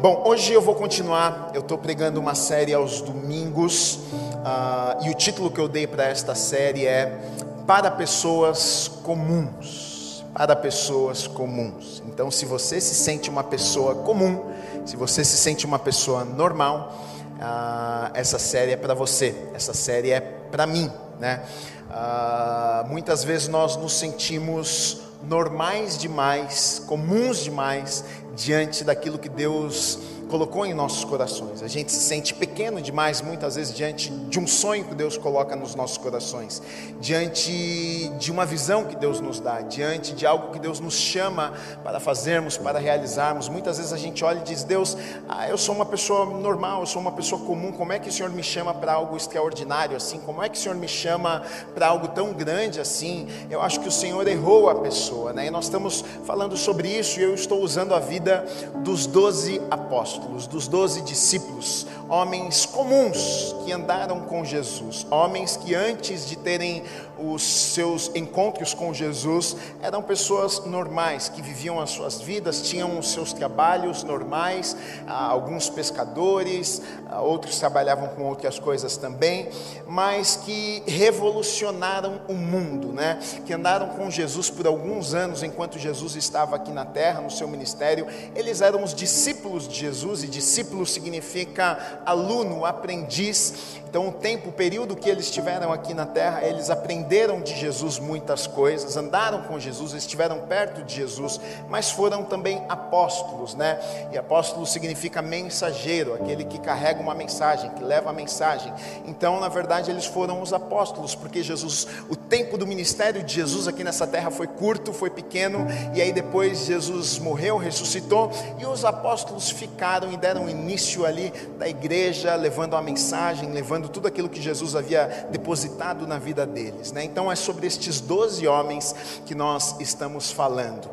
Bom, 0.00 0.22
hoje 0.24 0.54
eu 0.54 0.62
vou 0.62 0.74
continuar. 0.74 1.50
Eu 1.52 1.60
estou 1.60 1.76
pregando 1.76 2.18
uma 2.18 2.34
série 2.34 2.72
aos 2.72 3.02
domingos 3.02 3.96
uh, 3.96 5.04
e 5.04 5.10
o 5.10 5.14
título 5.14 5.50
que 5.50 5.60
eu 5.60 5.68
dei 5.68 5.86
para 5.86 6.04
esta 6.04 6.34
série 6.34 6.86
é 6.86 7.20
Para 7.66 7.90
Pessoas 7.90 8.90
Comuns. 9.02 10.24
Para 10.32 10.56
pessoas 10.56 11.26
comuns. 11.26 12.02
Então, 12.06 12.30
se 12.30 12.46
você 12.46 12.80
se 12.80 12.94
sente 12.94 13.28
uma 13.28 13.44
pessoa 13.44 13.96
comum, 13.96 14.42
se 14.86 14.96
você 14.96 15.22
se 15.22 15.36
sente 15.36 15.66
uma 15.66 15.78
pessoa 15.78 16.24
normal, 16.24 16.98
uh, 17.34 18.10
essa 18.14 18.38
série 18.38 18.72
é 18.72 18.76
para 18.76 18.94
você. 18.94 19.34
Essa 19.52 19.74
série 19.74 20.12
é 20.12 20.20
para 20.20 20.66
mim, 20.66 20.90
né? 21.18 21.42
Uh, 21.90 22.88
muitas 22.88 23.22
vezes 23.22 23.48
nós 23.48 23.76
nos 23.76 23.92
sentimos 23.92 25.09
normais 25.22 25.98
demais, 25.98 26.82
comuns 26.86 27.38
demais, 27.44 28.04
diante 28.34 28.84
daquilo 28.84 29.18
que 29.18 29.28
Deus 29.28 29.98
colocou 30.30 30.64
em 30.64 30.72
nossos 30.72 31.04
corações. 31.04 31.62
A 31.62 31.66
gente 31.66 31.90
se 31.90 32.00
sente 32.00 32.32
pequeno 32.32 32.80
demais, 32.80 33.20
muitas 33.20 33.56
vezes, 33.56 33.74
diante 33.74 34.10
de 34.10 34.38
um 34.38 34.46
sonho 34.46 34.84
que 34.84 34.94
Deus 34.94 35.18
coloca 35.18 35.56
nos 35.56 35.74
nossos 35.74 35.98
corações, 35.98 36.62
diante 37.00 38.08
de 38.18 38.30
uma 38.30 38.46
visão 38.46 38.84
que 38.84 38.94
Deus 38.94 39.20
nos 39.20 39.40
dá, 39.40 39.60
diante 39.60 40.14
de 40.14 40.24
algo 40.24 40.52
que 40.52 40.58
Deus 40.60 40.78
nos 40.78 40.94
chama 40.94 41.52
para 41.82 41.98
fazermos, 41.98 42.56
para 42.56 42.78
realizarmos. 42.78 43.48
Muitas 43.48 43.78
vezes 43.78 43.92
a 43.92 43.96
gente 43.96 44.24
olha 44.24 44.38
e 44.38 44.42
diz: 44.42 44.62
Deus, 44.62 44.96
ah, 45.28 45.48
eu 45.48 45.58
sou 45.58 45.74
uma 45.74 45.84
pessoa 45.84 46.24
normal, 46.24 46.80
eu 46.80 46.86
sou 46.86 47.02
uma 47.02 47.12
pessoa 47.12 47.40
comum, 47.42 47.72
como 47.72 47.92
é 47.92 47.98
que 47.98 48.08
o 48.08 48.12
Senhor 48.12 48.30
me 48.30 48.42
chama 48.42 48.72
para 48.72 48.92
algo 48.92 49.16
extraordinário 49.16 49.96
assim? 49.96 50.20
Como 50.20 50.42
é 50.42 50.48
que 50.48 50.56
o 50.56 50.60
Senhor 50.60 50.76
me 50.76 50.86
chama 50.86 51.42
para 51.74 51.88
algo 51.88 52.06
tão 52.08 52.32
grande 52.32 52.80
assim? 52.80 53.26
Eu 53.50 53.60
acho 53.60 53.80
que 53.80 53.88
o 53.88 53.92
Senhor 53.92 54.26
errou 54.28 54.70
a 54.70 54.76
pessoa, 54.76 55.32
né? 55.32 55.46
E 55.46 55.50
nós 55.50 55.64
estamos 55.64 56.04
falando 56.24 56.56
sobre 56.56 56.88
isso 56.88 57.18
e 57.18 57.24
eu 57.24 57.34
estou 57.34 57.60
usando 57.60 57.94
a 57.94 57.98
vida 57.98 58.46
dos 58.84 59.06
doze 59.06 59.60
apóstolos 59.70 60.19
apóstolos, 60.20 60.46
dos 60.46 60.68
doze 60.68 61.00
discípulos, 61.02 61.86
homens 62.10 62.66
comuns 62.66 63.54
que 63.64 63.72
andaram 63.72 64.22
com 64.22 64.44
Jesus, 64.44 65.06
homens 65.10 65.56
que 65.56 65.76
antes 65.76 66.26
de 66.28 66.36
terem 66.36 66.82
os 67.16 67.42
seus 67.42 68.10
encontros 68.16 68.74
com 68.74 68.92
Jesus 68.92 69.56
eram 69.80 70.02
pessoas 70.02 70.64
normais, 70.66 71.28
que 71.28 71.40
viviam 71.40 71.78
as 71.78 71.90
suas 71.90 72.20
vidas, 72.20 72.62
tinham 72.62 72.98
os 72.98 73.12
seus 73.12 73.32
trabalhos 73.32 74.02
normais, 74.02 74.76
ah, 75.06 75.26
alguns 75.26 75.70
pescadores, 75.70 76.82
ah, 77.08 77.20
outros 77.20 77.58
trabalhavam 77.58 78.08
com 78.08 78.24
outras 78.24 78.58
coisas 78.58 78.96
também, 78.96 79.48
mas 79.86 80.34
que 80.34 80.82
revolucionaram 80.86 82.22
o 82.26 82.34
mundo, 82.34 82.88
né? 82.88 83.20
que 83.46 83.52
andaram 83.52 83.90
com 83.90 84.10
Jesus 84.10 84.50
por 84.50 84.66
alguns 84.66 85.14
anos 85.14 85.44
enquanto 85.44 85.78
Jesus 85.78 86.16
estava 86.16 86.56
aqui 86.56 86.72
na 86.72 86.84
terra, 86.84 87.20
no 87.20 87.30
seu 87.30 87.46
ministério, 87.46 88.06
eles 88.34 88.60
eram 88.60 88.82
os 88.82 88.94
discípulos 88.94 89.68
de 89.68 89.78
Jesus, 89.78 90.24
e 90.24 90.26
discípulo 90.26 90.84
significa 90.84 91.99
aluno, 92.04 92.64
aprendiz, 92.64 93.80
então, 93.90 94.06
o 94.06 94.12
tempo, 94.12 94.50
o 94.50 94.52
período 94.52 94.94
que 94.94 95.10
eles 95.10 95.24
estiveram 95.24 95.72
aqui 95.72 95.92
na 95.92 96.06
terra, 96.06 96.46
eles 96.46 96.70
aprenderam 96.70 97.40
de 97.40 97.56
Jesus 97.56 97.98
muitas 97.98 98.46
coisas, 98.46 98.96
andaram 98.96 99.42
com 99.42 99.58
Jesus, 99.58 99.94
estiveram 99.94 100.42
perto 100.42 100.84
de 100.84 100.94
Jesus, 100.94 101.40
mas 101.68 101.90
foram 101.90 102.22
também 102.22 102.64
apóstolos, 102.68 103.56
né? 103.56 103.80
E 104.12 104.16
apóstolo 104.16 104.64
significa 104.64 105.20
mensageiro, 105.20 106.14
aquele 106.14 106.44
que 106.44 106.60
carrega 106.60 107.00
uma 107.00 107.16
mensagem, 107.16 107.68
que 107.70 107.82
leva 107.82 108.10
a 108.10 108.12
mensagem. 108.12 108.72
Então, 109.06 109.40
na 109.40 109.48
verdade, 109.48 109.90
eles 109.90 110.06
foram 110.06 110.40
os 110.40 110.52
apóstolos, 110.52 111.16
porque 111.16 111.42
Jesus, 111.42 111.88
o 112.08 112.14
tempo 112.14 112.56
do 112.56 112.68
ministério 112.68 113.24
de 113.24 113.34
Jesus 113.34 113.66
aqui 113.66 113.82
nessa 113.82 114.06
terra 114.06 114.30
foi 114.30 114.46
curto, 114.46 114.92
foi 114.92 115.10
pequeno, 115.10 115.66
e 115.92 116.00
aí 116.00 116.12
depois 116.12 116.66
Jesus 116.66 117.18
morreu, 117.18 117.56
ressuscitou, 117.56 118.30
e 118.56 118.64
os 118.64 118.84
apóstolos 118.84 119.50
ficaram 119.50 120.12
e 120.12 120.16
deram 120.16 120.48
início 120.48 121.04
ali 121.04 121.32
da 121.58 121.68
igreja, 121.68 122.36
levando 122.36 122.76
a 122.76 122.80
mensagem, 122.80 123.50
levando 123.50 123.79
tudo 123.88 124.08
aquilo 124.08 124.28
que 124.28 124.40
Jesus 124.40 124.76
havia 124.76 125.28
depositado 125.30 126.06
na 126.06 126.18
vida 126.18 126.46
deles. 126.46 126.92
Né? 126.92 127.04
Então 127.04 127.30
é 127.30 127.36
sobre 127.36 127.66
estes 127.66 128.00
doze 128.00 128.46
homens 128.46 128.94
que 129.26 129.34
nós 129.34 129.76
estamos 129.80 130.30
falando. 130.30 130.88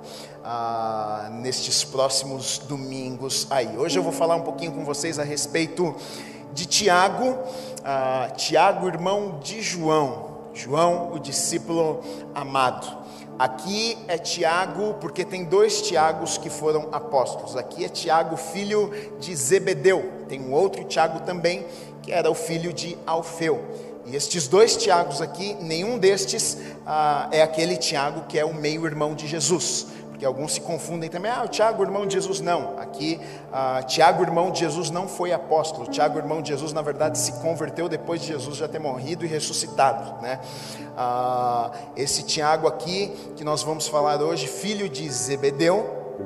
Ah, 0.49 1.29
nestes 1.29 1.83
próximos 1.83 2.57
domingos 2.57 3.47
aí. 3.49 3.77
Hoje 3.77 3.99
eu 3.99 4.03
vou 4.03 4.13
falar 4.13 4.35
um 4.35 4.43
pouquinho 4.43 4.71
com 4.71 4.85
vocês 4.85 5.19
a 5.19 5.23
respeito 5.23 5.93
de 6.53 6.65
Tiago, 6.65 7.37
ah, 7.83 8.29
Tiago, 8.35 8.87
irmão 8.87 9.39
de 9.43 9.61
João, 9.61 10.37
João, 10.53 11.11
o 11.13 11.19
discípulo 11.19 12.01
amado. 12.33 13.06
Aqui 13.39 13.97
é 14.07 14.17
Tiago, 14.17 14.95
porque 14.99 15.23
tem 15.23 15.43
dois 15.43 15.81
Tiagos 15.83 16.39
que 16.39 16.49
foram 16.49 16.89
apóstolos. 16.91 17.55
Aqui 17.55 17.85
é 17.85 17.89
Tiago, 17.89 18.35
filho 18.35 18.91
de 19.19 19.35
Zebedeu. 19.35 20.11
Tem 20.27 20.41
um 20.41 20.53
outro 20.53 20.83
Tiago 20.85 21.19
também, 21.19 21.63
que 22.01 22.11
era 22.11 22.31
o 22.31 22.33
filho 22.33 22.73
de 22.73 22.97
Alfeu. 23.05 23.63
E 24.07 24.15
estes 24.15 24.47
dois 24.47 24.75
Tiagos 24.75 25.21
aqui, 25.21 25.55
nenhum 25.61 25.99
destes 25.99 26.57
ah, 26.85 27.27
é 27.31 27.43
aquele 27.43 27.77
Tiago 27.77 28.21
que 28.27 28.39
é 28.39 28.45
o 28.45 28.53
meio-irmão 28.53 29.13
de 29.13 29.27
Jesus. 29.27 29.87
Porque 30.17 30.25
alguns 30.25 30.55
se 30.55 30.61
confundem 30.61 31.11
também, 31.11 31.31
ah, 31.31 31.43
o 31.43 31.47
Tiago, 31.47 31.83
irmão 31.83 32.07
de 32.07 32.15
Jesus, 32.15 32.41
não. 32.41 32.79
Aqui, 32.79 33.19
ah, 33.53 33.83
Tiago, 33.83 34.23
irmão 34.23 34.49
de 34.49 34.61
Jesus, 34.61 34.89
não 34.89 35.07
foi 35.07 35.31
apóstolo. 35.31 35.85
Tiago, 35.85 36.17
irmão 36.17 36.41
de 36.41 36.49
Jesus, 36.49 36.73
na 36.73 36.81
verdade, 36.81 37.19
se 37.19 37.33
converteu 37.33 37.87
depois 37.87 38.21
de 38.21 38.29
Jesus 38.29 38.57
já 38.57 38.67
ter 38.67 38.79
morrido 38.79 39.23
e 39.23 39.27
ressuscitado. 39.27 40.19
Né? 40.19 40.39
Ah, 40.97 41.69
esse 41.95 42.23
Tiago 42.23 42.67
aqui, 42.67 43.09
que 43.35 43.43
nós 43.43 43.61
vamos 43.61 43.87
falar 43.87 44.19
hoje, 44.19 44.47
filho 44.47 44.89
de 44.89 45.07
Zebedeu, 45.07 46.17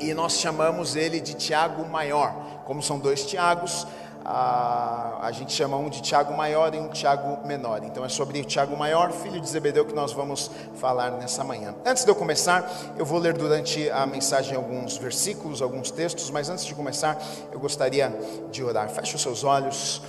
e 0.00 0.14
nós 0.14 0.38
chamamos 0.38 0.96
ele 0.96 1.20
de 1.20 1.34
Tiago 1.34 1.86
Maior. 1.86 2.34
Como 2.64 2.82
são 2.82 2.98
dois 2.98 3.26
Tiagos, 3.26 3.86
a, 4.24 5.18
a 5.20 5.32
gente 5.32 5.52
chama 5.52 5.76
um 5.76 5.90
de 5.90 6.00
Tiago 6.00 6.34
Maior 6.34 6.74
e 6.74 6.78
um 6.78 6.88
Tiago 6.88 7.46
Menor. 7.46 7.84
Então 7.84 8.04
é 8.04 8.08
sobre 8.08 8.40
o 8.40 8.44
Tiago 8.44 8.76
Maior, 8.76 9.12
filho 9.12 9.40
de 9.40 9.48
Zebedeu, 9.48 9.84
que 9.84 9.94
nós 9.94 10.12
vamos 10.12 10.50
falar 10.76 11.10
nessa 11.12 11.44
manhã. 11.44 11.74
Antes 11.84 12.04
de 12.04 12.10
eu 12.10 12.14
começar, 12.14 12.70
eu 12.96 13.04
vou 13.04 13.18
ler 13.18 13.34
durante 13.34 13.90
a 13.90 14.06
mensagem 14.06 14.56
alguns 14.56 14.96
versículos, 14.96 15.60
alguns 15.60 15.90
textos, 15.90 16.30
mas 16.30 16.48
antes 16.48 16.64
de 16.64 16.74
começar, 16.74 17.20
eu 17.52 17.60
gostaria 17.60 18.12
de 18.50 18.64
orar. 18.64 18.88
Feche 18.88 19.14
os 19.14 19.20
seus 19.20 19.44
olhos. 19.44 20.00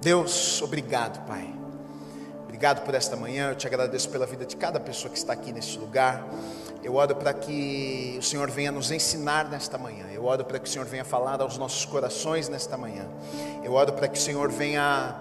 Deus, 0.00 0.62
obrigado, 0.62 1.26
Pai. 1.26 1.52
Obrigado 2.44 2.84
por 2.84 2.94
esta 2.94 3.16
manhã. 3.16 3.50
Eu 3.50 3.56
te 3.56 3.66
agradeço 3.66 4.08
pela 4.08 4.24
vida 4.24 4.46
de 4.46 4.56
cada 4.56 4.78
pessoa 4.78 5.10
que 5.10 5.18
está 5.18 5.32
aqui 5.32 5.52
neste 5.52 5.78
lugar. 5.78 6.24
Eu 6.86 6.94
oro 6.94 7.16
para 7.16 7.34
que 7.34 8.14
o 8.16 8.22
Senhor 8.22 8.48
venha 8.48 8.70
nos 8.70 8.92
ensinar 8.92 9.48
nesta 9.48 9.76
manhã. 9.76 10.06
Eu 10.12 10.24
oro 10.24 10.44
para 10.44 10.56
que 10.60 10.68
o 10.68 10.72
Senhor 10.72 10.86
venha 10.86 11.04
falar 11.04 11.42
aos 11.42 11.58
nossos 11.58 11.84
corações 11.84 12.48
nesta 12.48 12.76
manhã. 12.76 13.04
Eu 13.64 13.72
oro 13.72 13.92
para 13.92 14.06
que 14.06 14.16
o 14.16 14.22
Senhor 14.22 14.52
venha 14.52 15.16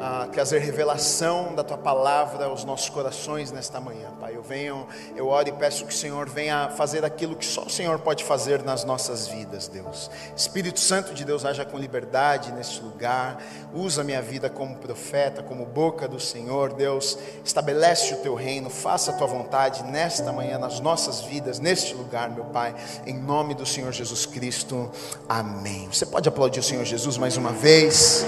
a, 0.00 0.26
trazer 0.32 0.60
revelação 0.60 1.54
da 1.54 1.62
tua 1.62 1.76
palavra 1.76 2.46
aos 2.46 2.64
nossos 2.64 2.88
corações 2.88 3.52
nesta 3.52 3.78
manhã, 3.78 4.08
Pai. 4.18 4.34
Eu 4.34 4.42
venho, 4.42 4.88
eu 5.14 5.28
oro 5.28 5.50
e 5.50 5.52
peço 5.52 5.84
que 5.84 5.92
o 5.92 5.96
Senhor 5.96 6.30
venha 6.30 6.70
fazer 6.70 7.04
aquilo 7.04 7.36
que 7.36 7.44
só 7.44 7.64
o 7.64 7.70
Senhor 7.70 7.98
pode 7.98 8.24
fazer 8.24 8.62
nas 8.62 8.82
nossas 8.82 9.28
vidas, 9.28 9.68
Deus. 9.68 10.10
Espírito 10.34 10.80
Santo 10.80 11.12
de 11.12 11.26
Deus, 11.26 11.44
haja 11.44 11.66
com 11.66 11.76
liberdade 11.76 12.50
neste 12.52 12.80
lugar. 12.80 13.36
Usa 13.74 14.02
minha 14.02 14.22
vida 14.22 14.48
como 14.48 14.76
profeta, 14.76 15.42
como 15.42 15.66
boca 15.66 16.08
do 16.08 16.18
Senhor, 16.18 16.72
Deus. 16.72 17.18
Estabelece 17.44 18.14
o 18.14 18.16
teu 18.22 18.34
reino, 18.34 18.70
faça 18.70 19.10
a 19.10 19.14
tua 19.14 19.26
vontade 19.26 19.82
nesta 19.84 20.32
manhã 20.32 20.58
nas 20.58 20.80
nossas 20.80 21.01
nossas 21.06 21.22
vidas 21.22 21.58
neste 21.58 21.94
lugar, 21.94 22.30
meu 22.30 22.44
Pai, 22.44 22.74
em 23.04 23.14
nome 23.14 23.54
do 23.54 23.66
Senhor 23.66 23.92
Jesus 23.92 24.24
Cristo. 24.24 24.88
Amém. 25.28 25.88
Você 25.90 26.06
pode 26.06 26.28
aplaudir 26.28 26.60
o 26.60 26.62
Senhor 26.62 26.84
Jesus 26.84 27.18
mais 27.18 27.36
uma 27.36 27.50
vez? 27.50 28.24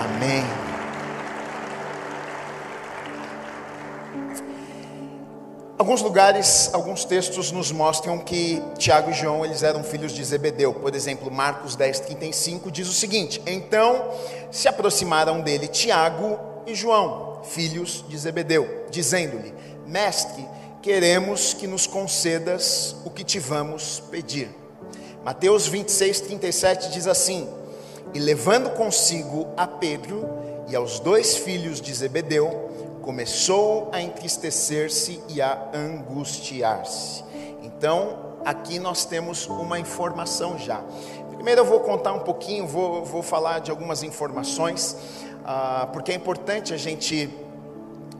Amém. 0.00 0.42
Alguns 5.76 6.00
lugares, 6.00 6.70
alguns 6.72 7.04
textos 7.04 7.52
nos 7.52 7.70
mostram 7.70 8.18
que 8.18 8.62
Tiago 8.78 9.10
e 9.10 9.14
João 9.14 9.44
eles 9.44 9.62
eram 9.62 9.84
filhos 9.84 10.12
de 10.12 10.24
Zebedeu. 10.24 10.72
Por 10.72 10.94
exemplo, 10.94 11.30
Marcos 11.30 11.76
10, 11.76 12.00
35 12.00 12.70
diz 12.70 12.88
o 12.88 12.94
seguinte: 12.94 13.42
Então 13.46 14.10
se 14.50 14.68
aproximaram 14.68 15.42
dele 15.42 15.68
Tiago 15.68 16.38
e 16.66 16.74
João, 16.74 17.42
filhos 17.44 18.04
de 18.08 18.16
Zebedeu, 18.16 18.86
dizendo-lhe: 18.90 19.52
Mestre, 19.86 20.46
queremos 20.88 21.52
que 21.52 21.66
nos 21.66 21.86
concedas 21.86 22.96
o 23.04 23.10
que 23.10 23.22
te 23.22 23.38
vamos 23.38 24.00
pedir. 24.10 24.48
Mateus 25.22 25.66
26, 25.66 26.22
37 26.22 26.90
diz 26.92 27.06
assim: 27.06 27.46
E 28.14 28.18
levando 28.18 28.70
consigo 28.70 29.48
a 29.54 29.66
Pedro 29.66 30.26
e 30.66 30.74
aos 30.74 30.98
dois 30.98 31.36
filhos 31.36 31.78
de 31.78 31.92
Zebedeu, 31.92 32.70
começou 33.02 33.90
a 33.92 34.00
entristecer-se 34.00 35.20
e 35.28 35.42
a 35.42 35.68
angustiar-se. 35.74 37.22
Então, 37.62 38.38
aqui 38.42 38.78
nós 38.78 39.04
temos 39.04 39.46
uma 39.46 39.78
informação 39.78 40.58
já. 40.58 40.82
Primeiro 41.34 41.60
eu 41.60 41.66
vou 41.66 41.80
contar 41.80 42.14
um 42.14 42.20
pouquinho, 42.20 42.66
vou, 42.66 43.04
vou 43.04 43.22
falar 43.22 43.58
de 43.58 43.70
algumas 43.70 44.02
informações, 44.02 44.96
ah, 45.44 45.86
porque 45.92 46.12
é 46.12 46.14
importante 46.14 46.72
a 46.72 46.78
gente 46.78 47.28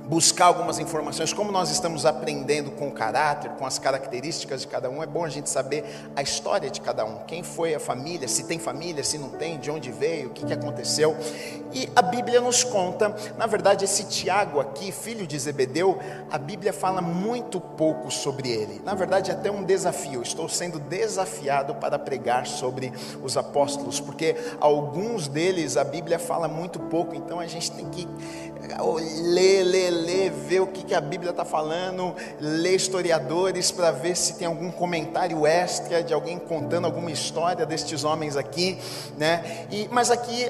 buscar 0.09 0.47
algumas 0.47 0.79
informações, 0.79 1.35
como 1.35 1.53
nós 1.53 1.71
estamos 1.71 2.07
aprendendo 2.07 2.71
com 2.71 2.89
o 2.89 2.93
caráter, 2.93 3.51
com 3.53 3.67
as 3.67 3.79
características 3.79 4.63
de 4.63 4.67
cada 4.67 4.89
um, 4.89 5.03
é 5.03 5.07
bom 5.07 5.23
a 5.23 5.29
gente 5.29 5.51
saber 5.51 5.85
a 6.17 6.23
história 6.23 6.71
de 6.71 6.81
cada 6.81 7.05
um, 7.05 7.19
quem 7.27 7.43
foi 7.43 7.75
a 7.75 7.81
família, 7.81 8.27
se 8.27 8.45
tem 8.45 8.59
família, 8.59 9.05
se 9.05 9.19
não 9.19 9.29
tem, 9.29 9.59
de 9.59 9.71
onde 9.71 9.93
veio, 9.93 10.29
o 10.29 10.31
que, 10.31 10.47
que 10.47 10.53
aconteceu. 10.53 11.15
E 11.73 11.89
a 11.95 12.01
Bíblia 12.01 12.41
nos 12.41 12.65
conta, 12.65 13.15
na 13.37 13.47
verdade, 13.47 13.85
esse 13.85 14.05
Tiago 14.05 14.61
aqui, 14.61 14.91
filho 14.91 15.27
de 15.27 15.39
Zebedeu, 15.39 15.99
a 16.31 16.39
Bíblia 16.39 16.73
fala 16.73 17.03
muito 17.03 17.61
pouco 17.61 18.11
sobre 18.11 18.49
ele. 18.51 18.81
Na 18.85 18.95
verdade, 18.95 19.31
é 19.31 19.35
até 19.35 19.51
um 19.51 19.63
desafio. 19.63 20.23
Estou 20.23 20.49
sendo 20.49 20.79
desafiado 20.79 21.75
para 21.75 21.99
pregar 21.99 22.47
sobre 22.47 22.91
os 23.23 23.37
apóstolos, 23.37 24.01
porque 24.01 24.35
alguns 24.59 25.29
deles 25.29 25.77
a 25.77 25.85
Bíblia 25.85 26.19
fala 26.19 26.49
muito 26.49 26.81
pouco, 26.81 27.15
então 27.15 27.39
a 27.39 27.47
gente 27.47 27.71
tem 27.73 27.89
que 27.91 28.09
ler, 29.23 29.65
ler, 29.65 29.91
ler, 29.99 30.31
ver 30.31 30.61
o 30.61 30.67
que, 30.67 30.85
que 30.85 30.95
a 30.95 31.01
Bíblia 31.01 31.31
está 31.31 31.45
falando, 31.45 32.15
ler 32.41 32.75
historiadores 32.75 33.71
para 33.71 33.91
ver 33.91 34.17
se 34.17 34.35
tem 34.35 34.47
algum 34.47 34.71
comentário 34.71 35.47
extra 35.47 36.03
de 36.03 36.15
alguém 36.15 36.39
contando 36.39 36.85
alguma 36.85 37.11
história 37.11 37.67
destes 37.67 38.05
homens 38.05 38.37
aqui, 38.37 38.79
né? 39.17 39.67
E, 39.71 39.89
mas 39.91 40.11
aqui 40.11 40.47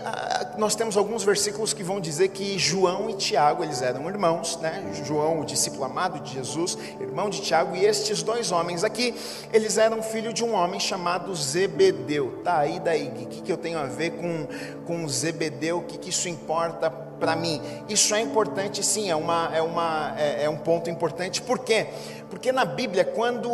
nós 0.56 0.74
temos 0.74 0.96
alguns 0.96 1.24
versículos 1.24 1.72
que 1.72 1.82
vão 1.82 2.00
dizer 2.00 2.28
que 2.28 2.58
João 2.58 3.08
e 3.08 3.14
Tiago 3.14 3.62
eles 3.62 3.82
eram 3.82 4.08
irmãos, 4.08 4.56
né? 4.58 4.84
João, 5.04 5.40
o 5.40 5.44
discípulo 5.44 5.84
amado 5.84 6.20
de 6.20 6.34
Jesus, 6.34 6.76
irmão 7.00 7.30
de 7.30 7.40
Tiago, 7.40 7.74
e 7.74 7.84
estes 7.84 8.22
dois 8.22 8.52
homens 8.52 8.84
aqui, 8.84 9.14
eles 9.52 9.78
eram 9.78 10.02
filho 10.02 10.32
de 10.32 10.44
um 10.44 10.54
homem 10.54 10.78
chamado 10.78 11.34
Zebedeu. 11.34 12.40
Tá 12.44 12.58
aí 12.58 12.78
daí, 12.78 13.08
o 13.08 13.26
que, 13.26 13.42
que 13.42 13.52
eu 13.52 13.56
tenho 13.56 13.78
a 13.78 13.84
ver 13.84 14.12
com 14.12 14.46
com 14.86 15.06
Zebedeu? 15.08 15.78
O 15.78 15.82
que, 15.82 15.98
que 15.98 16.10
isso 16.10 16.28
importa 16.28 17.07
para 17.18 17.36
mim. 17.36 17.60
Isso 17.88 18.14
é 18.14 18.20
importante, 18.20 18.82
sim, 18.84 19.10
é, 19.10 19.16
uma, 19.16 19.50
é, 19.54 19.62
uma, 19.62 20.14
é, 20.16 20.44
é 20.44 20.50
um 20.50 20.56
ponto 20.56 20.88
importante. 20.88 21.42
Por 21.42 21.58
quê? 21.58 21.86
Porque 21.88 22.17
na 22.52 22.64
Bíblia, 22.64 23.04
quando 23.04 23.48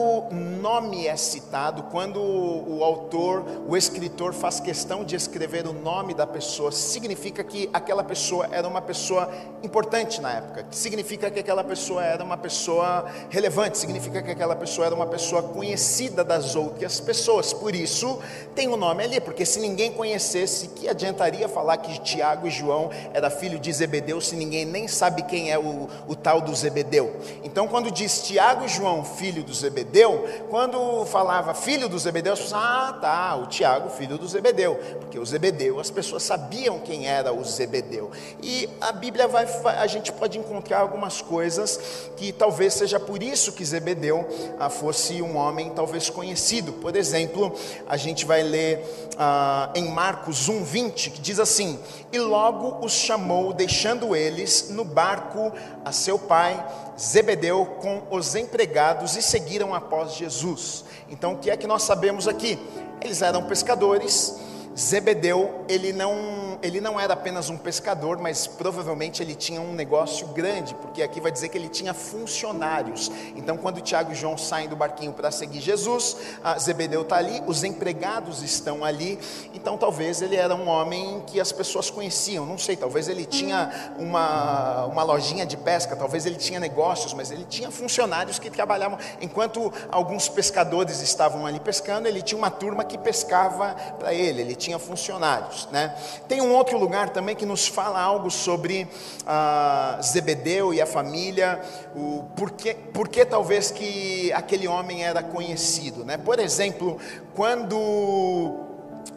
nome 0.65 1.07
é 1.07 1.17
citado, 1.17 1.83
quando 1.85 2.19
o 2.21 2.83
autor, 2.83 3.45
o 3.69 3.77
escritor 3.77 4.33
faz 4.33 4.61
questão 4.61 5.05
de 5.05 5.15
escrever 5.15 5.67
o 5.67 5.73
nome 5.73 6.15
da 6.15 6.27
pessoa, 6.27 6.73
significa 6.73 7.45
que 7.45 7.69
aquela 7.73 8.03
pessoa 8.03 8.49
era 8.51 8.67
uma 8.67 8.81
pessoa 8.81 9.31
importante 9.63 10.21
na 10.21 10.33
época, 10.33 10.67
significa 10.71 11.31
que 11.31 11.41
aquela 11.41 11.63
pessoa 11.63 12.05
era 12.05 12.23
uma 12.25 12.37
pessoa 12.37 13.05
relevante, 13.29 13.79
significa 13.79 14.23
que 14.23 14.31
aquela 14.31 14.57
pessoa 14.57 14.87
era 14.87 14.95
uma 14.95 15.07
pessoa 15.07 15.43
conhecida 15.43 16.25
das 16.25 16.57
outras 16.57 17.01
pessoas. 17.01 17.53
Por 17.53 17.75
isso, 17.75 18.19
tem 18.55 18.69
o 18.69 18.75
um 18.75 18.77
nome 18.77 19.05
ali, 19.05 19.21
porque 19.21 19.45
se 19.45 19.61
ninguém 19.61 19.93
conhecesse, 19.93 20.69
que 20.69 20.89
adiantaria 20.89 21.49
falar 21.49 21.77
que 21.79 22.01
Tiago 22.01 22.47
e 22.47 22.51
João 22.51 22.91
era 23.13 23.29
filho 23.29 23.59
de 23.59 23.73
Zebedeu 23.73 24.21
se 24.21 24.37
ninguém 24.37 24.65
nem 24.65 24.89
sabe 24.89 25.23
quem 25.23 25.51
é 25.51 25.59
o, 25.59 25.89
o 26.07 26.15
tal 26.15 26.41
do 26.41 26.55
Zebedeu? 26.55 27.17
Então, 27.43 27.69
quando 27.69 27.91
diz 27.91 28.23
Tiago 28.23 28.64
Tiago 28.65 28.67
e 28.67 28.69
João, 28.69 29.05
filho 29.05 29.43
do 29.43 29.55
Zebedeu, 29.55 30.25
quando 30.49 31.05
falava 31.07 31.55
filho 31.55 31.89
do 31.89 31.99
Zebedeu, 31.99 32.33
as 32.33 32.41
pessoas, 32.41 32.63
ah, 32.63 32.99
tá, 33.01 33.37
o 33.37 33.47
Tiago, 33.47 33.91
filho 33.91 34.19
do 34.19 34.27
Zebedeu, 34.27 34.77
porque 35.01 35.19
o 35.19 35.25
Zebedeu, 35.25 35.79
as 35.79 35.91
pessoas 35.91 36.23
sabiam 36.23 36.79
quem 36.79 37.07
era 37.07 37.33
o 37.33 37.45
Zebedeu. 37.45 38.11
E 38.43 38.69
a 38.81 38.93
Bíblia 38.93 39.29
vai, 39.29 39.47
a 39.65 39.87
gente 39.87 40.13
pode 40.13 40.39
encontrar 40.39 40.81
algumas 40.81 41.21
coisas 41.21 42.11
que 42.17 42.33
talvez 42.33 42.75
seja 42.75 42.99
por 42.99 43.23
isso 43.23 43.53
que 43.53 43.65
Zebedeu 43.65 44.27
ah, 44.59 44.71
fosse 44.71 45.21
um 45.23 45.37
homem 45.37 45.71
talvez 45.71 46.11
conhecido. 46.11 46.73
Por 46.73 46.97
exemplo, 46.97 47.55
a 47.87 47.97
gente 47.97 48.25
vai 48.25 48.43
ler 48.43 49.09
ah, 49.19 49.71
em 49.75 49.89
Marcos 49.91 50.49
1:20 50.49 51.13
que 51.13 51.21
diz 51.21 51.39
assim: 51.39 51.79
e 52.13 52.19
logo 52.19 52.85
os 52.85 52.93
chamou, 52.93 53.53
deixando 53.53 54.15
eles 54.15 54.71
no 54.71 54.85
barco 54.85 55.53
a 55.85 55.93
seu 55.93 56.19
pai 56.19 56.65
Zebedeu 56.99 57.67
com 57.81 58.03
os 58.11 58.35
empregados 58.35 59.17
e 59.17 59.23
seguiram 59.23 59.75
após 59.75 60.15
Jesus. 60.15 60.85
Então, 61.09 61.35
o 61.35 61.39
que 61.39 61.51
é 61.51 61.57
que 61.57 61.67
nós 61.67 61.83
sabemos 61.83 62.29
aqui? 62.29 62.59
Eles 63.01 63.23
eram 63.23 63.45
pescadores. 63.45 64.39
Zebedeu, 64.77 65.65
ele 65.69 65.93
não 65.93 66.45
ele 66.65 66.81
não 66.81 66.99
era 66.99 67.13
apenas 67.13 67.51
um 67.51 67.59
pescador, 67.59 68.19
mas 68.19 68.47
provavelmente 68.47 69.23
ele 69.23 69.35
tinha 69.35 69.61
um 69.61 69.75
negócio 69.75 70.27
grande, 70.29 70.75
porque 70.75 71.03
aqui 71.03 71.21
vai 71.21 71.31
dizer 71.31 71.51
que 71.51 71.59
ele 71.59 71.69
tinha 71.69 71.93
funcionários. 71.93 73.13
Então, 73.37 73.59
quando 73.59 73.83
Tiago 73.83 74.13
e 74.13 74.15
João 74.15 74.39
saem 74.39 74.67
do 74.67 74.75
barquinho 74.75 75.13
para 75.13 75.31
seguir 75.31 75.61
Jesus, 75.61 76.17
Zebedeu 76.59 77.03
está 77.03 77.17
ali, 77.17 77.43
os 77.47 77.65
empregados 77.65 78.43
estão 78.43 78.83
ali. 78.83 79.19
Então, 79.53 79.77
talvez 79.77 80.23
ele 80.23 80.37
era 80.37 80.55
um 80.55 80.67
homem 80.67 81.23
que 81.27 81.39
as 81.39 81.53
pessoas 81.53 81.91
conheciam. 81.91 82.47
Não 82.47 82.57
sei, 82.57 82.77
talvez 82.77 83.09
ele 83.09 83.27
tinha 83.27 83.93
uma, 83.99 84.87
uma 84.87 85.03
lojinha 85.03 85.45
de 85.45 85.59
pesca, 85.59 85.95
talvez 85.95 86.25
ele 86.25 86.37
tinha 86.37 86.59
negócios, 86.59 87.13
mas 87.13 87.31
ele 87.31 87.45
tinha 87.45 87.71
funcionários 87.71 88.39
que 88.39 88.49
trabalhavam. 88.49 88.99
Enquanto 89.21 89.71
alguns 89.91 90.31
pescadores 90.31 91.03
estavam 91.03 91.47
ali 91.47 91.61
pescando, 91.61 92.09
ele 92.09 92.23
tinha 92.23 92.39
uma 92.39 92.51
turma 92.51 92.85
que 92.85 92.97
pescava 92.97 93.75
para 93.99 94.15
ele. 94.15 94.41
Ele 94.41 94.55
tinha 94.65 94.79
funcionários, 94.79 95.69
né? 95.71 95.95
Tem 96.27 96.41
um 96.41 96.55
outro 96.55 96.79
lugar 96.79 97.11
também 97.11 97.37
que 97.37 97.45
nos 97.45 97.67
fala 97.67 98.01
algo 98.01 98.31
sobre 98.31 98.89
ah, 99.27 99.99
Zebedeu 100.03 100.73
e 100.73 100.81
a 100.81 100.87
família, 100.87 101.61
o 101.95 102.25
porquê, 102.35 102.75
porquê 102.93 103.25
talvez 103.25 103.71
que 103.71 104.33
aquele 104.33 104.67
homem 104.67 105.05
era 105.05 105.23
conhecido. 105.23 106.05
Né? 106.05 106.17
Por 106.17 106.39
exemplo, 106.39 106.99
quando 107.35 108.61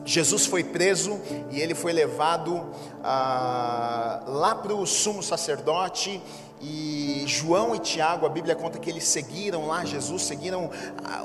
Jesus 0.03 0.45
foi 0.45 0.63
preso 0.63 1.19
e 1.49 1.59
ele 1.61 1.73
foi 1.73 1.93
levado 1.93 2.65
ah, 3.03 4.21
lá 4.27 4.53
para 4.55 4.73
o 4.73 4.85
sumo 4.85 5.23
sacerdote 5.23 6.21
e 6.59 7.23
João 7.27 7.75
e 7.75 7.79
Tiago, 7.79 8.25
a 8.25 8.29
Bíblia 8.29 8.55
conta 8.55 8.79
que 8.79 8.89
eles 8.89 9.03
seguiram 9.03 9.67
lá 9.67 9.85
Jesus, 9.85 10.23
seguiram 10.23 10.71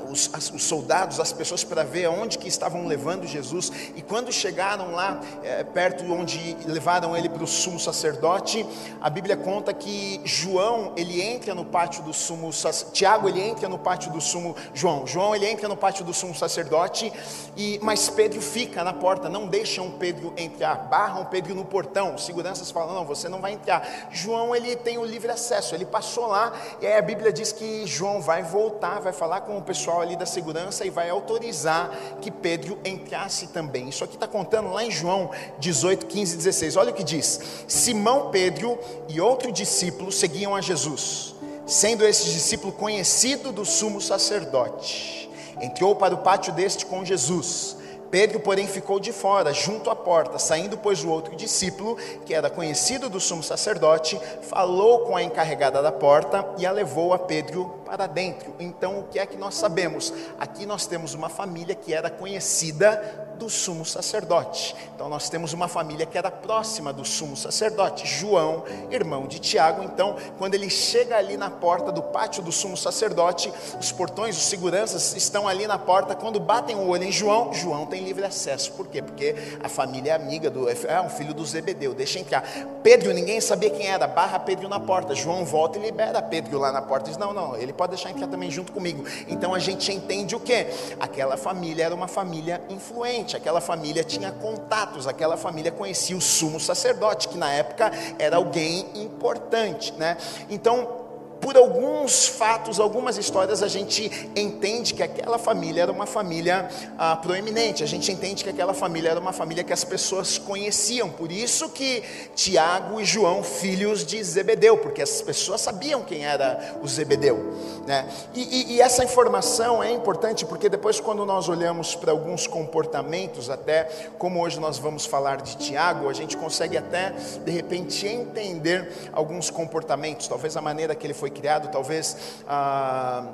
os, 0.09 0.29
os, 0.53 0.63
soldados, 0.63 1.19
as 1.19 1.33
pessoas 1.33 1.63
para 1.63 1.83
ver 1.83 2.05
aonde 2.05 2.37
que 2.37 2.47
estavam 2.47 2.85
levando 2.85 3.25
Jesus. 3.25 3.71
E 3.95 4.01
quando 4.01 4.31
chegaram 4.31 4.91
lá, 4.91 5.19
é, 5.43 5.63
perto 5.63 6.03
onde 6.11 6.55
levaram 6.65 7.17
ele 7.17 7.29
para 7.29 7.43
o 7.43 7.47
sumo 7.47 7.79
sacerdote, 7.79 8.65
a 9.01 9.09
Bíblia 9.09 9.35
conta 9.35 9.73
que 9.73 10.21
João, 10.23 10.93
ele 10.95 11.19
entra 11.19 11.55
no 11.55 11.65
pátio 11.65 12.03
do 12.03 12.13
sumo 12.13 12.51
Tiago, 12.91 13.27
ele 13.27 13.41
entra 13.41 13.67
no 13.67 13.79
pátio 13.79 14.11
do 14.11 14.21
sumo 14.21 14.55
João. 14.73 15.07
João, 15.07 15.35
ele 15.35 15.47
entra 15.47 15.67
no 15.67 15.75
pátio 15.75 16.05
do 16.05 16.13
sumo 16.13 16.35
sacerdote, 16.35 17.11
e 17.57 17.79
mas 17.81 18.07
Pedro 18.09 18.41
fica 18.41 18.83
na 18.83 18.93
porta, 18.93 19.29
não 19.29 19.47
deixam 19.47 19.89
Pedro 19.91 20.31
entrar, 20.37 20.75
barram 20.75 21.25
Pedro 21.25 21.55
no 21.55 21.65
portão. 21.65 22.17
Seguranças 22.19 22.69
falam: 22.69 22.93
"Não, 22.93 23.05
você 23.05 23.27
não 23.27 23.41
vai 23.41 23.53
entrar". 23.53 24.09
João, 24.11 24.55
ele 24.55 24.75
tem 24.75 24.97
o 24.97 25.05
livro 25.05 25.22
livre 25.23 25.31
acesso. 25.31 25.73
Ele 25.73 25.85
passou 25.85 26.27
lá 26.27 26.53
e 26.81 26.85
aí 26.85 26.97
a 26.97 27.01
Bíblia 27.01 27.31
diz 27.31 27.51
que 27.51 27.87
João 27.87 28.21
vai 28.21 28.43
voltar, 28.43 28.99
vai 28.99 29.13
falar 29.13 29.41
com 29.41 29.57
o 29.57 29.61
pessoal 29.61 30.01
ali 30.01 30.15
da 30.15 30.25
segurança 30.25 30.85
e 30.85 30.89
vai 30.89 31.09
autorizar 31.09 31.89
que 32.21 32.29
Pedro 32.29 32.77
entrasse 32.83 33.47
também. 33.47 33.89
Isso 33.89 34.03
aqui 34.03 34.15
está 34.15 34.27
contando 34.27 34.71
lá 34.71 34.83
em 34.83 34.91
João 34.91 35.31
18, 35.59 36.05
15 36.05 36.37
16. 36.37 36.75
Olha 36.75 36.91
o 36.91 36.93
que 36.93 37.03
diz: 37.03 37.39
Simão 37.67 38.29
Pedro 38.31 38.77
e 39.07 39.21
outro 39.21 39.51
discípulo 39.51 40.11
seguiam 40.11 40.55
a 40.55 40.61
Jesus, 40.61 41.35
sendo 41.65 42.05
esse 42.05 42.25
discípulo 42.25 42.73
conhecido 42.73 43.51
do 43.51 43.65
sumo 43.65 44.01
sacerdote. 44.01 45.29
Entrou 45.61 45.95
para 45.95 46.13
o 46.13 46.17
pátio 46.17 46.51
deste 46.51 46.85
com 46.85 47.05
Jesus 47.05 47.77
Pedro, 48.13 48.39
porém, 48.39 48.67
ficou 48.67 48.99
de 48.99 49.11
fora, 49.11 49.51
junto 49.51 49.89
à 49.89 49.95
porta. 49.95 50.37
Saindo, 50.37 50.77
pois, 50.77 51.03
o 51.03 51.09
outro 51.09 51.35
discípulo, 51.35 51.95
que 52.23 52.31
era 52.31 52.47
conhecido 52.47 53.09
do 53.09 53.19
sumo 53.19 53.41
sacerdote, 53.41 54.21
falou 54.43 54.99
com 54.99 55.17
a 55.17 55.23
encarregada 55.23 55.81
da 55.81 55.91
porta 55.91 56.47
e 56.59 56.63
a 56.63 56.71
levou 56.71 57.11
a 57.11 57.17
Pedro 57.17 57.73
para 57.93 58.07
dentro. 58.07 58.55
Então, 58.59 59.01
o 59.01 59.03
que 59.03 59.19
é 59.19 59.25
que 59.27 59.37
nós 59.37 59.53
sabemos? 59.53 60.11
Aqui 60.39 60.65
nós 60.65 60.87
temos 60.87 61.13
uma 61.13 61.29
família 61.29 61.75
que 61.75 61.93
era 61.93 62.09
conhecida 62.09 63.23
do 63.37 63.49
sumo 63.49 63.85
sacerdote. 63.85 64.75
Então, 64.95 65.09
nós 65.09 65.29
temos 65.29 65.53
uma 65.53 65.67
família 65.67 66.05
que 66.05 66.17
era 66.17 66.31
próxima 66.31 66.93
do 66.93 67.03
sumo 67.03 67.35
sacerdote, 67.35 68.07
João, 68.07 68.63
irmão 68.89 69.27
de 69.27 69.37
Tiago. 69.39 69.83
Então, 69.83 70.15
quando 70.37 70.55
ele 70.55 70.69
chega 70.69 71.17
ali 71.17 71.35
na 71.35 71.49
porta 71.49 71.91
do 71.91 72.01
pátio 72.01 72.41
do 72.41 72.51
sumo 72.51 72.77
sacerdote, 72.77 73.51
os 73.79 73.91
portões, 73.91 74.37
os 74.37 74.45
seguranças 74.45 75.15
estão 75.15 75.47
ali 75.47 75.67
na 75.67 75.77
porta. 75.77 76.15
Quando 76.15 76.39
batem 76.39 76.75
o 76.75 76.87
olho 76.87 77.03
em 77.03 77.11
João, 77.11 77.53
João 77.53 77.85
tem 77.85 78.03
livre 78.03 78.23
acesso. 78.23 78.71
Por 78.71 78.87
quê? 78.87 79.01
Porque 79.01 79.35
a 79.61 79.69
família 79.69 80.11
é 80.11 80.15
amiga 80.15 80.49
do. 80.49 80.69
É 80.69 81.01
um 81.01 81.09
filho 81.09 81.33
do 81.33 81.45
Zebedeu, 81.45 81.93
deixa 81.93 82.19
entrar. 82.19 82.43
Pedro, 82.81 83.13
ninguém 83.13 83.41
sabia 83.41 83.69
quem 83.69 83.87
era, 83.87 84.07
barra 84.07 84.39
Pedro 84.39 84.69
na 84.69 84.79
porta. 84.79 85.13
João 85.13 85.43
volta 85.43 85.77
e 85.77 85.81
libera 85.81 86.21
Pedro 86.21 86.59
lá 86.59 86.71
na 86.71 86.81
porta. 86.81 87.09
Diz: 87.09 87.17
Não, 87.17 87.33
não, 87.33 87.57
ele 87.57 87.73
pode 87.73 87.82
deixar 87.87 88.11
entrar 88.11 88.27
também 88.27 88.49
junto 88.49 88.71
comigo. 88.71 89.03
Então 89.27 89.53
a 89.53 89.59
gente 89.59 89.91
entende 89.91 90.35
o 90.35 90.39
que? 90.39 90.67
Aquela 90.99 91.37
família 91.37 91.85
era 91.85 91.95
uma 91.95 92.07
família 92.07 92.61
influente, 92.69 93.35
aquela 93.35 93.61
família 93.61 94.03
tinha 94.03 94.31
contatos, 94.31 95.07
aquela 95.07 95.37
família 95.37 95.71
conhecia 95.71 96.15
o 96.15 96.21
sumo 96.21 96.59
sacerdote, 96.59 97.27
que 97.27 97.37
na 97.37 97.51
época 97.51 97.91
era 98.17 98.37
alguém 98.37 98.85
importante, 98.95 99.93
né? 99.93 100.17
Então 100.49 101.02
por 101.43 101.57
alguns 101.57 102.25
fatos, 102.25 102.79
algumas 102.79 103.17
histórias, 103.17 103.61
a 103.61 103.67
gente 103.67 104.29
entende 104.33 104.93
que 104.93 105.03
aquela 105.03 105.37
família 105.37 105.81
era 105.81 105.91
uma 105.91 106.05
família 106.05 106.69
ah, 106.97 107.17
proeminente, 107.17 107.83
a 107.83 107.85
gente 107.85 108.09
entende 108.09 108.45
que 108.45 108.49
aquela 108.49 108.73
família 108.73 109.09
era 109.09 109.19
uma 109.19 109.33
família 109.33 109.61
que 109.61 109.73
as 109.73 109.83
pessoas 109.83 110.37
conheciam, 110.37 111.09
por 111.09 111.33
isso 111.33 111.67
que 111.67 112.01
Tiago 112.33 113.01
e 113.01 113.03
João, 113.03 113.43
filhos 113.43 114.05
de 114.05 114.23
Zebedeu, 114.23 114.77
porque 114.77 115.01
as 115.01 115.21
pessoas 115.21 115.59
sabiam 115.59 116.01
quem 116.01 116.25
era 116.25 116.77
o 116.81 116.87
Zebedeu. 116.87 117.53
Né? 117.85 118.07
E, 118.33 118.41
e, 118.41 118.73
e 118.75 118.81
essa 118.81 119.03
informação 119.03 119.83
é 119.83 119.91
importante 119.91 120.45
porque 120.45 120.69
depois, 120.69 121.01
quando 121.01 121.25
nós 121.25 121.49
olhamos 121.49 121.93
para 121.93 122.13
alguns 122.13 122.47
comportamentos, 122.47 123.49
até 123.49 123.83
como 124.17 124.41
hoje 124.41 124.61
nós 124.61 124.77
vamos 124.77 125.05
falar 125.05 125.41
de 125.41 125.57
Tiago, 125.57 126.07
a 126.07 126.13
gente 126.13 126.37
consegue 126.37 126.77
até 126.77 127.09
de 127.43 127.51
repente 127.51 128.07
entender 128.07 128.89
alguns 129.11 129.49
comportamentos, 129.49 130.29
talvez 130.29 130.55
a 130.55 130.61
maneira 130.61 130.95
que 130.95 131.05
ele 131.05 131.13
foi 131.13 131.32
criado, 131.33 131.69
talvez 131.69 132.15
ah, 132.47 133.25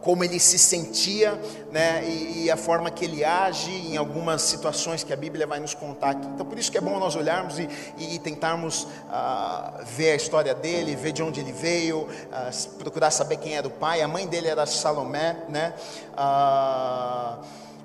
como 0.00 0.22
ele 0.22 0.38
se 0.38 0.58
sentia, 0.58 1.40
né, 1.72 2.04
e, 2.04 2.44
e, 2.44 2.50
a 2.50 2.56
forma 2.56 2.90
que 2.90 3.04
ele 3.04 3.24
age 3.24 3.70
em 3.70 3.96
algumas 3.96 4.42
situações 4.42 5.02
que 5.02 5.12
a 5.12 5.16
Bíblia 5.16 5.46
vai 5.46 5.58
nos 5.58 5.74
contar 5.74 6.10
aqui. 6.10 6.26
Então, 6.28 6.46
por 6.46 6.58
isso 6.58 6.70
que 6.70 6.78
é 6.78 6.80
bom 6.80 6.98
nós 6.98 7.16
olharmos 7.16 7.58
e, 7.58 7.68
e, 7.98 8.18
tentarmos 8.18 8.86
ah, 9.10 9.80
ver 9.84 10.12
a 10.12 10.14
história 10.14 10.54
dele, 10.54 10.94
ver 10.94 11.12
de 11.12 11.22
onde 11.22 11.40
ele 11.40 11.52
veio, 11.52 12.08
ah, 12.32 12.50
procurar 12.78 13.10
saber 13.10 13.38
quem 13.38 13.56
era 13.56 13.66
o 13.66 13.70
pai. 13.70 14.00
A 14.00 14.08
mãe 14.08 14.26
dele 14.26 14.48
era 14.48 14.64
Salomé, 14.66 15.36
né? 15.48 15.74
Ah, 16.16 17.38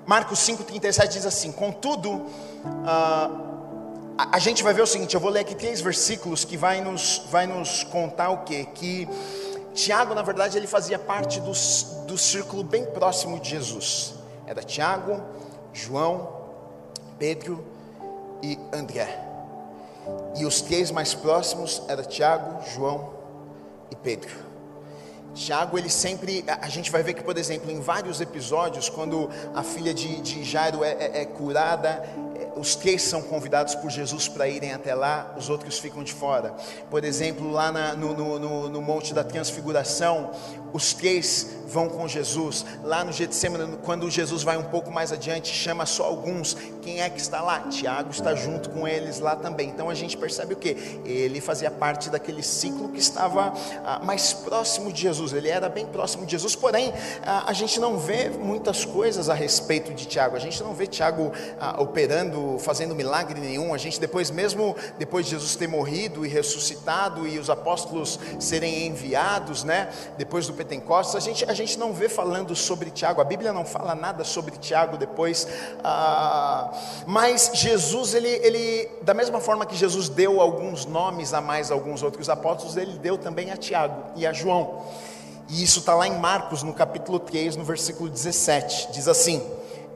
Marcos 0.06 0.38
5,37 0.40 1.08
diz 1.08 1.26
assim: 1.26 1.50
Contudo, 1.50 2.26
ah, 2.86 3.30
a, 4.16 4.36
a, 4.36 4.38
gente 4.38 4.62
vai 4.62 4.72
ver 4.72 4.82
o 4.82 4.86
seguinte: 4.86 5.14
eu 5.14 5.20
vou 5.20 5.30
ler 5.30 5.40
aqui 5.40 5.54
três 5.54 5.80
versículos 5.80 6.44
que 6.44 6.56
vai 6.56 6.80
nos, 6.80 7.22
vai 7.30 7.46
nos 7.46 7.82
contar 7.84 8.30
o 8.30 8.44
quê? 8.44 8.66
Que 8.74 9.08
Tiago, 9.74 10.14
na 10.14 10.22
verdade, 10.22 10.56
ele 10.56 10.68
fazia 10.68 10.98
parte 10.98 11.40
do, 11.40 11.52
do 12.06 12.16
círculo 12.16 12.62
bem 12.62 12.86
próximo 12.86 13.40
de 13.40 13.50
Jesus. 13.50 14.14
Era 14.46 14.62
Tiago, 14.62 15.20
João, 15.72 16.44
Pedro 17.18 17.64
e 18.40 18.58
André. 18.72 19.20
E 20.36 20.46
os 20.46 20.60
três 20.60 20.90
mais 20.90 21.12
próximos 21.12 21.82
eram 21.88 22.04
Tiago, 22.04 22.64
João 22.70 23.14
e 23.90 23.96
Pedro. 23.96 24.44
Tiago, 25.34 25.76
ele 25.76 25.90
sempre, 25.90 26.44
a 26.46 26.68
gente 26.68 26.92
vai 26.92 27.02
ver 27.02 27.14
que, 27.14 27.24
por 27.24 27.36
exemplo, 27.36 27.68
em 27.68 27.80
vários 27.80 28.20
episódios, 28.20 28.88
quando 28.88 29.28
a 29.52 29.64
filha 29.64 29.92
de, 29.92 30.20
de 30.20 30.44
Jairo 30.44 30.84
é, 30.84 30.92
é, 30.92 31.22
é 31.22 31.24
curada, 31.24 32.04
os 32.56 32.74
três 32.74 33.02
são 33.02 33.22
convidados 33.22 33.74
por 33.74 33.90
Jesus 33.90 34.28
para 34.28 34.48
irem 34.48 34.72
até 34.72 34.94
lá, 34.94 35.34
os 35.36 35.48
outros 35.48 35.78
ficam 35.78 36.02
de 36.02 36.12
fora. 36.12 36.54
Por 36.90 37.04
exemplo, 37.04 37.50
lá 37.50 37.70
na, 37.70 37.94
no, 37.94 38.14
no, 38.14 38.68
no, 38.68 38.82
Monte 38.82 39.14
da 39.14 39.24
Transfiguração, 39.24 40.30
os 40.72 40.92
três 40.92 41.48
vão 41.66 41.88
com 41.88 42.06
Jesus. 42.06 42.64
Lá 42.82 43.04
no 43.04 43.12
Getsemane, 43.12 43.78
quando 43.82 44.10
Jesus 44.10 44.42
vai 44.42 44.56
um 44.56 44.64
pouco 44.64 44.90
mais 44.90 45.12
adiante, 45.12 45.48
chama 45.48 45.86
só 45.86 46.04
alguns. 46.04 46.56
Quem 46.82 47.00
é 47.00 47.08
que 47.08 47.20
está 47.20 47.40
lá? 47.40 47.60
Tiago 47.60 48.10
está 48.10 48.34
junto 48.34 48.70
com 48.70 48.86
eles 48.86 49.20
lá 49.20 49.36
também. 49.36 49.68
Então 49.68 49.88
a 49.88 49.94
gente 49.94 50.16
percebe 50.16 50.54
o 50.54 50.56
que? 50.56 51.00
Ele 51.04 51.40
fazia 51.40 51.70
parte 51.70 52.10
daquele 52.10 52.42
ciclo 52.42 52.88
que 52.88 52.98
estava 52.98 53.52
ah, 53.84 54.00
mais 54.04 54.32
próximo 54.32 54.92
de 54.92 55.02
Jesus. 55.02 55.32
Ele 55.32 55.48
era 55.48 55.68
bem 55.68 55.86
próximo 55.86 56.26
de 56.26 56.32
Jesus, 56.32 56.54
porém 56.54 56.92
ah, 57.24 57.44
a 57.46 57.52
gente 57.52 57.80
não 57.80 57.98
vê 57.98 58.28
muitas 58.30 58.84
coisas 58.84 59.28
a 59.28 59.34
respeito 59.34 59.94
de 59.94 60.06
Tiago. 60.06 60.36
A 60.36 60.40
gente 60.40 60.62
não 60.62 60.74
vê 60.74 60.86
Tiago 60.86 61.32
ah, 61.58 61.80
operando 61.80 62.43
fazendo 62.58 62.94
milagre 62.94 63.40
nenhum. 63.40 63.74
A 63.74 63.78
gente 63.78 64.00
depois, 64.00 64.30
mesmo 64.30 64.76
depois 64.98 65.26
de 65.26 65.32
Jesus 65.32 65.56
ter 65.56 65.66
morrido 65.66 66.24
e 66.24 66.28
ressuscitado 66.28 67.26
e 67.26 67.38
os 67.38 67.50
apóstolos 67.50 68.18
serem 68.38 68.86
enviados, 68.86 69.64
né? 69.64 69.90
Depois 70.16 70.46
do 70.46 70.52
Pentecostes, 70.52 71.16
a 71.16 71.20
gente, 71.20 71.44
a 71.48 71.54
gente 71.54 71.78
não 71.78 71.92
vê 71.92 72.08
falando 72.08 72.54
sobre 72.54 72.90
Tiago. 72.90 73.20
A 73.20 73.24
Bíblia 73.24 73.52
não 73.52 73.64
fala 73.64 73.94
nada 73.94 74.24
sobre 74.24 74.56
Tiago 74.56 74.96
depois. 74.96 75.46
Ah, 75.82 76.72
mas 77.06 77.50
Jesus, 77.54 78.14
ele, 78.14 78.28
ele, 78.28 78.88
da 79.02 79.14
mesma 79.14 79.40
forma 79.40 79.66
que 79.66 79.76
Jesus 79.76 80.08
deu 80.08 80.40
alguns 80.40 80.86
nomes 80.86 81.34
a 81.34 81.40
mais 81.40 81.70
alguns 81.70 82.02
outros 82.02 82.28
apóstolos, 82.28 82.76
ele 82.76 82.98
deu 82.98 83.18
também 83.18 83.50
a 83.50 83.56
Tiago 83.56 84.12
e 84.16 84.26
a 84.26 84.32
João. 84.32 84.82
E 85.48 85.62
isso 85.62 85.80
está 85.80 85.94
lá 85.94 86.06
em 86.08 86.18
Marcos, 86.18 86.62
no 86.62 86.72
capítulo 86.72 87.18
3, 87.18 87.56
no 87.56 87.64
versículo 87.64 88.08
17. 88.08 88.92
Diz 88.92 89.08
assim: 89.08 89.42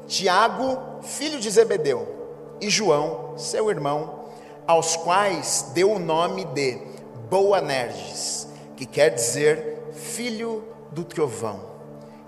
Tiago, 0.07 0.79
filho 1.03 1.41
de 1.41 1.51
Zebedeu 1.51 2.18
e 2.61 2.69
João, 2.69 3.35
seu 3.37 3.71
irmão, 3.71 4.27
aos 4.67 4.97
quais 4.97 5.71
deu 5.75 5.93
o 5.93 5.99
nome 5.99 6.45
de 6.47 6.79
Boanerges, 7.31 8.49
que 8.77 8.87
quer 8.87 9.11
dizer 9.11 9.91
filho 9.93 10.65
do 10.93 11.05
trovão. 11.05 11.61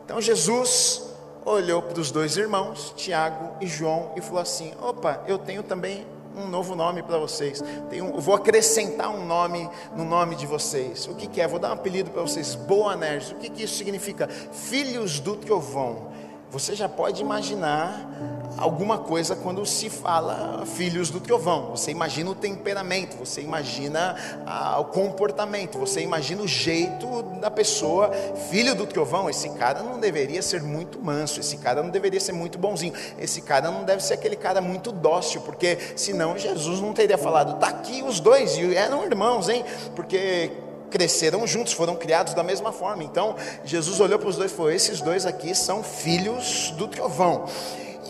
Então 0.04 0.20
Jesus 0.20 1.10
olhou 1.44 1.82
para 1.82 2.00
os 2.00 2.10
dois 2.10 2.36
irmãos, 2.36 2.92
Tiago 2.96 3.56
e 3.60 3.66
João, 3.66 4.12
e 4.16 4.20
falou 4.20 4.40
assim: 4.40 4.72
opa, 4.80 5.22
eu 5.26 5.38
tenho 5.38 5.62
também 5.62 6.06
um 6.36 6.46
novo 6.46 6.74
nome 6.74 7.02
para 7.02 7.18
vocês. 7.18 7.62
Tenho, 7.88 8.18
vou 8.20 8.34
acrescentar 8.34 9.10
um 9.10 9.24
nome 9.26 9.68
no 9.96 10.04
nome 10.04 10.36
de 10.36 10.46
vocês. 10.46 11.06
O 11.06 11.14
que, 11.14 11.26
que 11.26 11.40
é? 11.40 11.48
Vou 11.48 11.58
dar 11.58 11.70
um 11.70 11.74
apelido 11.74 12.10
para 12.10 12.22
vocês: 12.22 12.54
Boanerges. 12.54 13.32
O 13.32 13.36
que, 13.36 13.50
que 13.50 13.64
isso 13.64 13.76
significa? 13.76 14.28
Filhos 14.28 15.20
do 15.20 15.36
trovão. 15.36 16.08
Você 16.50 16.74
já 16.74 16.88
pode 16.88 17.22
imaginar 17.22 18.08
alguma 18.56 18.98
coisa 18.98 19.34
quando 19.36 19.64
se 19.64 19.88
fala 19.88 20.64
filhos 20.66 21.10
do 21.10 21.20
trovão. 21.20 21.70
Você 21.70 21.90
imagina 21.90 22.30
o 22.30 22.34
temperamento, 22.34 23.16
você 23.16 23.40
imagina 23.40 24.16
ah, 24.46 24.78
o 24.80 24.86
comportamento, 24.86 25.78
você 25.78 26.00
imagina 26.00 26.42
o 26.42 26.48
jeito 26.48 27.22
da 27.40 27.50
pessoa. 27.50 28.10
Filho 28.50 28.74
do 28.74 28.86
trovão, 28.86 29.28
esse 29.28 29.48
cara 29.50 29.82
não 29.82 29.98
deveria 29.98 30.42
ser 30.42 30.62
muito 30.62 31.02
manso, 31.02 31.40
esse 31.40 31.56
cara 31.56 31.82
não 31.82 31.90
deveria 31.90 32.20
ser 32.20 32.32
muito 32.32 32.58
bonzinho, 32.58 32.92
esse 33.18 33.40
cara 33.40 33.70
não 33.70 33.84
deve 33.84 34.02
ser 34.02 34.14
aquele 34.14 34.36
cara 34.36 34.60
muito 34.60 34.92
dócil, 34.92 35.40
porque 35.42 35.78
senão 35.96 36.36
Jesus 36.36 36.80
não 36.80 36.92
teria 36.92 37.18
falado, 37.18 37.58
tá 37.58 37.68
aqui 37.68 38.02
os 38.02 38.20
dois, 38.20 38.56
e 38.56 38.74
eram 38.74 39.04
irmãos, 39.04 39.48
hein? 39.48 39.64
Porque 39.94 40.50
cresceram 40.90 41.46
juntos, 41.46 41.72
foram 41.72 41.96
criados 41.96 42.34
da 42.34 42.42
mesma 42.42 42.72
forma. 42.72 43.04
Então, 43.04 43.36
Jesus 43.64 44.00
olhou 44.00 44.18
para 44.18 44.28
os 44.28 44.36
dois 44.36 44.50
e 44.50 44.54
falou: 44.54 44.72
Esses 44.72 45.00
dois 45.00 45.24
aqui 45.24 45.54
são 45.54 45.82
filhos 45.82 46.72
do 46.76 46.88
trovão. 46.88 47.46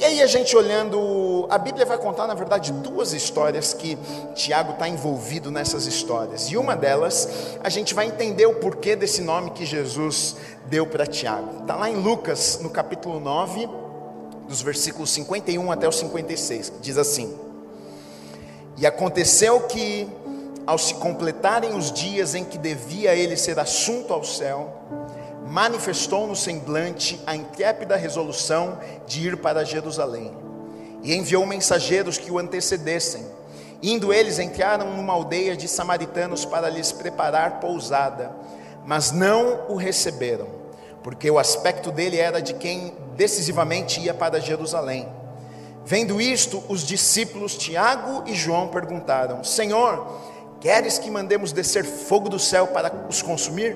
E 0.00 0.04
aí, 0.07 0.23
a 0.23 0.26
gente 0.26 0.57
olhando, 0.57 1.47
a 1.50 1.59
Bíblia 1.59 1.85
vai 1.85 1.99
contar, 1.99 2.26
na 2.26 2.33
verdade, 2.33 2.73
duas 2.73 3.12
histórias 3.12 3.75
que 3.75 3.99
Tiago 4.35 4.73
está 4.73 4.88
envolvido 4.88 5.50
nessas 5.50 5.85
histórias. 5.85 6.50
E 6.50 6.57
uma 6.57 6.75
delas, 6.75 7.28
a 7.62 7.69
gente 7.69 7.92
vai 7.92 8.07
entender 8.07 8.47
o 8.47 8.54
porquê 8.54 8.97
desse 8.97 9.21
nome 9.21 9.50
que 9.50 9.66
Jesus 9.66 10.37
deu 10.64 10.87
para 10.87 11.07
Tiago. 11.07 11.61
Está 11.61 11.76
lá 11.76 11.90
em 11.90 11.97
Lucas, 11.97 12.61
no 12.62 12.71
capítulo 12.71 13.21
9, 13.21 13.69
dos 14.49 14.62
versículos 14.62 15.11
51 15.11 15.71
até 15.71 15.87
o 15.87 15.92
56, 15.92 16.71
que 16.71 16.78
diz 16.80 16.97
assim: 16.97 17.38
E 18.78 18.87
aconteceu 18.87 19.61
que 19.64 20.09
ao 20.66 20.78
se 20.78 20.95
completarem 20.95 21.76
os 21.76 21.92
dias 21.92 22.35
em 22.35 22.42
que 22.42 22.57
devia 22.57 23.14
ele 23.14 23.37
ser 23.37 23.59
assunto 23.59 24.14
ao 24.14 24.25
céu, 24.25 25.00
manifestou 25.50 26.28
no 26.28 26.37
semblante 26.37 27.21
a 27.26 27.35
intrépida 27.35 27.97
resolução 27.97 28.78
de 29.04 29.26
ir 29.26 29.37
para 29.37 29.64
Jerusalém, 29.64 30.33
e 31.02 31.12
enviou 31.12 31.45
mensageiros 31.45 32.16
que 32.16 32.30
o 32.30 32.38
antecedessem. 32.38 33.26
Indo 33.83 34.12
eles, 34.12 34.38
entraram 34.38 34.95
numa 34.97 35.12
aldeia 35.12 35.57
de 35.57 35.66
samaritanos 35.66 36.45
para 36.45 36.69
lhes 36.69 36.92
preparar 36.92 37.59
pousada, 37.59 38.30
mas 38.87 39.11
não 39.11 39.66
o 39.69 39.75
receberam, 39.75 40.47
porque 41.02 41.28
o 41.28 41.38
aspecto 41.38 41.90
dele 41.90 42.19
era 42.19 42.40
de 42.40 42.54
quem 42.54 42.95
decisivamente 43.16 44.00
ia 44.00 44.14
para 44.14 44.38
Jerusalém. 44.38 45.09
Vendo 45.85 46.21
isto, 46.21 46.62
os 46.69 46.87
discípulos 46.87 47.57
Tiago 47.57 48.23
e 48.26 48.35
João 48.35 48.69
perguntaram: 48.69 49.42
Senhor, 49.42 50.07
Queres 50.61 50.99
que 50.99 51.11
mandemos 51.11 51.52
descer 51.52 51.87
fogo 51.87 52.28
do 52.28 52.38
céu 52.38 52.66
para 52.66 52.92
os 53.09 53.23
consumir? 53.23 53.75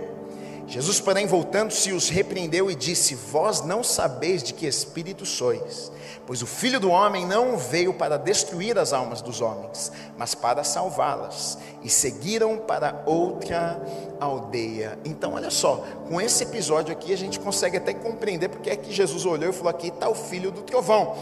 Jesus, 0.67 0.99
porém, 0.99 1.27
voltando-se, 1.27 1.93
os 1.93 2.09
repreendeu 2.09 2.71
e 2.71 2.75
disse: 2.75 3.15
Vós 3.15 3.61
não 3.63 3.83
sabeis 3.83 4.43
de 4.43 4.55
que 4.55 4.67
espírito 4.67 5.27
sois, 5.27 5.93
pois 6.27 6.43
o 6.43 6.47
filho 6.47 6.81
do 6.81 6.91
homem 6.91 7.27
não 7.27 7.57
veio 7.57 7.93
para 7.93 8.17
destruir 8.17 8.79
as 8.79 8.93
almas 8.93 9.21
dos 9.21 9.41
homens, 9.41 9.93
mas 10.17 10.35
para 10.35 10.65
salvá-las. 10.65 11.59
E 11.83 11.91
seguiram 11.91 12.57
para 12.57 13.03
outra 13.05 13.81
aldeia. 14.19 14.99
Então, 15.05 15.35
olha 15.35 15.51
só, 15.51 15.85
com 16.09 16.19
esse 16.19 16.45
episódio 16.45 16.93
aqui, 16.93 17.13
a 17.13 17.17
gente 17.17 17.39
consegue 17.39 17.77
até 17.77 17.93
compreender 17.93 18.49
porque 18.49 18.71
é 18.71 18.77
que 18.77 18.91
Jesus 18.93 19.27
olhou 19.27 19.51
e 19.51 19.53
falou: 19.53 19.71
Aqui 19.71 19.89
está 19.89 20.09
o 20.09 20.15
filho 20.15 20.51
do 20.51 20.63
trovão. 20.63 21.15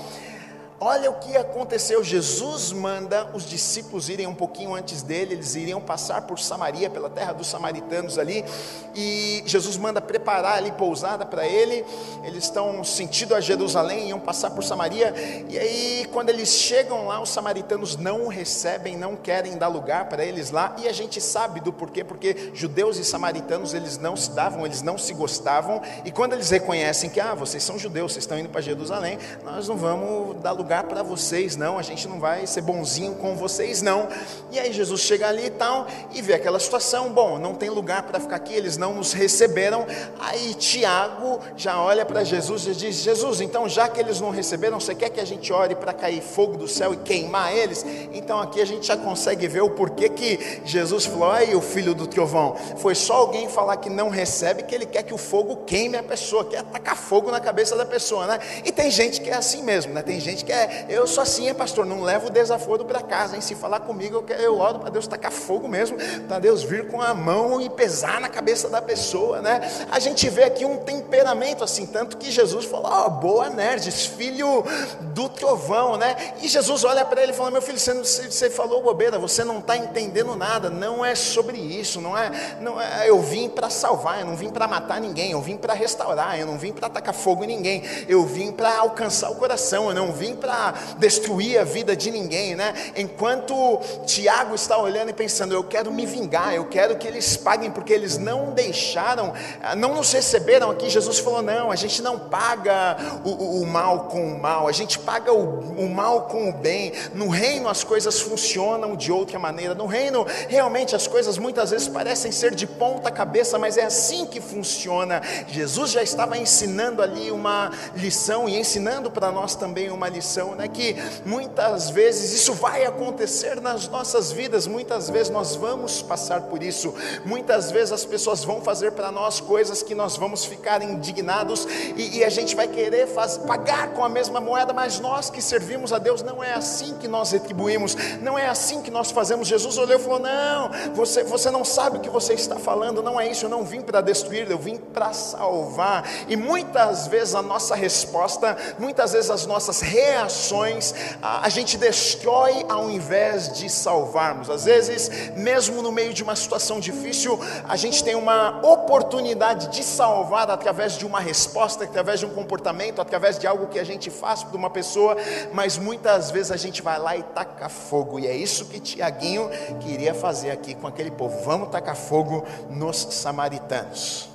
Olha 0.85 1.13
o 1.13 1.15
que 1.15 1.37
aconteceu. 1.37 2.03
Jesus 2.03 2.73
manda 2.73 3.31
os 3.33 3.49
discípulos 3.49 4.09
irem 4.09 4.27
um 4.27 4.35
pouquinho 4.35 4.75
antes 4.75 5.01
dele, 5.01 5.35
eles 5.35 5.55
iriam 5.55 5.81
passar 5.81 6.23
por 6.23 6.41
Samaria, 6.41 6.91
pela 6.91 7.09
terra 7.09 7.33
dos 7.33 7.47
samaritanos 7.47 8.19
ali, 8.19 8.45
e 8.93 9.45
Jesus 9.47 9.77
manda 9.77 10.01
preparar 10.01 10.59
ali 10.59 10.73
pousada 10.73 11.25
para 11.25 11.47
ele. 11.47 11.87
Eles 12.25 12.43
estão 12.43 12.83
sentido 12.83 13.33
a 13.33 13.41
Jerusalém, 13.41 14.09
iam 14.09 14.19
passar 14.19 14.51
por 14.51 14.65
Samaria, 14.65 15.15
e 15.49 15.57
aí 15.57 16.09
quando 16.13 16.31
eles 16.31 16.49
chegam 16.49 17.07
lá, 17.07 17.23
os 17.23 17.29
samaritanos 17.29 17.97
não 17.97 18.25
o 18.25 18.29
recebem, 18.29 18.97
não 18.97 19.15
querem 19.15 19.57
dar 19.57 19.69
lugar 19.69 20.09
para 20.09 20.25
eles 20.25 20.51
lá, 20.51 20.75
e 20.83 20.89
a 20.89 20.93
gente 20.93 21.21
sabe 21.21 21.61
do 21.61 21.73
porquê, 21.73 22.03
porque 22.03 22.51
judeus 22.55 22.97
e 22.97 23.05
samaritanos 23.05 23.73
eles 23.73 23.99
não 23.99 24.17
se 24.17 24.33
davam, 24.33 24.67
eles 24.67 24.83
não 24.83 24.99
se 24.99 25.15
gostavam, 25.15 25.81
e 26.05 26.11
quando 26.11 26.33
eles 26.33 26.51
reconhecem 26.51 27.09
que 27.09 27.21
ah, 27.21 27.37
vocês 27.37 27.63
são 27.63 27.79
judeus, 27.79 28.15
vocês 28.15 28.25
estão 28.25 28.37
indo 28.37 28.49
para 28.49 28.61
Jerusalém, 28.61 29.17
nós 29.45 29.69
não 29.69 29.77
vamos 29.77 30.43
dar 30.43 30.51
lugar 30.51 30.72
lugar 30.73 30.85
para 30.85 31.03
vocês, 31.03 31.55
não, 31.55 31.77
a 31.77 31.83
gente 31.83 32.09
não 32.09 32.19
vai 32.19 32.47
ser 32.47 32.63
bonzinho 32.63 33.15
com 33.17 33.37
vocês, 33.37 33.83
não. 33.83 34.09
E 34.51 34.59
aí 34.59 34.73
Jesus 34.73 35.03
chega 35.03 35.29
ali 35.29 35.47
e 35.47 35.51
tal, 35.51 35.87
e 36.15 36.23
vê 36.23 36.33
aquela 36.33 36.59
situação, 36.59 37.13
bom, 37.13 37.39
não 37.39 37.55
tem 37.55 37.69
lugar 37.69 38.05
para 38.05 38.19
ficar 38.19 38.37
aqui, 38.37 38.55
eles 38.55 38.79
não 38.79 38.95
nos 38.95 39.13
receberam. 39.13 39.87
Aí 40.19 40.55
Tiago 40.55 41.41
já 41.59 41.79
olha 41.79 42.07
para 42.07 42.25
Jesus 42.25 42.67
e 42.67 42.75
diz: 42.75 42.97
Jesus, 42.97 43.43
então 43.43 43.69
já 43.69 43.87
que 43.87 44.01
eles 44.01 44.19
não 44.19 44.31
receberam, 44.31 44.81
você 44.81 44.95
quer 44.95 45.11
que 45.11 45.21
a 45.21 45.27
gente 45.27 45.53
ore 45.53 45.75
para 45.75 45.93
cair 45.93 46.23
fogo 46.23 46.57
do 46.57 46.67
céu 46.67 46.95
e 46.95 46.97
queimar 46.97 47.55
eles? 47.55 47.85
Então 48.11 48.41
aqui 48.41 48.59
a 48.59 48.65
gente 48.65 48.87
já 48.87 48.97
consegue 48.97 49.47
ver 49.47 49.61
o 49.61 49.69
porquê 49.69 50.09
que 50.09 50.63
Jesus 50.65 51.05
falou: 51.05 51.33
aí 51.33 51.55
o 51.55 51.61
filho 51.61 51.95
do 51.95 52.07
trovão, 52.07 52.57
foi 52.79 52.95
só 52.95 53.17
alguém 53.17 53.47
falar 53.47 53.77
que 53.77 53.91
não 53.91 54.09
recebe 54.09 54.63
que 54.63 54.75
ele 54.75 54.87
quer 54.87 55.03
que 55.03 55.13
o 55.13 55.19
fogo 55.19 55.65
queime 55.67 55.99
a 55.99 56.03
pessoa, 56.03 56.47
quer 56.47 56.61
atacar 56.61 56.97
fogo 56.97 57.31
na 57.31 57.41
cabeça 57.41 57.77
da 57.77 57.85
pessoa, 57.85 58.27
né? 58.27 58.41
E 58.65 58.73
tem 58.73 58.91
gente 58.91 59.21
que 59.21 59.29
é 59.29 59.35
assim 59.35 59.63
mesmo, 59.63 59.93
né? 59.93 60.01
Tem 60.01 60.19
gente 60.19 60.47
que 60.47 60.52
é 60.53 60.87
eu 60.89 61.07
sou 61.07 61.23
assim, 61.23 61.49
é 61.49 61.55
pastor, 61.55 61.87
não 61.87 62.03
levo 62.03 62.29
o 62.29 62.31
desaforo 62.31 62.85
para 62.85 63.01
casa, 63.01 63.35
hein? 63.35 63.41
Se 63.41 63.55
falar 63.55 63.81
comigo, 63.81 64.17
eu, 64.17 64.23
quero, 64.23 64.43
eu 64.43 64.59
oro 64.59 64.79
para 64.79 64.91
Deus 64.91 65.07
tacar 65.07 65.33
fogo 65.33 65.69
mesmo, 65.69 65.97
para 66.29 66.39
Deus 66.39 66.63
vir 66.63 66.89
com 66.89 67.01
a 67.01 67.15
mão 67.15 67.61
e 67.61 67.69
pesar 67.71 68.21
na 68.21 68.29
cabeça 68.29 68.69
da 68.69 68.83
pessoa, 68.83 69.41
né? 69.41 69.61
A 69.91 69.99
gente 69.99 70.29
vê 70.29 70.45
aqui 70.45 70.65
um 70.65 70.79
temperamento 70.79 71.65
assim, 71.65 71.87
tanto 71.87 72.17
que 72.17 72.31
Jesus 72.31 72.65
falou, 72.65 72.91
ó, 72.91 73.07
oh, 73.07 73.11
boa 73.11 73.51
Nerdes, 73.51 74.07
filho 74.07 74.65
do 75.01 75.29
trovão, 75.29 75.97
né? 75.97 76.17
E 76.41 76.49
Jesus 76.49 76.85
olha 76.85 77.05
para 77.05 77.23
ele 77.23 77.33
e 77.33 77.35
fala, 77.35 77.51
meu 77.51 77.63
filho, 77.63 77.79
você, 77.79 77.95
você 78.03 78.51
falou 78.51 78.83
bobeira, 78.83 79.19
você 79.19 79.45
não 79.45 79.59
está 79.59 79.77
entendendo 79.77 80.35
nada, 80.37 80.69
não 80.71 81.05
é 81.05 81.15
sobre 81.15 81.59
isso, 81.59 82.01
não 82.01 82.17
é, 82.17 82.31
não 82.61 82.81
é 82.81 83.09
eu 83.09 83.21
vim 83.21 83.49
para 83.49 83.71
salvar, 83.71 84.21
eu 84.21 84.27
não 84.27 84.37
vim 84.37 84.51
para 84.51 84.67
matar 84.69 85.01
ninguém, 85.01 85.33
eu 85.33 85.41
vim 85.41 85.57
para 85.57 85.75
restaurar, 85.75 86.39
eu 86.39 86.47
não 86.47 86.59
vim 86.59 86.73
para 86.73 86.89
tacar 86.89 87.15
fogo 87.15 87.45
em 87.45 87.47
ninguém, 87.47 87.83
eu 88.09 88.25
vim 88.25 88.53
para 88.53 88.79
alcançar 88.79 89.31
o 89.31 89.37
coração, 89.37 89.89
eu 89.89 89.95
não 89.95 90.13
vim 90.13 90.35
para 90.43 90.75
destruir 90.99 91.57
a 91.61 91.63
vida 91.63 91.95
de 91.95 92.11
ninguém, 92.11 92.57
né? 92.57 92.75
Enquanto 92.97 93.79
Tiago 94.05 94.57
está 94.57 94.77
olhando 94.77 95.11
e 95.11 95.13
pensando, 95.13 95.55
eu 95.55 95.63
quero 95.63 95.93
me 95.93 96.05
vingar, 96.05 96.53
eu 96.53 96.65
quero 96.65 96.97
que 96.97 97.07
eles 97.07 97.37
paguem, 97.37 97.71
porque 97.71 97.93
eles 97.93 98.19
não 98.19 98.51
deixaram, 98.51 99.33
ah, 99.63 99.77
não 99.77 99.95
nos 99.95 100.11
receberam 100.11 100.69
aqui. 100.69 100.91
Jesus 100.91 101.21
falou: 101.21 101.41
não, 101.41 101.71
a 101.71 101.77
gente 101.77 102.03
não 102.03 102.19
paga 102.19 102.97
o, 103.25 103.31
o, 103.31 103.63
o 103.63 103.67
mal 103.67 104.07
com 104.07 104.35
o 104.35 104.41
mal, 104.41 104.67
a 104.67 104.73
gente 104.73 104.99
paga 104.99 105.33
o, 105.33 105.61
o 105.79 105.89
mal 105.89 106.23
com 106.23 106.51
o 106.51 106.53
bem. 106.53 106.93
No 107.15 107.29
reino 107.29 107.69
as 107.69 107.85
coisas 107.85 108.21
funcionam 108.21 108.97
de 108.97 109.13
outra 109.13 109.39
maneira. 109.39 109.75
No 109.77 109.87
reino, 109.87 110.27
realmente 110.49 110.97
as 110.97 111.07
coisas 111.07 111.39
muitas 111.39 111.71
vezes 111.71 111.87
parecem 111.87 112.33
ser 112.33 112.53
de 112.53 112.67
ponta 112.67 113.13
cabeça, 113.13 113.61
mas 113.61 113.79
é 113.79 113.85
assim 113.85 114.27
que 114.27 114.41
funciona. 114.41 115.23
Jesus 115.47 115.93
já 115.93 116.03
estava 116.03 116.37
ensinando 116.37 117.01
ali 117.01 117.31
uma 117.31 117.71
lição 117.95 118.49
e 118.49 118.59
ensinando 118.59 119.09
para 119.09 119.31
nós 119.31 119.55
também 119.55 119.89
uma 119.91 120.09
lição 120.09 120.32
né, 120.37 120.69
que 120.69 120.97
muitas 121.25 121.91
vezes 121.91 122.33
isso 122.33 122.53
vai 122.55 122.85
acontecer 122.85 123.61
nas 123.61 123.89
nossas 123.89 124.33
vidas, 124.33 124.67
muitas 124.67 125.11
vezes 125.11 125.31
nós 125.31 125.55
vamos 125.57 126.03
passar 126.03 126.43
por 126.43 126.63
isso, 126.63 126.95
muitas 127.25 127.71
vezes 127.71 127.93
as 127.93 128.05
pessoas 128.05 128.45
vão 128.45 128.61
fazer 128.61 128.93
para 128.93 129.11
nós 129.11 129.41
coisas 129.41 129.83
que 129.83 129.95
nós 129.95 130.17
vamos 130.17 130.45
ficar 130.45 130.83
indignados 130.83 131.67
e, 131.97 132.19
e 132.19 132.25
a 132.25 132.29
gente 132.29 132.55
vai 132.57 132.69
querer 132.69 133.07
faz, 133.07 133.39
pagar 133.39 133.93
com 133.93 134.05
a 134.05 134.09
mesma 134.09 134.41
moeda, 134.41 134.73
mas 134.73 135.01
nós 135.01 135.31
que 135.31 135.43
servimos 135.43 135.93
a 135.93 135.99
Deus, 135.99 136.23
não 136.23 136.43
é 136.43 136.55
assim 136.55 136.95
que 136.95 137.09
nós 137.09 137.31
retribuímos, 137.33 137.97
não 138.21 138.39
é 138.39 138.49
assim 138.49 138.83
que 138.83 138.91
nós 138.91 139.11
fazemos. 139.11 139.49
Jesus 139.49 139.79
olhou 139.79 139.99
e 139.99 140.03
falou: 140.03 140.19
Não, 140.19 140.71
você, 140.95 141.25
você 141.25 141.51
não 141.51 141.65
sabe 141.65 141.99
o 141.99 142.01
que 142.01 142.11
você 142.11 142.35
está 142.35 142.57
falando, 142.57 143.03
não 143.03 143.21
é 143.21 143.29
isso, 143.29 143.45
eu 143.47 143.51
não 143.51 143.65
vim 143.65 143.81
para 143.81 144.01
destruir, 144.01 144.51
eu 144.51 144.59
vim 144.59 144.77
para 144.77 145.13
salvar. 145.13 146.09
E 146.29 146.37
muitas 146.37 147.07
vezes 147.07 147.35
a 147.35 147.43
nossa 147.43 147.75
resposta, 147.75 148.57
muitas 148.79 149.13
vezes 149.13 149.31
as 149.31 149.47
nossas 149.47 149.81
reações, 149.81 150.22
ações 150.23 150.95
a 151.21 151.49
gente 151.49 151.77
destrói 151.77 152.65
ao 152.69 152.91
invés 152.91 153.53
de 153.53 153.69
salvarmos. 153.69 154.49
Às 154.49 154.65
vezes, 154.65 155.33
mesmo 155.37 155.83
no 155.83 155.93
meio 155.93 156.15
de 156.15 156.23
uma 156.23 156.37
situação 156.37 156.81
difícil, 156.81 157.39
a 157.69 157.77
gente 157.77 158.03
tem 158.03 158.15
uma 158.15 158.61
oportunidade 158.67 159.69
de 159.69 159.83
salvar 159.83 160.51
através 160.51 160.97
de 160.97 161.05
uma 161.05 161.21
resposta, 161.21 161.85
através 161.85 162.21
de 162.21 162.27
um 162.27 162.31
comportamento, 162.31 163.01
através 163.01 163.39
de 163.39 163.47
algo 163.47 163.67
que 163.67 163.79
a 163.79 163.85
gente 163.85 164.11
faz 164.11 164.43
para 164.43 164.57
uma 164.57 164.71
pessoa, 164.71 165.17
mas 165.53 165.77
muitas 165.77 166.31
vezes 166.31 166.51
a 166.51 166.57
gente 166.57 166.83
vai 166.83 166.99
lá 166.99 167.17
e 167.17 167.23
taca 167.23 167.69
fogo, 167.69 168.19
e 168.19 168.27
é 168.27 168.35
isso 168.35 168.67
que 168.67 168.81
Tiaguinho 168.81 169.51
queria 169.81 170.15
fazer 170.15 170.51
aqui 170.51 170.75
com 170.75 170.87
aquele 170.87 171.11
povo. 171.11 171.43
Vamos 171.45 171.71
tacar 171.71 171.97
fogo 171.97 172.45
nos 172.71 172.97
samaritanos. 173.11 174.29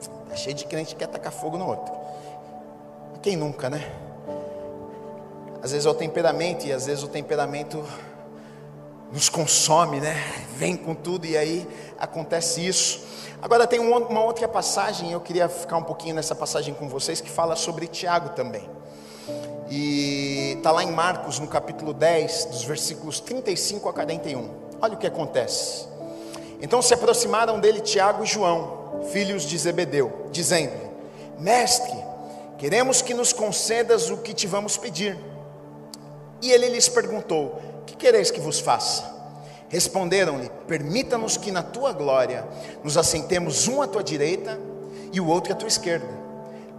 Está 0.00 0.36
cheio 0.36 0.54
de 0.54 0.64
crente 0.66 0.94
que 0.94 1.00
quer 1.00 1.08
tacar 1.08 1.32
fogo 1.32 1.56
no 1.56 1.66
outro. 1.66 1.94
Quem 3.22 3.36
nunca, 3.36 3.68
né? 3.68 4.07
Às 5.62 5.72
vezes 5.72 5.86
é 5.86 5.90
o 5.90 5.94
temperamento, 5.94 6.66
e 6.66 6.72
às 6.72 6.86
vezes 6.86 7.02
o 7.02 7.08
temperamento 7.08 7.84
nos 9.12 9.28
consome, 9.28 10.00
né? 10.00 10.16
Vem 10.56 10.76
com 10.76 10.94
tudo 10.94 11.26
e 11.26 11.36
aí 11.36 11.66
acontece 11.98 12.66
isso. 12.66 13.06
Agora 13.40 13.66
tem 13.66 13.78
uma 13.78 14.24
outra 14.24 14.48
passagem, 14.48 15.12
eu 15.12 15.20
queria 15.20 15.48
ficar 15.48 15.76
um 15.76 15.82
pouquinho 15.82 16.14
nessa 16.14 16.34
passagem 16.34 16.74
com 16.74 16.88
vocês, 16.88 17.20
que 17.20 17.30
fala 17.30 17.54
sobre 17.54 17.86
Tiago 17.86 18.30
também. 18.30 18.68
E 19.70 20.54
está 20.56 20.72
lá 20.72 20.82
em 20.82 20.90
Marcos, 20.90 21.38
no 21.38 21.46
capítulo 21.46 21.92
10, 21.92 22.46
dos 22.46 22.64
versículos 22.64 23.20
35 23.20 23.88
a 23.88 23.92
41. 23.92 24.50
Olha 24.80 24.94
o 24.94 24.96
que 24.96 25.06
acontece. 25.06 25.86
Então 26.60 26.82
se 26.82 26.92
aproximaram 26.94 27.60
dele 27.60 27.80
Tiago 27.80 28.24
e 28.24 28.26
João, 28.26 29.02
filhos 29.12 29.44
de 29.44 29.56
Zebedeu, 29.56 30.26
dizendo-lhe: 30.32 30.90
Mestre, 31.38 31.96
queremos 32.56 33.02
que 33.02 33.14
nos 33.14 33.32
concedas 33.32 34.10
o 34.10 34.16
que 34.18 34.34
te 34.34 34.46
vamos 34.46 34.76
pedir. 34.76 35.16
E 36.40 36.50
ele 36.50 36.68
lhes 36.68 36.88
perguntou: 36.88 37.60
Que 37.86 37.96
quereis 37.96 38.30
que 38.30 38.40
vos 38.40 38.60
faça? 38.60 39.04
Responderam-lhe: 39.68 40.50
Permita-nos 40.66 41.36
que 41.36 41.50
na 41.50 41.62
tua 41.62 41.92
glória 41.92 42.46
nos 42.82 42.96
assentemos 42.96 43.68
um 43.68 43.82
à 43.82 43.86
tua 43.86 44.02
direita 44.02 44.58
e 45.12 45.20
o 45.20 45.26
outro 45.26 45.52
à 45.52 45.56
tua 45.56 45.68
esquerda. 45.68 46.08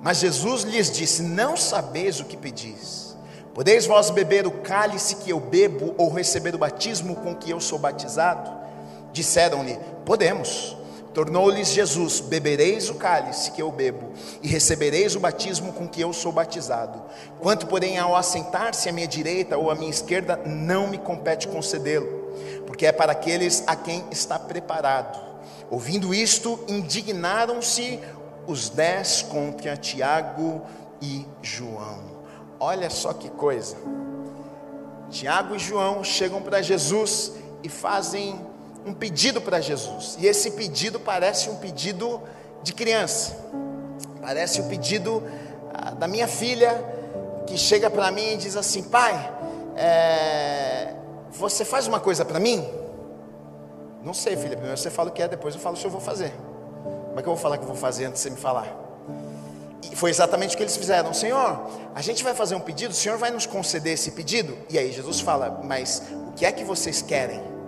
Mas 0.02 0.18
Jesus 0.18 0.64
lhes 0.64 0.90
disse: 0.92 1.22
Não 1.22 1.56
sabeis 1.56 2.20
o 2.20 2.26
que 2.26 2.38
pedis. 2.38 3.16
Podeis 3.54 3.86
vós 3.86 4.10
beber 4.10 4.48
o 4.48 4.52
cálice 4.52 5.18
que 5.18 5.32
eu 5.32 5.40
bebo 5.40 5.94
ou 5.98 6.10
receber 6.10 6.56
o 6.56 6.60
batismo 6.60 7.16
com 7.18 7.36
que 7.36 7.52
eu 7.52 7.60
sou 7.60 7.78
batizado? 7.78 8.50
Disseram-lhe: 9.12 9.78
Podemos. 10.06 10.79
Tornou-lhes 11.14 11.70
Jesus: 11.70 12.20
Bebereis 12.20 12.90
o 12.90 12.96
cálice 12.96 13.52
que 13.52 13.62
eu 13.62 13.72
bebo, 13.72 14.12
e 14.42 14.48
recebereis 14.48 15.16
o 15.16 15.20
batismo 15.20 15.74
com 15.74 15.88
que 15.88 16.02
eu 16.02 16.14
sou 16.14 16.32
batizado. 16.32 17.02
Quanto, 17.40 17.68
porém, 17.68 17.98
ao 17.98 18.16
assentar-se 18.16 18.88
à 18.88 18.92
minha 18.92 19.08
direita 19.08 19.58
ou 19.58 19.72
à 19.72 19.76
minha 19.76 19.90
esquerda, 19.90 20.40
não 20.46 20.88
me 20.88 20.98
compete 20.98 21.48
concedê-lo, 21.48 22.34
porque 22.66 22.86
é 22.86 22.92
para 22.92 23.12
aqueles 23.12 23.64
a 23.66 23.76
quem 23.76 24.04
está 24.12 24.38
preparado. 24.38 25.20
Ouvindo 25.70 26.14
isto, 26.14 26.60
indignaram-se 26.68 28.00
os 28.48 28.70
dez 28.70 29.22
contra 29.22 29.78
Tiago 29.78 30.62
e 31.02 31.26
João. 31.42 32.00
Olha 32.60 32.90
só 32.90 33.14
que 33.14 33.30
coisa. 33.30 33.78
Tiago 35.10 35.56
e 35.56 35.60
João 35.60 36.04
chegam 36.04 36.42
para 36.42 36.62
Jesus 36.62 37.34
e 37.64 37.70
fazem 37.70 38.40
um 38.90 38.94
pedido 38.94 39.40
para 39.40 39.62
Jesus. 39.62 40.18
E 40.20 40.26
esse 40.26 40.52
pedido 40.52 41.00
parece 41.00 41.50
um 41.50 41.56
pedido 41.58 42.22
de 42.64 42.74
criança. 42.74 43.38
Parece 44.20 44.62
o 44.62 44.64
um 44.64 44.68
pedido 44.68 45.24
ah, 45.74 45.92
da 45.92 46.08
minha 46.08 46.28
filha 46.28 46.84
que 47.46 47.56
chega 47.56 47.90
para 47.90 48.12
mim 48.12 48.34
e 48.34 48.38
diz 48.38 48.58
assim: 48.58 48.84
Pai, 48.84 49.32
é, 49.76 50.94
você 51.32 51.64
faz 51.64 51.86
uma 51.88 52.00
coisa 52.00 52.26
para 52.26 52.40
mim? 52.40 52.68
Não 54.04 54.14
sei, 54.14 54.36
filha. 54.36 54.56
Primeiro 54.56 54.78
você 54.78 54.90
fala 54.90 55.10
o 55.10 55.14
que 55.14 55.22
é, 55.22 55.28
depois 55.28 55.54
eu 55.54 55.62
falo 55.62 55.78
se 55.78 55.86
eu 55.86 55.92
vou 55.92 56.02
fazer. 56.02 56.34
Como 56.84 57.20
é 57.20 57.22
que 57.22 57.30
eu 57.30 57.34
vou 57.34 57.38
falar 57.38 57.58
que 57.58 57.64
eu 57.64 57.68
vou 57.68 57.78
fazer 57.78 58.06
antes 58.06 58.24
de 58.24 58.24
você 58.24 58.30
me 58.32 58.38
falar? 58.38 58.68
E 59.92 59.96
foi 59.96 60.10
exatamente 60.10 60.56
o 60.56 60.58
que 60.58 60.64
eles 60.64 60.76
fizeram. 60.76 61.14
Senhor, 61.14 61.70
a 61.94 62.02
gente 62.02 62.24
vai 62.24 62.34
fazer 62.34 62.56
um 62.56 62.60
pedido, 62.60 62.92
o 62.92 62.96
Senhor 62.96 63.18
vai 63.20 63.30
nos 63.30 63.46
conceder 63.46 63.94
esse 63.94 64.12
pedido? 64.12 64.58
E 64.68 64.80
aí 64.80 64.92
Jesus 64.92 65.20
fala: 65.20 65.62
Mas 65.64 66.02
o 66.28 66.32
que 66.32 66.44
é 66.44 66.52
que 66.52 66.64
vocês 66.64 67.04
querem? 67.04 67.59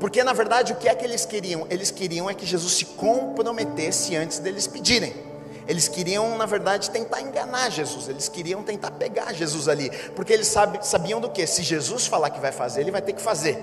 Porque 0.00 0.22
na 0.22 0.32
verdade 0.32 0.72
o 0.72 0.76
que 0.76 0.88
é 0.88 0.94
que 0.94 1.04
eles 1.04 1.24
queriam? 1.24 1.66
Eles 1.70 1.90
queriam 1.90 2.28
é 2.30 2.34
que 2.34 2.46
Jesus 2.46 2.74
se 2.74 2.84
comprometesse 2.84 4.14
antes 4.16 4.38
deles 4.38 4.66
pedirem. 4.66 5.28
Eles 5.66 5.86
queriam, 5.86 6.38
na 6.38 6.46
verdade, 6.46 6.90
tentar 6.90 7.20
enganar 7.20 7.70
Jesus, 7.70 8.08
eles 8.08 8.26
queriam 8.26 8.62
tentar 8.62 8.90
pegar 8.92 9.34
Jesus 9.34 9.68
ali, 9.68 9.90
porque 10.16 10.32
eles 10.32 10.50
sabiam 10.80 11.20
do 11.20 11.28
que? 11.28 11.46
Se 11.46 11.62
Jesus 11.62 12.06
falar 12.06 12.30
que 12.30 12.40
vai 12.40 12.52
fazer, 12.52 12.80
ele 12.80 12.90
vai 12.90 13.02
ter 13.02 13.12
que 13.12 13.20
fazer. 13.20 13.62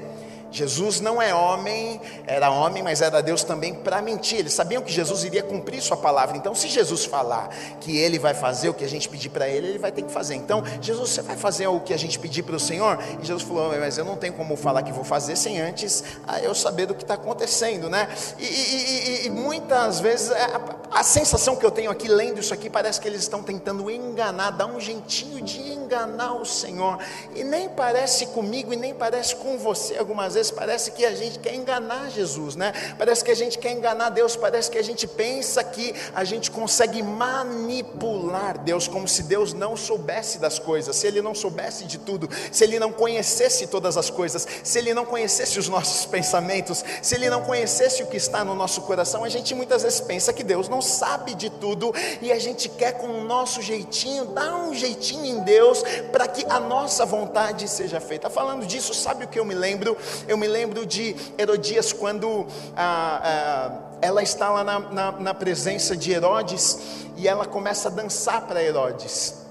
Jesus 0.56 1.02
não 1.02 1.22
é 1.22 1.36
homem, 1.36 2.00
era 2.26 2.50
homem, 2.50 2.82
mas 2.82 3.02
era 3.02 3.22
Deus 3.22 3.44
também 3.44 3.74
para 3.74 4.02
mentir. 4.02 4.40
Eles 4.40 4.54
sabiam 4.54 4.82
que 4.82 4.92
Jesus 4.92 5.26
iria 5.26 5.44
cumprir 5.44 5.82
sua 5.82 5.98
palavra. 5.98 6.38
Então, 6.38 6.56
se 6.56 6.70
Jesus 6.70 7.04
falar 7.04 7.50
que 7.82 7.98
ele 7.98 8.18
vai 8.18 8.34
fazer 8.34 8.70
o 8.70 8.74
que 8.74 8.86
a 8.86 8.88
gente 8.88 9.10
pedir 9.10 9.30
para 9.30 9.50
ele, 9.50 9.68
ele 9.68 9.80
vai 9.80 9.92
ter 9.92 10.02
que 10.04 10.12
fazer. 10.12 10.36
Então, 10.36 10.64
Jesus, 10.82 11.10
você 11.10 11.22
vai 11.22 11.36
fazer 11.36 11.68
o 11.68 11.82
que 11.82 11.94
a 11.94 11.98
gente 11.98 12.18
pedir 12.18 12.44
para 12.44 12.56
o 12.56 12.60
Senhor? 12.60 12.98
E 13.22 13.26
Jesus 13.26 13.44
falou: 13.44 13.78
Mas 13.78 13.98
eu 13.98 14.06
não 14.06 14.16
tenho 14.16 14.34
como 14.34 14.56
falar 14.56 14.82
que 14.84 14.94
vou 14.94 15.04
fazer 15.04 15.36
sem 15.36 15.60
antes 15.60 16.04
eu 16.42 16.56
saber 16.56 16.86
do 16.86 16.96
que 16.96 17.04
está 17.04 17.16
acontecendo, 17.16 17.90
né? 17.90 18.08
E, 18.40 18.46
e, 18.46 19.10
e, 19.24 19.26
e 19.26 19.30
muitas 19.30 20.00
vezes 20.00 20.32
é, 20.32 20.42
a, 20.42 21.00
a 21.00 21.04
sensação 21.04 21.56
que 21.56 21.66
eu 21.66 21.72
tenho 21.72 21.92
aqui 21.92 22.08
lendo 22.08 22.40
isso 22.40 22.54
aqui 22.54 22.70
parece 22.70 23.02
que 23.02 23.08
eles 23.08 23.22
estão 23.22 23.44
tentando 23.44 23.92
enganar, 23.92 24.52
dar 24.52 24.68
um 24.68 24.80
jeitinho 24.80 25.42
de 25.42 25.60
enganar 25.60 26.36
o 26.36 26.46
Senhor. 26.46 26.98
E 27.36 27.44
nem 27.44 27.68
parece 27.68 28.28
comigo 28.28 28.72
e 28.72 28.76
nem 28.76 28.94
parece 28.94 29.36
com 29.36 29.58
você 29.58 29.98
algumas 29.98 30.34
vezes 30.34 30.45
parece 30.52 30.92
que 30.92 31.06
a 31.06 31.14
gente 31.14 31.40
quer 31.40 31.54
enganar 31.54 32.10
Jesus, 32.10 32.56
né? 32.56 32.74
Parece 32.98 33.24
que 33.24 33.32
a 33.32 33.36
gente 33.36 33.58
quer 33.58 33.72
enganar 33.72 34.10
Deus, 34.10 34.36
parece 34.36 34.70
que 34.70 34.78
a 34.78 34.84
gente 34.84 35.08
pensa 35.08 35.64
que 35.64 35.94
a 36.14 36.24
gente 36.24 36.52
consegue 36.52 37.02
manipular 37.04 38.58
Deus, 38.60 38.88
como 38.88 39.08
se 39.08 39.24
Deus 39.24 39.54
não 39.54 39.76
soubesse 39.76 40.40
das 40.40 40.60
coisas, 40.60 40.96
se 40.96 41.08
Ele 41.08 41.22
não 41.22 41.36
soubesse 41.36 41.86
de 41.86 41.98
tudo, 41.98 42.30
se 42.52 42.64
Ele 42.64 42.80
não 42.80 42.92
conhecesse 42.92 43.68
todas 43.68 43.98
as 43.98 44.10
coisas, 44.10 44.48
se 44.64 44.80
Ele 44.80 44.94
não 44.94 45.06
conhecesse 45.06 45.60
os 45.60 45.68
nossos 45.70 46.06
pensamentos, 46.06 46.84
se 47.02 47.16
Ele 47.16 47.30
não 47.30 47.44
conhecesse 47.44 48.04
o 48.04 48.08
que 48.08 48.18
está 48.18 48.44
no 48.44 48.56
nosso 48.56 48.82
coração. 48.82 49.24
A 49.24 49.30
gente 49.30 49.54
muitas 49.54 49.84
vezes 49.84 50.02
pensa 50.02 50.34
que 50.34 50.44
Deus 50.44 50.70
não 50.70 50.82
sabe 50.82 51.36
de 51.36 51.50
tudo 51.50 51.94
e 52.22 52.32
a 52.32 52.40
gente 52.40 52.70
quer 52.70 52.94
com 52.94 53.08
o 53.08 53.24
nosso 53.24 53.62
jeitinho, 53.62 54.26
dar 54.26 54.56
um 54.56 54.74
jeitinho 54.74 55.26
em 55.26 55.40
Deus 55.40 55.84
para 56.12 56.28
que 56.28 56.46
a 56.50 56.60
nossa 56.60 57.06
vontade 57.06 57.68
seja 57.68 58.00
feita. 58.00 58.30
Falando 58.30 58.66
disso, 58.66 58.94
sabe 58.94 59.26
o 59.26 59.28
que 59.28 59.40
eu 59.40 59.46
me 59.46 59.54
lembro? 59.54 59.98
Eu 60.28 60.35
me 60.38 60.48
lembro 60.48 60.86
de 60.86 61.16
Herodias 61.38 61.94
quando 61.94 62.46
ah, 62.76 63.22
ah, 63.24 63.98
ela 64.02 64.22
está 64.22 64.50
lá 64.50 64.64
na, 64.64 64.80
na, 64.80 65.12
na 65.12 65.34
presença 65.34 65.96
de 65.96 66.12
Herodes 66.12 67.06
e 67.18 67.28
ela 67.28 67.46
começa 67.46 67.90
a 67.90 67.92
dançar 67.92 68.46
para 68.48 68.64
Herodes. 68.64 69.46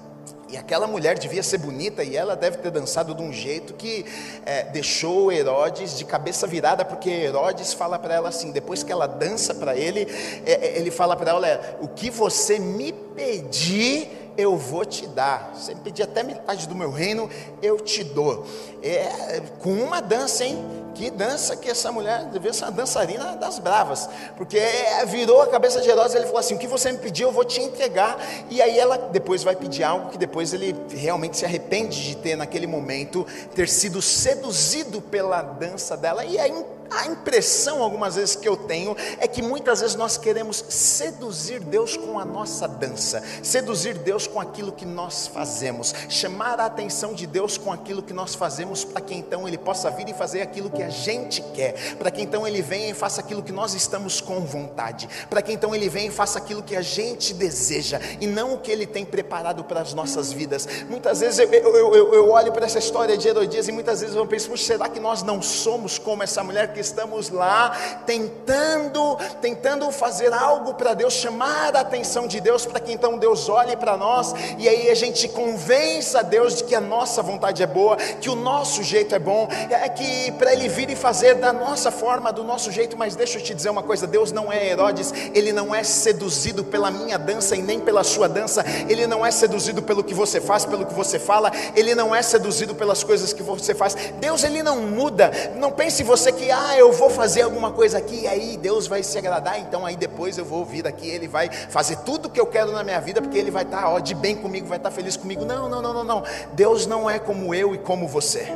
E 0.47 0.57
aquela 0.57 0.85
mulher 0.85 1.17
devia 1.17 1.41
ser 1.41 1.57
bonita 1.57 2.03
e 2.03 2.15
ela 2.15 2.35
deve 2.35 2.57
ter 2.57 2.69
dançado 2.69 3.15
de 3.15 3.21
um 3.21 3.33
jeito 3.33 3.73
que 3.73 4.05
é, 4.45 4.63
deixou 4.63 5.31
Herodes 5.31 5.97
de 5.97 6.05
cabeça 6.05 6.45
virada, 6.45 6.85
porque 6.85 7.09
Herodes 7.09 7.73
fala 7.73 7.97
para 7.97 8.13
ela 8.13 8.29
assim: 8.29 8.51
depois 8.51 8.83
que 8.83 8.91
ela 8.91 9.07
dança 9.07 9.55
para 9.55 9.75
ele, 9.75 10.07
é, 10.45 10.77
ele 10.77 10.91
fala 10.91 11.15
para 11.15 11.31
ela: 11.31 11.77
o 11.81 11.87
que 11.87 12.11
você 12.11 12.59
me 12.59 12.93
pedir 12.93 14.24
eu 14.37 14.57
vou 14.57 14.85
te 14.85 15.07
dar. 15.07 15.51
Você 15.55 15.73
me 15.73 15.81
pedir 15.81 16.03
até 16.03 16.23
metade 16.23 16.67
do 16.67 16.75
meu 16.75 16.91
reino, 16.91 17.29
eu 17.61 17.79
te 17.79 18.03
dou. 18.03 18.45
É, 18.81 19.41
com 19.59 19.71
uma 19.73 20.01
dança, 20.01 20.45
hein? 20.45 20.63
Que 20.93 21.09
dança 21.09 21.57
que 21.57 21.69
essa 21.69 21.91
mulher 21.91 22.25
devia 22.25 22.53
ser 22.53 22.63
uma 22.65 22.71
dançarina 22.71 23.35
das 23.35 23.59
bravas, 23.59 24.09
porque 24.37 24.57
é, 24.57 25.05
virou 25.05 25.41
a 25.41 25.47
cabeça 25.47 25.81
de 25.81 25.89
Herodes. 25.89 26.15
Ele 26.15 26.25
falou 26.25 26.39
assim: 26.39 26.55
O 26.55 26.57
que 26.57 26.67
você 26.67 26.91
me 26.91 26.97
pediu, 26.97 27.27
eu 27.27 27.33
vou 27.33 27.43
te 27.43 27.59
entregar. 27.61 28.17
E 28.49 28.61
aí 28.61 28.79
ela 28.79 28.97
depois 28.97 29.43
vai 29.43 29.55
pedir 29.55 29.83
algo 29.83 30.09
que 30.09 30.17
depois 30.17 30.53
ele 30.53 30.75
realmente 30.89 31.37
se 31.37 31.45
arrepende 31.45 32.01
de 32.01 32.15
ter, 32.15 32.37
naquele 32.37 32.67
momento, 32.67 33.27
ter 33.53 33.67
sido 33.67 34.01
seduzido 34.01 35.01
pela 35.01 35.41
dança 35.41 35.97
dela. 35.97 36.23
E 36.23 36.37
é 36.37 36.47
a 36.89 37.07
impressão, 37.07 37.81
algumas 37.81 38.15
vezes, 38.15 38.35
que 38.35 38.47
eu 38.47 38.55
tenho 38.55 38.95
é 39.19 39.27
que 39.27 39.41
muitas 39.41 39.81
vezes 39.81 39.95
nós 39.95 40.17
queremos 40.17 40.63
seduzir 40.69 41.59
Deus 41.59 41.97
com 41.97 42.19
a 42.19 42.25
nossa 42.25 42.67
dança, 42.67 43.23
seduzir 43.41 43.97
Deus 43.97 44.27
com 44.27 44.39
aquilo 44.39 44.71
que 44.71 44.85
nós 44.85 45.27
fazemos, 45.27 45.93
chamar 46.09 46.59
a 46.59 46.65
atenção 46.65 47.13
de 47.13 47.25
Deus 47.25 47.57
com 47.57 47.71
aquilo 47.71 48.01
que 48.01 48.13
nós 48.13 48.35
fazemos, 48.35 48.83
para 48.83 49.01
que 49.01 49.13
então 49.13 49.47
Ele 49.47 49.57
possa 49.57 49.89
vir 49.89 50.09
e 50.09 50.13
fazer 50.13 50.41
aquilo 50.41 50.69
que 50.69 50.83
a 50.83 50.89
gente 50.89 51.41
quer, 51.53 51.95
para 51.95 52.11
que 52.11 52.21
então 52.21 52.47
Ele 52.47 52.61
venha 52.61 52.89
e 52.89 52.93
faça 52.93 53.21
aquilo 53.21 53.41
que 53.41 53.51
nós 53.51 53.73
estamos 53.73 54.21
com 54.21 54.41
vontade, 54.41 55.09
para 55.29 55.41
que 55.41 55.51
então 55.51 55.73
Ele 55.73 55.89
venha 55.89 56.07
e 56.07 56.11
faça 56.11 56.37
aquilo 56.37 56.61
que 56.63 56.75
a 56.75 56.81
gente 56.81 57.33
deseja, 57.33 57.99
e 58.19 58.27
não 58.27 58.53
o 58.53 58.59
que 58.59 58.71
Ele 58.71 58.85
tem 58.85 59.05
preparado 59.05 59.63
para 59.63 59.81
as 59.81 59.93
nossas 59.93 60.31
vidas. 60.31 60.67
Muitas 60.89 61.19
vezes 61.19 61.39
eu, 61.39 61.51
eu, 61.51 61.95
eu, 61.95 62.13
eu 62.13 62.29
olho 62.29 62.51
para 62.51 62.65
essa 62.65 62.79
história 62.79 63.17
de 63.17 63.27
Herodias 63.27 63.67
e 63.67 63.71
muitas 63.71 64.01
vezes 64.01 64.15
eu 64.15 64.25
penso, 64.25 64.55
será 64.57 64.87
que 64.89 64.99
nós 64.99 65.23
não 65.23 65.41
somos 65.41 65.97
como 65.97 66.23
essa 66.23 66.43
mulher 66.43 66.74
que 66.75 66.81
estamos 66.81 67.29
lá 67.29 67.69
tentando, 68.05 69.17
tentando 69.41 69.89
fazer 69.93 70.33
algo 70.33 70.73
para 70.73 70.93
Deus, 70.93 71.13
chamar 71.13 71.73
a 71.73 71.79
atenção 71.79 72.27
de 72.27 72.41
Deus, 72.41 72.65
para 72.65 72.81
que 72.81 72.91
então 72.91 73.17
Deus 73.17 73.47
olhe 73.47 73.77
para 73.77 73.95
nós 73.95 74.33
e 74.57 74.67
aí 74.67 74.89
a 74.89 74.93
gente 74.93 75.29
convença 75.29 76.21
Deus 76.21 76.57
de 76.57 76.65
que 76.65 76.75
a 76.75 76.81
nossa 76.81 77.21
vontade 77.21 77.63
é 77.63 77.67
boa, 77.67 77.95
que 77.95 78.29
o 78.29 78.35
nosso 78.35 78.83
jeito 78.83 79.15
é 79.15 79.19
bom, 79.19 79.47
é 79.69 79.87
que 79.87 80.33
para 80.33 80.51
Ele 80.51 80.67
vir 80.67 80.89
e 80.89 80.97
fazer 80.97 81.35
da 81.35 81.53
nossa 81.53 81.91
forma, 81.91 82.33
do 82.33 82.43
nosso 82.43 82.69
jeito, 82.73 82.97
mas 82.97 83.15
deixa 83.15 83.37
eu 83.37 83.41
te 83.43 83.53
dizer 83.53 83.69
uma 83.69 83.83
coisa: 83.83 84.05
Deus 84.05 84.33
não 84.33 84.51
é 84.51 84.67
Herodes, 84.67 85.13
Ele 85.33 85.53
não 85.53 85.73
é 85.73 85.81
seduzido 85.81 86.61
pela 86.65 86.91
minha 86.91 87.17
dança 87.17 87.55
e 87.55 87.61
nem 87.61 87.79
pela 87.79 88.03
sua 88.03 88.27
dança, 88.27 88.65
Ele 88.89 89.07
não 89.07 89.25
é 89.25 89.31
seduzido 89.31 89.81
pelo 89.81 90.03
que 90.03 90.13
você 90.13 90.41
faz, 90.41 90.65
pelo 90.65 90.85
que 90.85 90.93
você 90.93 91.17
fala, 91.17 91.53
Ele 91.73 91.95
não 91.95 92.13
é 92.13 92.21
seduzido 92.21 92.75
pelas 92.75 93.01
coisas 93.01 93.31
que 93.31 93.41
você 93.41 93.73
faz. 93.73 93.95
Deus, 94.19 94.43
Ele 94.43 94.61
não 94.61 94.81
muda, 94.81 95.31
não 95.55 95.71
pense 95.71 96.03
você 96.03 96.33
que, 96.33 96.51
ah, 96.51 96.64
ah, 96.65 96.77
eu 96.77 96.91
vou 96.91 97.09
fazer 97.09 97.41
alguma 97.43 97.71
coisa 97.71 97.97
aqui, 97.97 98.21
e 98.21 98.27
aí 98.27 98.57
Deus 98.57 98.87
vai 98.87 99.03
se 99.03 99.17
agradar, 99.17 99.59
então 99.59 99.85
aí 99.85 99.95
depois 99.95 100.37
eu 100.37 100.45
vou 100.45 100.65
vir 100.65 100.87
aqui, 100.87 101.07
Ele 101.07 101.27
vai 101.27 101.49
fazer 101.49 101.97
tudo 101.97 102.29
que 102.29 102.39
eu 102.39 102.47
quero 102.47 102.71
na 102.71 102.83
minha 102.83 102.99
vida, 102.99 103.21
porque 103.21 103.37
Ele 103.37 103.51
vai 103.51 103.63
estar 103.63 103.89
ó, 103.89 103.99
de 103.99 104.15
bem 104.15 104.35
comigo, 104.35 104.67
vai 104.67 104.77
estar 104.77 104.91
feliz 104.91 105.15
comigo. 105.15 105.45
Não, 105.45 105.69
não, 105.69 105.81
não, 105.81 105.93
não, 105.93 106.03
não. 106.03 106.23
Deus 106.53 106.85
não 106.85 107.09
é 107.09 107.19
como 107.19 107.53
eu 107.53 107.75
e 107.75 107.77
como 107.77 108.07
você. 108.07 108.47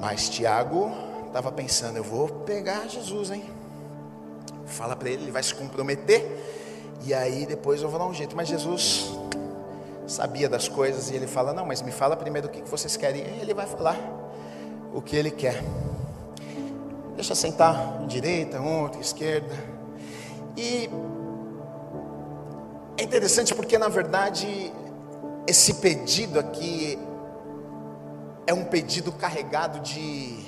Mas 0.00 0.28
Tiago 0.28 0.92
estava 1.26 1.52
pensando, 1.52 1.96
eu 1.96 2.04
vou 2.04 2.28
pegar 2.28 2.88
Jesus, 2.88 3.30
hein? 3.30 3.44
Fala 4.64 4.96
para 4.96 5.10
ele, 5.10 5.24
ele 5.24 5.32
vai 5.32 5.42
se 5.42 5.54
comprometer, 5.54 6.24
e 7.04 7.12
aí 7.12 7.46
depois 7.46 7.82
eu 7.82 7.88
vou 7.88 7.98
dar 7.98 8.06
um 8.06 8.14
jeito. 8.14 8.34
Mas 8.34 8.48
Jesus 8.48 9.10
sabia 10.06 10.48
das 10.48 10.68
coisas 10.68 11.10
e 11.10 11.14
ele 11.14 11.26
fala: 11.26 11.52
Não, 11.52 11.66
mas 11.66 11.82
me 11.82 11.92
fala 11.92 12.16
primeiro 12.16 12.48
o 12.48 12.50
que 12.50 12.62
vocês 12.62 12.96
querem. 12.96 13.22
E 13.22 13.40
ele 13.40 13.54
vai 13.54 13.66
falar 13.66 13.96
o 14.96 15.02
que 15.02 15.14
ele 15.14 15.30
quer. 15.30 15.62
Deixa 17.16 17.34
sentar 17.34 18.06
direita, 18.06 18.58
ontem, 18.58 18.98
esquerda. 18.98 19.54
E 20.56 20.88
é 22.96 23.02
interessante 23.02 23.54
porque, 23.54 23.76
na 23.76 23.88
verdade, 23.88 24.72
esse 25.46 25.74
pedido 25.74 26.38
aqui 26.38 26.98
é 28.46 28.54
um 28.54 28.64
pedido 28.64 29.12
carregado 29.12 29.80
de, 29.80 30.42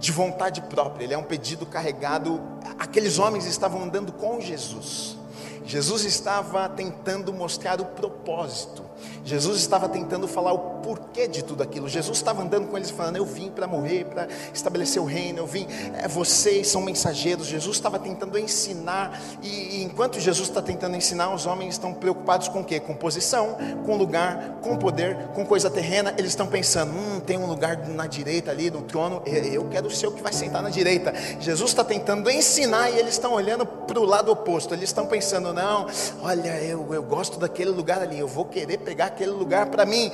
de 0.00 0.10
vontade 0.10 0.62
própria, 0.62 1.04
ele 1.04 1.14
é 1.14 1.18
um 1.18 1.22
pedido 1.22 1.64
carregado. 1.64 2.40
Aqueles 2.76 3.20
homens 3.20 3.46
estavam 3.46 3.84
andando 3.84 4.10
com 4.12 4.40
Jesus, 4.40 5.16
Jesus 5.64 6.04
estava 6.04 6.68
tentando 6.68 7.32
mostrar 7.32 7.80
o 7.80 7.84
propósito. 7.84 8.89
Jesus 9.24 9.58
estava 9.58 9.88
tentando 9.88 10.26
falar 10.26 10.52
o 10.52 10.58
porquê 10.80 11.28
de 11.28 11.44
tudo 11.44 11.62
aquilo. 11.62 11.88
Jesus 11.88 12.18
estava 12.18 12.42
andando 12.42 12.68
com 12.68 12.76
eles 12.76 12.90
falando: 12.90 13.16
Eu 13.16 13.24
vim 13.24 13.50
para 13.50 13.66
morrer, 13.66 14.04
para 14.04 14.28
estabelecer 14.52 15.00
o 15.00 15.04
reino. 15.04 15.38
Eu 15.38 15.46
vim, 15.46 15.66
é, 15.98 16.08
vocês 16.08 16.68
são 16.68 16.80
mensageiros. 16.82 17.46
Jesus 17.46 17.76
estava 17.76 17.98
tentando 17.98 18.38
ensinar. 18.38 19.20
E, 19.42 19.48
e, 19.48 19.82
enquanto 19.84 20.18
Jesus 20.18 20.48
está 20.48 20.62
tentando 20.62 20.96
ensinar, 20.96 21.32
os 21.34 21.46
homens 21.46 21.74
estão 21.74 21.92
preocupados 21.92 22.48
com 22.48 22.60
o 22.60 22.64
quê? 22.64 22.80
Com 22.80 22.94
posição, 22.94 23.56
com 23.84 23.96
lugar, 23.96 24.58
com 24.62 24.76
poder, 24.76 25.28
com 25.34 25.44
coisa 25.44 25.70
terrena. 25.70 26.14
Eles 26.16 26.32
estão 26.32 26.46
pensando: 26.46 26.92
Hum, 26.92 27.20
tem 27.20 27.38
um 27.38 27.46
lugar 27.46 27.88
na 27.88 28.06
direita 28.06 28.50
ali 28.50 28.70
no 28.70 28.82
trono. 28.82 29.22
Eu 29.26 29.66
quero 29.68 29.90
ser 29.90 30.06
o 30.06 30.12
que 30.12 30.22
vai 30.22 30.32
sentar 30.32 30.62
na 30.62 30.70
direita. 30.70 31.12
Jesus 31.38 31.70
está 31.70 31.84
tentando 31.84 32.30
ensinar 32.30 32.90
e 32.90 32.98
eles 32.98 33.14
estão 33.14 33.32
olhando 33.34 33.66
para 33.66 34.00
o 34.00 34.04
lado 34.04 34.32
oposto. 34.32 34.74
Eles 34.74 34.88
estão 34.88 35.06
pensando: 35.06 35.52
Não, 35.52 35.86
olha, 36.22 36.60
eu, 36.62 36.92
eu 36.92 37.02
gosto 37.02 37.38
daquele 37.38 37.70
lugar 37.70 38.02
ali. 38.02 38.18
Eu 38.18 38.28
vou 38.28 38.44
querer 38.44 38.78
pegar 38.90 39.06
aquele 39.06 39.30
lugar 39.30 39.66
para 39.66 39.86
mim. 39.86 40.10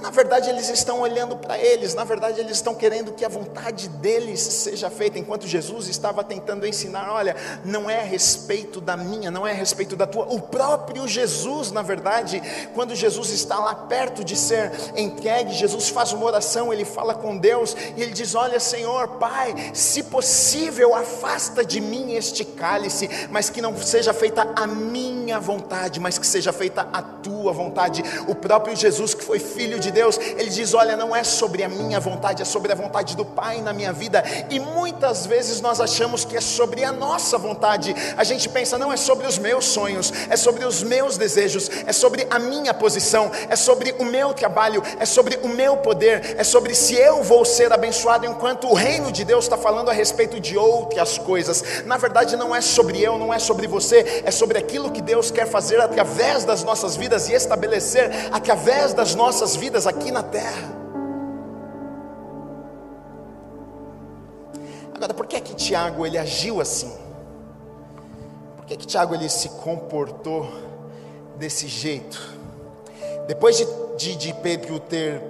Na 0.00 0.08
verdade, 0.08 0.48
eles 0.48 0.70
estão 0.70 1.00
olhando 1.00 1.36
para 1.36 1.58
eles, 1.58 1.94
na 1.94 2.04
verdade, 2.04 2.40
eles 2.40 2.52
estão 2.52 2.74
querendo 2.74 3.12
que 3.12 3.22
a 3.22 3.28
vontade 3.28 3.86
deles 3.86 4.40
seja 4.40 4.88
feita, 4.88 5.18
enquanto 5.18 5.46
Jesus 5.46 5.88
estava 5.88 6.24
tentando 6.24 6.66
ensinar: 6.66 7.12
olha, 7.12 7.36
não 7.66 7.90
é 7.90 8.00
a 8.00 8.04
respeito 8.04 8.80
da 8.80 8.96
minha, 8.96 9.30
não 9.30 9.46
é 9.46 9.50
a 9.50 9.54
respeito 9.54 9.94
da 9.94 10.06
tua. 10.06 10.24
O 10.24 10.40
próprio 10.40 11.06
Jesus, 11.06 11.70
na 11.70 11.82
verdade, 11.82 12.42
quando 12.74 12.94
Jesus 12.94 13.28
está 13.28 13.58
lá 13.58 13.74
perto 13.74 14.24
de 14.24 14.36
ser 14.36 14.72
entregue, 14.96 15.52
Jesus 15.52 15.90
faz 15.90 16.14
uma 16.14 16.24
oração, 16.24 16.72
ele 16.72 16.86
fala 16.86 17.14
com 17.14 17.36
Deus 17.36 17.76
e 17.94 18.00
ele 18.00 18.12
diz: 18.12 18.34
Olha, 18.34 18.58
Senhor, 18.58 19.06
Pai, 19.18 19.54
se 19.74 20.02
possível, 20.04 20.94
afasta 20.94 21.62
de 21.62 21.78
mim 21.78 22.14
este 22.14 22.42
cálice, 22.42 23.10
mas 23.30 23.50
que 23.50 23.60
não 23.60 23.76
seja 23.76 24.14
feita 24.14 24.50
a 24.56 24.66
minha 24.66 25.38
vontade, 25.38 26.00
mas 26.00 26.16
que 26.16 26.26
seja 26.26 26.54
feita 26.54 26.88
a 26.90 27.02
tua 27.02 27.52
vontade. 27.52 28.02
O 28.26 28.34
próprio 28.34 28.76
Jesus, 28.76 29.14
que 29.14 29.24
foi 29.24 29.38
filho 29.38 29.78
de 29.78 29.90
Deus, 29.90 30.18
ele 30.18 30.50
diz: 30.50 30.74
Olha, 30.74 30.96
não 30.96 31.14
é 31.14 31.24
sobre 31.24 31.62
a 31.62 31.68
minha 31.68 32.00
vontade, 32.00 32.42
é 32.42 32.44
sobre 32.44 32.72
a 32.72 32.74
vontade 32.74 33.16
do 33.16 33.24
Pai 33.24 33.60
na 33.60 33.72
minha 33.72 33.92
vida. 33.92 34.22
E 34.50 34.58
muitas 34.60 35.26
vezes 35.26 35.60
nós 35.60 35.80
achamos 35.80 36.24
que 36.24 36.36
é 36.36 36.40
sobre 36.40 36.84
a 36.84 36.92
nossa 36.92 37.38
vontade. 37.38 37.94
A 38.16 38.24
gente 38.24 38.48
pensa, 38.48 38.78
não 38.78 38.92
é 38.92 38.96
sobre 38.96 39.26
os 39.26 39.38
meus 39.38 39.64
sonhos, 39.66 40.12
é 40.28 40.36
sobre 40.36 40.64
os 40.64 40.82
meus 40.82 41.16
desejos, 41.16 41.70
é 41.86 41.92
sobre 41.92 42.26
a 42.30 42.38
minha 42.38 42.72
posição, 42.74 43.30
é 43.48 43.56
sobre 43.56 43.94
o 43.98 44.04
meu 44.04 44.32
trabalho, 44.32 44.82
é 44.98 45.04
sobre 45.04 45.38
o 45.42 45.48
meu 45.48 45.76
poder, 45.76 46.36
é 46.38 46.44
sobre 46.44 46.74
se 46.74 46.94
eu 46.94 47.22
vou 47.22 47.44
ser 47.44 47.72
abençoado, 47.72 48.26
enquanto 48.26 48.68
o 48.68 48.74
reino 48.74 49.10
de 49.10 49.24
Deus 49.24 49.44
está 49.44 49.56
falando 49.56 49.90
a 49.90 49.92
respeito 49.92 50.38
de 50.40 50.56
outras 50.56 51.18
coisas. 51.18 51.62
Na 51.84 51.96
verdade, 51.96 52.36
não 52.36 52.54
é 52.54 52.60
sobre 52.60 53.00
eu, 53.00 53.18
não 53.18 53.32
é 53.32 53.38
sobre 53.38 53.66
você, 53.66 54.22
é 54.24 54.30
sobre 54.30 54.58
aquilo 54.58 54.90
que 54.90 55.02
Deus 55.02 55.30
quer 55.30 55.46
fazer 55.46 55.80
através 55.80 56.44
das 56.44 56.62
nossas 56.62 56.96
vidas 56.96 57.28
e 57.28 57.32
estabelecer 57.32 58.03
através 58.32 58.92
das 58.92 59.14
nossas 59.14 59.56
vidas 59.56 59.86
aqui 59.86 60.10
na 60.10 60.22
terra. 60.22 60.74
Agora, 64.94 65.12
por 65.12 65.26
que 65.26 65.36
é 65.36 65.40
que 65.40 65.54
Tiago 65.54 66.06
ele 66.06 66.16
agiu 66.16 66.60
assim? 66.60 66.92
Por 68.56 68.64
que, 68.66 68.74
é 68.74 68.76
que 68.76 68.86
Tiago 68.86 69.14
ele 69.14 69.28
se 69.28 69.48
comportou 69.50 70.50
desse 71.36 71.68
jeito? 71.68 72.34
Depois 73.26 73.56
de, 73.56 73.66
de, 73.98 74.16
de 74.16 74.34
Pedro 74.34 74.78
ter 74.80 75.20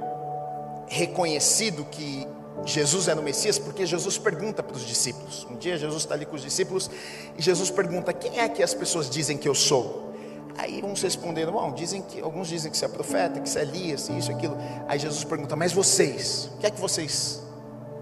reconhecido 0.86 1.84
que 1.86 2.26
Jesus 2.64 3.08
era 3.08 3.18
o 3.18 3.22
Messias, 3.22 3.58
porque 3.58 3.84
Jesus 3.84 4.16
pergunta 4.16 4.62
para 4.62 4.76
os 4.76 4.86
discípulos. 4.86 5.46
Um 5.50 5.56
dia 5.56 5.76
Jesus 5.76 6.02
está 6.02 6.14
ali 6.14 6.24
com 6.24 6.36
os 6.36 6.42
discípulos 6.42 6.90
e 7.36 7.42
Jesus 7.42 7.70
pergunta: 7.70 8.12
Quem 8.12 8.38
é 8.38 8.48
que 8.48 8.62
as 8.62 8.72
pessoas 8.72 9.10
dizem 9.10 9.36
que 9.36 9.48
eu 9.48 9.54
sou? 9.54 10.13
Aí 10.56 10.82
uns 10.84 11.02
responderam: 11.02 11.52
Bom, 11.52 11.72
dizem 11.72 12.02
que 12.02 12.20
alguns 12.20 12.48
dizem 12.48 12.70
que 12.70 12.76
você 12.76 12.84
é 12.84 12.88
profeta, 12.88 13.40
que 13.40 13.48
você 13.48 13.60
é 13.60 13.62
Elias, 13.62 14.08
isso, 14.08 14.30
aquilo. 14.30 14.56
Aí 14.86 14.98
Jesus 14.98 15.24
pergunta: 15.24 15.56
Mas 15.56 15.72
vocês, 15.72 16.50
o 16.54 16.58
que 16.58 16.66
é 16.66 16.70
que 16.70 16.80
vocês 16.80 17.42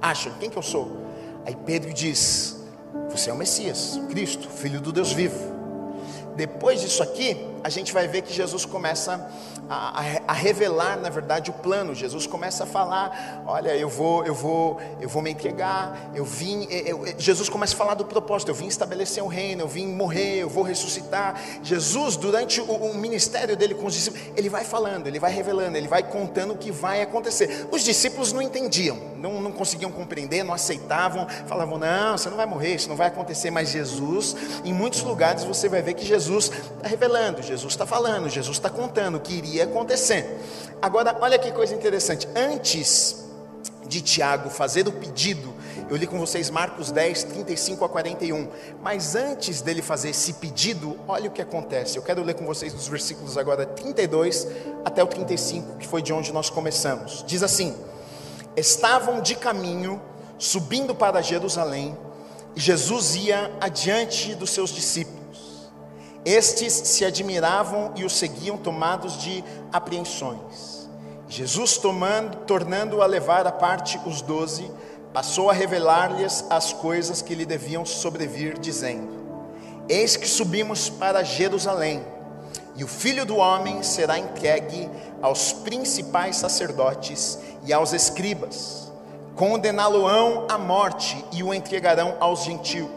acham? 0.00 0.32
Quem 0.38 0.50
que 0.50 0.56
eu 0.56 0.62
sou? 0.62 0.98
Aí 1.46 1.56
Pedro 1.56 1.92
diz: 1.92 2.56
Você 3.10 3.30
é 3.30 3.32
o 3.32 3.36
Messias, 3.36 3.98
Cristo, 4.10 4.48
Filho 4.48 4.80
do 4.80 4.92
Deus 4.92 5.12
vivo. 5.12 5.52
Depois 6.36 6.80
disso 6.80 7.02
aqui, 7.02 7.36
a 7.64 7.68
gente 7.68 7.92
vai 7.92 8.08
ver 8.08 8.22
que 8.22 8.32
Jesus 8.32 8.64
começa 8.64 9.28
a, 9.68 10.00
a, 10.00 10.04
a, 10.28 10.32
revelar, 10.32 10.98
na 10.98 11.08
verdade, 11.08 11.50
o 11.50 11.54
plano. 11.54 11.94
Jesus 11.94 12.26
começa 12.26 12.64
a 12.64 12.66
falar: 12.66 13.42
olha, 13.46 13.76
eu 13.76 13.88
vou, 13.88 14.24
eu 14.24 14.34
vou, 14.34 14.80
eu 15.00 15.08
vou 15.08 15.22
me 15.22 15.30
entregar. 15.30 16.10
Eu 16.14 16.24
vim. 16.24 16.66
Eu, 16.70 17.04
Jesus 17.16 17.48
começa 17.48 17.74
a 17.74 17.76
falar 17.76 17.94
do 17.94 18.04
propósito. 18.04 18.50
Eu 18.50 18.54
vim 18.54 18.66
estabelecer 18.66 19.22
um 19.22 19.28
reino. 19.28 19.62
Eu 19.62 19.68
vim 19.68 19.86
morrer. 19.86 20.38
Eu 20.38 20.48
vou 20.48 20.64
ressuscitar. 20.64 21.40
Jesus, 21.62 22.16
durante 22.16 22.60
o, 22.60 22.64
o 22.64 22.94
ministério 22.94 23.56
dele 23.56 23.74
com 23.74 23.86
os 23.86 23.94
discípulos, 23.94 24.26
ele 24.36 24.48
vai 24.48 24.64
falando, 24.64 25.06
ele 25.06 25.18
vai 25.18 25.32
revelando, 25.32 25.76
ele 25.76 25.88
vai 25.88 26.02
contando 26.02 26.54
o 26.54 26.58
que 26.58 26.70
vai 26.70 27.02
acontecer. 27.02 27.68
Os 27.70 27.82
discípulos 27.82 28.32
não 28.32 28.42
entendiam, 28.42 28.98
não, 29.16 29.40
não 29.40 29.52
conseguiam 29.52 29.90
compreender, 29.90 30.42
não 30.42 30.54
aceitavam, 30.54 31.26
falavam: 31.46 31.78
não, 31.78 32.18
você 32.18 32.28
não 32.28 32.36
vai 32.36 32.46
morrer, 32.46 32.74
isso 32.74 32.88
não 32.88 32.96
vai 32.96 33.06
acontecer. 33.06 33.50
Mas 33.50 33.70
Jesus, 33.70 34.36
em 34.64 34.72
muitos 34.72 35.02
lugares, 35.02 35.44
você 35.44 35.68
vai 35.68 35.82
ver 35.82 35.94
que 35.94 36.04
Jesus 36.04 36.50
está 36.76 36.88
revelando. 36.88 37.42
Jesus 37.52 37.74
está 37.74 37.84
falando, 37.84 38.30
Jesus 38.30 38.56
está 38.56 38.70
contando 38.70 39.16
o 39.16 39.20
que 39.20 39.34
iria 39.34 39.64
acontecer. 39.64 40.38
Agora, 40.80 41.14
olha 41.20 41.38
que 41.38 41.52
coisa 41.52 41.74
interessante. 41.74 42.26
Antes 42.34 43.26
de 43.86 44.00
Tiago 44.00 44.48
fazer 44.48 44.88
o 44.88 44.92
pedido, 44.92 45.52
eu 45.90 45.96
li 45.96 46.06
com 46.06 46.18
vocês 46.18 46.48
Marcos 46.48 46.90
10, 46.90 47.24
35 47.24 47.84
a 47.84 47.90
41. 47.90 48.48
Mas 48.80 49.14
antes 49.14 49.60
dele 49.60 49.82
fazer 49.82 50.10
esse 50.10 50.32
pedido, 50.34 50.98
olha 51.06 51.28
o 51.28 51.30
que 51.30 51.42
acontece. 51.42 51.98
Eu 51.98 52.02
quero 52.02 52.22
ler 52.22 52.32
com 52.32 52.46
vocês 52.46 52.72
dos 52.72 52.88
versículos 52.88 53.36
agora 53.36 53.66
32 53.66 54.48
até 54.82 55.04
o 55.04 55.06
35, 55.06 55.76
que 55.76 55.86
foi 55.86 56.00
de 56.00 56.10
onde 56.10 56.32
nós 56.32 56.48
começamos. 56.48 57.22
Diz 57.26 57.42
assim: 57.42 57.76
Estavam 58.56 59.20
de 59.20 59.34
caminho, 59.34 60.00
subindo 60.38 60.94
para 60.94 61.20
Jerusalém, 61.20 61.94
e 62.56 62.60
Jesus 62.60 63.14
ia 63.14 63.52
adiante 63.60 64.34
dos 64.34 64.48
seus 64.48 64.70
discípulos. 64.70 65.21
Estes 66.24 66.72
se 66.72 67.04
admiravam 67.04 67.92
e 67.96 68.04
o 68.04 68.10
seguiam, 68.10 68.56
tomados 68.56 69.20
de 69.20 69.42
apreensões. 69.72 70.88
Jesus, 71.28 71.78
tomando, 71.78 72.36
tornando 72.46 73.02
a 73.02 73.06
levar 73.06 73.46
à 73.46 73.50
parte 73.52 73.98
os 74.06 74.22
doze, 74.22 74.70
passou 75.12 75.50
a 75.50 75.52
revelar-lhes 75.52 76.44
as 76.48 76.72
coisas 76.72 77.22
que 77.22 77.34
lhe 77.34 77.44
deviam 77.44 77.84
sobrevir, 77.84 78.58
dizendo: 78.58 79.08
Eis 79.88 80.16
que 80.16 80.28
subimos 80.28 80.88
para 80.88 81.24
Jerusalém, 81.24 82.04
e 82.76 82.84
o 82.84 82.88
filho 82.88 83.26
do 83.26 83.36
homem 83.36 83.82
será 83.82 84.16
entregue 84.16 84.88
aos 85.20 85.52
principais 85.52 86.36
sacerdotes 86.36 87.38
e 87.64 87.72
aos 87.72 87.92
escribas. 87.92 88.92
Condená-lo-ão 89.34 90.46
à 90.48 90.56
morte 90.56 91.24
e 91.32 91.42
o 91.42 91.52
entregarão 91.52 92.16
aos 92.20 92.44
gentios. 92.44 92.90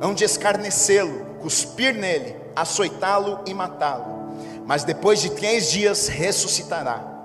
Hão 0.00 0.14
de 0.14 0.24
escarnecê-lo 0.24 1.26
cuspir 1.40 1.94
nele, 1.94 2.36
açoitá-lo 2.60 3.40
e 3.46 3.54
matá-lo. 3.54 4.34
Mas 4.66 4.84
depois 4.84 5.20
de 5.20 5.30
três 5.30 5.70
dias 5.70 6.08
ressuscitará. 6.08 7.16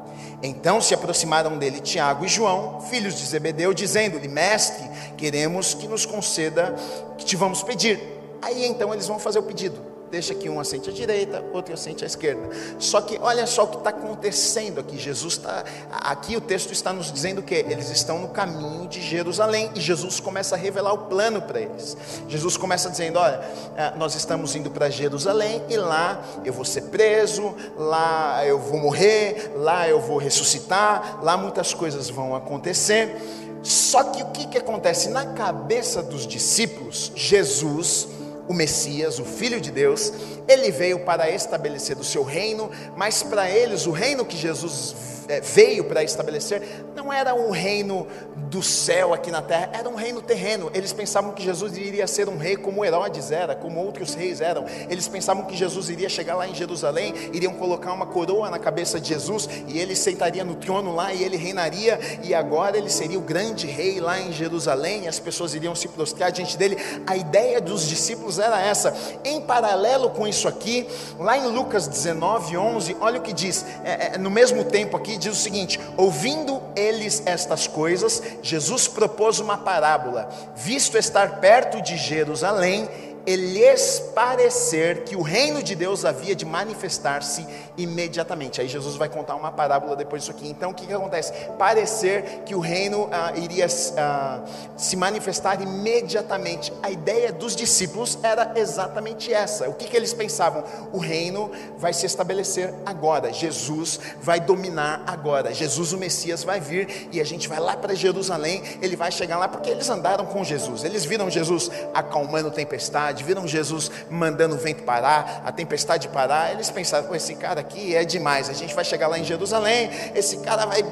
Então 0.42 0.82
se 0.82 0.94
aproximaram 0.94 1.58
dele 1.58 1.80
Tiago 1.80 2.26
e 2.26 2.28
João, 2.28 2.82
filhos 2.82 3.16
de 3.16 3.26
Zebedeu, 3.26 3.74
dizendo-lhe: 3.74 4.28
Mestre, 4.28 4.90
queremos 5.18 5.74
que 5.74 5.88
nos 5.88 6.06
conceda 6.06 6.76
que 7.18 7.26
te 7.26 7.36
vamos 7.36 7.64
pedir. 7.64 8.02
Aí 8.42 8.66
então 8.66 8.94
eles 8.94 9.08
vão 9.08 9.20
fazer 9.20 9.40
o 9.40 9.44
pedido 9.44 9.93
deixa 10.14 10.36
que 10.36 10.48
um 10.48 10.60
assente 10.60 10.92
à 10.92 10.94
direita, 10.94 11.44
outro 11.52 11.74
assente 11.74 12.04
à 12.04 12.08
esquerda. 12.08 12.48
Só 12.78 13.02
que 13.02 13.18
olha 13.20 13.48
só 13.48 13.64
o 13.64 13.68
que 13.68 13.78
está 13.78 13.90
acontecendo 13.90 14.80
aqui. 14.80 14.96
Jesus 14.96 15.34
está, 15.34 15.64
aqui 15.90 16.38
o 16.38 16.42
texto 16.42 16.72
está 16.72 16.94
nos 16.94 17.12
dizendo 17.12 17.42
que 17.42 17.56
eles 17.56 17.90
estão 17.90 18.20
no 18.20 18.28
caminho 18.28 18.88
de 18.88 19.02
Jerusalém 19.02 19.72
e 19.74 19.82
Jesus 19.82 20.20
começa 20.20 20.54
a 20.54 20.58
revelar 20.58 20.94
o 20.94 21.00
plano 21.08 21.42
para 21.42 21.62
eles. 21.62 21.98
Jesus 22.28 22.56
começa 22.58 22.92
dizendo: 22.92 23.18
Olha, 23.18 23.42
eh, 23.76 23.94
nós 23.98 24.14
estamos 24.14 24.56
indo 24.56 24.70
para 24.70 24.88
Jerusalém 24.88 25.64
e 25.68 25.78
lá 25.78 26.24
eu 26.46 26.54
vou 26.54 26.64
ser 26.64 26.84
preso, 26.84 27.56
lá 27.76 28.46
eu 28.46 28.60
vou 28.60 28.78
morrer, 28.78 29.54
lá 29.56 29.90
eu 29.90 30.00
vou 30.00 30.18
ressuscitar, 30.18 31.22
lá 31.24 31.36
muitas 31.36 31.74
coisas 31.74 32.08
vão 32.08 32.36
acontecer. 32.36 33.18
Só 33.64 34.04
que 34.04 34.22
o 34.22 34.28
que, 34.28 34.46
que 34.46 34.58
acontece? 34.60 35.10
Na 35.10 35.26
cabeça 35.26 36.04
dos 36.04 36.28
discípulos, 36.28 37.12
Jesus 37.16 38.10
o 38.48 38.54
Messias, 38.54 39.20
o 39.20 39.26
Filho 39.26 39.60
de 39.60 39.72
Deus, 39.72 40.12
ele 40.48 40.72
veio 40.72 41.00
para 41.00 41.30
estabelecer 41.30 41.98
o 41.98 42.04
seu 42.04 42.24
reino, 42.24 42.70
mas 42.96 43.24
para 43.24 43.50
eles 43.50 43.86
o 43.86 43.92
reino 43.92 44.26
que 44.26 44.38
Jesus 44.38 45.23
é, 45.34 45.42
veio 45.42 45.84
para 45.86 46.04
estabelecer 46.04 46.62
não 46.96 47.12
era 47.12 47.34
um 47.34 47.50
reino 47.50 48.08
do 48.36 48.62
céu 48.62 49.14
aqui 49.14 49.32
na 49.32 49.42
terra, 49.42 49.70
era 49.74 49.90
um 49.90 49.96
reino 49.96 50.22
terreno. 50.22 50.72
Eles 50.74 50.94
pensavam 50.94 51.34
que 51.34 51.44
Jesus 51.44 51.76
iria 51.76 52.06
ser 52.08 52.30
um 52.30 52.38
rei 52.38 52.56
como 52.56 52.86
Herodes 52.86 53.32
era, 53.32 53.56
como 53.56 53.84
outros 53.84 54.14
reis 54.14 54.42
eram. 54.42 54.66
Eles 54.90 55.08
pensavam 55.08 55.46
que 55.46 55.56
Jesus 55.56 55.90
iria 55.90 56.08
chegar 56.08 56.36
lá 56.36 56.48
em 56.48 56.54
Jerusalém, 56.54 57.14
iriam 57.34 57.54
colocar 57.54 57.92
uma 57.94 58.06
coroa 58.06 58.50
na 58.50 58.60
cabeça 58.60 59.00
de 59.00 59.10
Jesus 59.10 59.50
e 59.68 59.80
ele 59.80 59.96
sentaria 59.96 60.44
no 60.44 60.56
trono 60.56 60.94
lá 60.94 61.14
e 61.14 61.24
ele 61.24 61.36
reinaria. 61.36 62.00
E 62.24 62.34
agora 62.34 62.78
ele 62.78 62.90
seria 62.90 63.18
o 63.18 63.22
grande 63.22 63.68
rei 63.68 64.00
lá 64.00 64.20
em 64.20 64.32
Jerusalém 64.32 65.04
e 65.04 65.08
as 65.08 65.20
pessoas 65.20 65.54
iriam 65.54 65.76
se 65.76 65.88
prostrar 65.88 66.32
diante 66.32 66.58
dele. 66.58 66.78
A 67.08 67.18
ideia 67.18 67.60
dos 67.60 67.88
discípulos 67.88 68.40
era 68.40 68.62
essa. 68.62 68.96
Em 69.26 69.42
paralelo 69.42 70.12
com 70.12 70.28
isso 70.28 70.48
aqui, 70.48 70.88
lá 71.20 71.38
em 71.38 71.48
Lucas 71.48 71.88
19, 71.88 72.56
11, 72.56 72.98
olha 73.02 73.20
o 73.20 73.24
que 73.24 73.34
diz. 73.34 73.66
É, 73.84 74.16
é, 74.16 74.18
no 74.18 74.30
mesmo 74.30 74.64
tempo 74.64 74.96
aqui, 74.96 75.18
diz 75.24 75.38
o 75.38 75.42
seguinte: 75.42 75.80
ouvindo 75.98 76.62
eles 76.76 77.24
estas 77.26 77.68
coisas, 77.68 78.22
Jesus 78.42 78.88
propôs 78.88 79.40
uma 79.40 79.58
parábola. 79.58 80.30
Visto 80.56 80.98
estar 80.98 81.40
perto 81.40 81.82
de 81.82 81.98
Jerusalém, 81.98 82.90
lhes 83.26 84.00
parecer 84.14 85.04
que 85.04 85.16
o 85.16 85.22
reino 85.22 85.64
de 85.64 85.76
Deus 85.76 86.04
havia 86.04 86.36
de 86.36 86.46
manifestar-se 86.46 87.46
imediatamente. 87.78 88.60
Aí 88.60 88.68
Jesus 88.68 88.96
vai 88.96 89.08
contar 89.08 89.36
uma 89.36 89.52
parábola 89.52 89.96
depois 89.96 90.24
disso 90.24 90.32
aqui. 90.32 90.50
Então 90.50 90.72
o 90.72 90.74
que, 90.74 90.86
que 90.86 90.94
acontece? 90.94 91.32
Parecer 91.58 92.42
que 92.46 92.54
o 92.54 92.60
reino 92.60 93.08
ah, 93.12 93.32
iria 93.36 93.66
ah, 93.98 94.42
se 94.76 94.96
manifestar 94.98 95.62
imediatamente. 95.62 96.74
A 96.84 96.92
ideia 96.92 97.32
dos 97.32 97.56
discípulos 97.56 98.20
era 98.22 98.54
exatamente 98.56 99.34
essa. 99.34 99.70
O 99.70 99.74
que, 99.74 99.88
que 99.88 99.96
eles 99.96 100.14
pensavam? 100.14 100.64
O 100.92 100.98
reino 100.98 101.50
vai 101.78 101.94
se 101.94 102.06
estabelecer 102.06 102.74
agora. 102.86 103.32
Jesus 103.32 104.00
vai 104.22 104.40
dominar 104.40 105.04
agora. 105.08 105.54
Jesus, 105.54 105.94
o 105.94 105.98
Messias, 105.98 106.44
vai 106.44 106.60
vir 106.60 107.08
e 107.12 107.22
a 107.22 107.24
gente 107.24 107.48
vai 107.48 107.60
lá 107.60 107.78
para 107.78 107.96
Jerusalém. 107.96 108.62
Ele 108.82 108.98
vai 108.98 109.12
chegar 109.12 109.38
lá 109.38 109.48
porque 109.48 109.70
eles 109.70 109.90
andaram 109.90 110.26
com 110.26 110.44
Jesus. 110.44 110.84
Eles 110.84 111.06
viram 111.06 111.30
Jesus 111.30 111.72
acalmando 111.94 112.52
tempestade 112.52 113.13
tempestade, 113.14 113.24
viram 113.24 113.48
Jesus 113.48 113.92
mandando 114.10 114.56
o 114.56 114.58
vento 114.58 114.84
parar, 114.84 115.44
a 115.46 115.52
tempestade 115.52 116.08
parar, 116.08 116.52
eles 116.52 116.70
pensaram, 116.70 117.14
esse 117.16 117.36
cara 117.36 117.62
aqui 117.62 117.96
é 117.96 118.04
demais, 118.04 118.50
a 118.50 118.54
gente 118.54 118.74
vai 118.74 118.84
chegar 118.84 119.08
lá 119.08 119.18
em 119.18 119.24
Jerusalém, 119.24 119.90
esse 120.16 120.38
cara 120.40 120.66
vai 120.66 120.84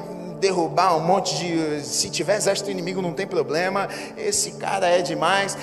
derrubar 0.42 0.98
um 0.98 1.00
monte 1.00 1.38
de. 1.38 1.86
Se 1.86 2.10
tiver 2.10 2.36
exército 2.36 2.72
inimigo, 2.72 3.02
não 3.02 3.14
tem 3.14 3.28
problema. 3.28 3.88
Esse 4.18 4.54
cara 4.54 4.88
é 4.88 5.02
demais. 5.02 5.56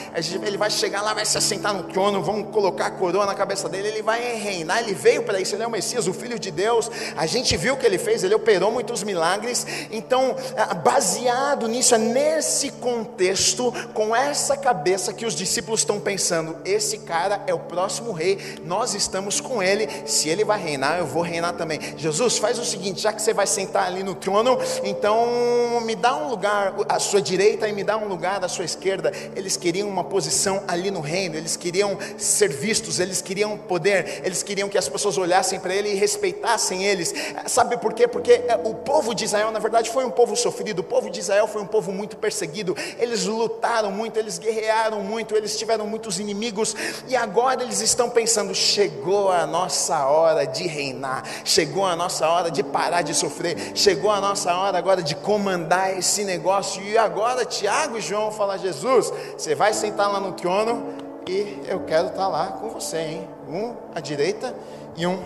Ele 0.43 0.57
vai 0.57 0.71
chegar 0.71 1.03
lá, 1.03 1.13
vai 1.13 1.27
se 1.27 1.37
assentar 1.37 1.75
no 1.75 1.83
trono, 1.83 2.23
vão 2.23 2.45
colocar 2.45 2.87
a 2.87 2.91
coroa 2.91 3.27
na 3.27 3.35
cabeça 3.35 3.69
dele, 3.69 3.89
ele 3.89 4.03
vai 4.03 4.37
reinar. 4.37 4.79
Ele 4.79 4.95
veio 4.95 5.25
para 5.25 5.41
isso, 5.41 5.55
ele 5.55 5.65
é 5.65 5.67
o 5.67 5.71
Messias, 5.71 6.07
o 6.07 6.15
Filho 6.15 6.39
de 6.39 6.51
Deus. 6.51 6.91
A 7.17 7.27
gente 7.27 7.57
viu 7.57 7.75
o 7.75 7.77
que 7.77 7.85
ele 7.85 7.99
fez, 7.99 8.23
ele 8.23 8.35
operou 8.35 8.71
muitos 8.71 9.03
milagres. 9.03 9.67
Então, 9.91 10.37
baseado 10.85 11.67
nisso, 11.67 11.95
é 11.95 11.99
nesse 11.99 12.71
contexto, 12.71 13.73
com 13.93 14.15
essa 14.15 14.57
cabeça 14.57 15.13
que 15.13 15.27
os 15.27 15.35
discípulos 15.35 15.81
estão 15.81 15.99
pensando: 15.99 16.57
esse 16.65 16.99
cara 16.99 17.43
é 17.49 17.53
o 17.53 17.59
próximo 17.59 18.13
rei, 18.13 18.39
nós 18.65 18.95
estamos 18.95 19.41
com 19.41 19.61
ele. 19.61 19.89
Se 20.07 20.29
ele 20.29 20.45
vai 20.45 20.61
reinar, 20.61 20.99
eu 20.99 21.07
vou 21.07 21.23
reinar 21.23 21.55
também. 21.55 21.81
Jesus, 21.97 22.39
faz 22.39 22.61
o 22.61 22.65
seguinte: 22.65 23.01
já 23.01 23.13
que 23.13 23.21
você 23.21 23.35
vai 23.35 23.47
sentar 23.47 23.87
ali 23.87 24.05
no 24.05 24.15
trono, 24.15 24.57
então 24.85 25.81
me 25.83 25.95
dá 25.95 26.17
um 26.17 26.29
lugar 26.29 26.75
à 26.89 26.99
sua 26.99 27.21
direita 27.21 27.69
e 27.69 27.73
me 27.73 27.85
dá 27.85 27.97
um 27.97 28.09
lugar 28.09 28.45
à 28.45 28.49
sua 28.49 28.65
esquerda. 28.65 29.13
Eles 29.35 29.57
queriam 29.57 29.89
uma 29.89 30.05
posição 30.05 30.63
ali 30.69 30.91
no 30.91 31.01
reino, 31.01 31.37
eles 31.37 31.57
queriam 31.57 31.99
ser 32.17 32.49
vistos, 32.49 33.01
eles 33.01 33.23
queriam 33.23 33.57
poder, 33.57 34.23
eles 34.25 34.43
queriam 34.43 34.69
que 34.69 34.79
as 34.79 34.89
pessoas 34.89 35.17
olhassem 35.19 35.59
para 35.59 35.75
ele 35.75 35.91
e 35.91 35.95
respeitassem 35.95 36.85
eles. 36.85 37.15
Sabe 37.47 37.77
por 37.79 37.93
quê? 37.93 38.07
Porque 38.07 38.33
é, 38.33 38.61
o 38.65 38.75
povo 38.75 39.15
de 39.15 39.25
Israel, 39.25 39.51
na 39.51 39.59
verdade, 39.59 39.91
foi 39.91 40.05
um 40.05 40.11
povo 40.11 40.37
sofrido, 40.37 40.81
o 40.81 40.85
povo 40.85 41.11
de 41.11 41.21
Israel 41.21 41.49
foi 41.49 41.63
um 41.63 41.67
povo 41.67 41.93
muito 41.93 42.17
perseguido, 42.17 42.77
eles 42.99 43.25
lutaram 43.25 43.91
muito, 43.91 44.19
eles 44.19 44.39
guerrearam 44.39 45.01
muito, 45.01 45.35
eles 45.35 45.57
tiveram 45.59 45.87
muitos 45.87 46.19
inimigos, 46.19 46.75
e 47.09 47.17
agora 47.17 47.63
eles 47.63 47.81
estão 47.81 48.11
pensando: 48.11 48.55
chegou 48.55 49.31
a 49.31 49.47
nossa 49.47 50.07
hora 50.07 50.47
de 50.47 50.67
reinar, 50.67 51.23
chegou 51.45 51.87
a 51.87 51.97
nossa 51.97 52.29
hora 52.29 52.51
de 52.51 52.63
parar 52.63 53.03
de 53.03 53.15
sofrer, 53.15 53.73
chegou 53.75 54.11
a 54.11 54.21
nossa 54.21 54.55
hora 54.55 54.58
agora 54.65 55.03
de 55.03 55.15
comandar 55.15 55.97
esse 55.97 56.25
negócio. 56.25 56.83
E 56.83 56.97
agora 56.97 57.45
Tiago 57.45 57.97
e 57.99 58.01
João 58.01 58.31
falam: 58.31 58.59
Jesus, 58.59 59.13
você 59.37 59.55
vai 59.55 59.73
sentar 59.73 60.11
lá 60.13 60.21
no 60.21 60.33
trono 60.33 60.95
e 61.27 61.63
eu 61.67 61.81
quero 61.85 62.09
estar 62.09 62.27
lá 62.29 62.53
com 62.53 62.71
você, 62.71 62.99
hein? 62.99 63.29
Um 63.49 63.75
à 63.95 64.01
direita 64.01 64.55
e 64.97 65.07
um 65.07 65.19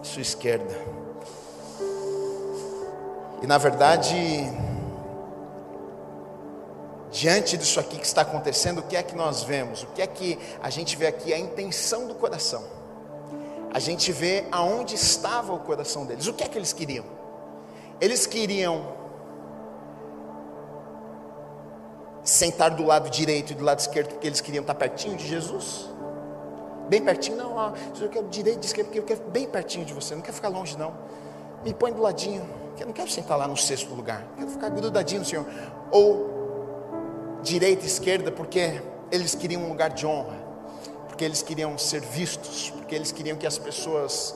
à 0.00 0.04
sua 0.04 0.22
esquerda. 0.22 0.74
E 3.42 3.46
na 3.46 3.58
verdade, 3.58 4.16
diante 7.10 7.56
disso 7.56 7.78
aqui 7.78 7.98
que 7.98 8.06
está 8.06 8.22
acontecendo, 8.22 8.78
o 8.78 8.82
que 8.82 8.96
é 8.96 9.02
que 9.02 9.14
nós 9.14 9.42
vemos? 9.42 9.82
O 9.82 9.86
que 9.88 10.00
é 10.00 10.06
que 10.06 10.38
a 10.62 10.70
gente 10.70 10.96
vê 10.96 11.06
aqui? 11.06 11.34
A 11.34 11.38
intenção 11.38 12.06
do 12.06 12.14
coração. 12.14 12.62
A 13.72 13.80
gente 13.80 14.12
vê 14.12 14.44
aonde 14.52 14.94
estava 14.94 15.52
o 15.52 15.58
coração 15.58 16.06
deles. 16.06 16.28
O 16.28 16.32
que 16.32 16.44
é 16.44 16.48
que 16.48 16.56
eles 16.56 16.72
queriam? 16.72 17.04
Eles 18.00 18.26
queriam 18.26 18.94
sentar 22.24 22.70
do 22.70 22.84
lado 22.84 23.10
direito 23.10 23.52
e 23.52 23.54
do 23.54 23.62
lado 23.62 23.78
esquerdo 23.78 24.08
porque 24.12 24.26
eles 24.26 24.40
queriam 24.40 24.62
estar 24.62 24.74
pertinho 24.74 25.16
de 25.16 25.26
Jesus? 25.26 25.90
Bem 26.88 27.02
pertinho, 27.02 27.36
não, 27.36 27.74
eu 28.00 28.08
quero 28.08 28.28
direito 28.28 28.62
e 28.62 28.66
esquerdo 28.66 28.86
porque 28.88 28.98
eu 28.98 29.04
quero 29.04 29.20
bem 29.30 29.46
pertinho 29.46 29.84
de 29.84 29.92
você, 29.92 30.14
não 30.14 30.22
quero 30.22 30.34
ficar 30.34 30.48
longe 30.48 30.76
não. 30.76 30.94
Me 31.62 31.72
põe 31.72 31.92
do 31.92 32.02
ladinho, 32.02 32.46
eu 32.78 32.86
não 32.86 32.92
quero 32.92 33.10
sentar 33.10 33.38
lá 33.38 33.46
no 33.46 33.56
sexto 33.56 33.94
lugar, 33.94 34.26
quero 34.36 34.50
ficar 34.50 34.68
grudadinho 34.70 35.24
Senhor. 35.24 35.46
Ou 35.90 36.34
direita 37.42 37.84
e 37.84 37.86
esquerda 37.86 38.30
porque 38.30 38.82
eles 39.10 39.34
queriam 39.34 39.62
um 39.62 39.68
lugar 39.68 39.90
de 39.90 40.06
honra, 40.06 40.36
porque 41.08 41.24
eles 41.24 41.42
queriam 41.42 41.76
ser 41.78 42.00
vistos, 42.00 42.70
porque 42.70 42.94
eles 42.94 43.12
queriam 43.12 43.36
que 43.36 43.46
as 43.46 43.56
pessoas 43.56 44.34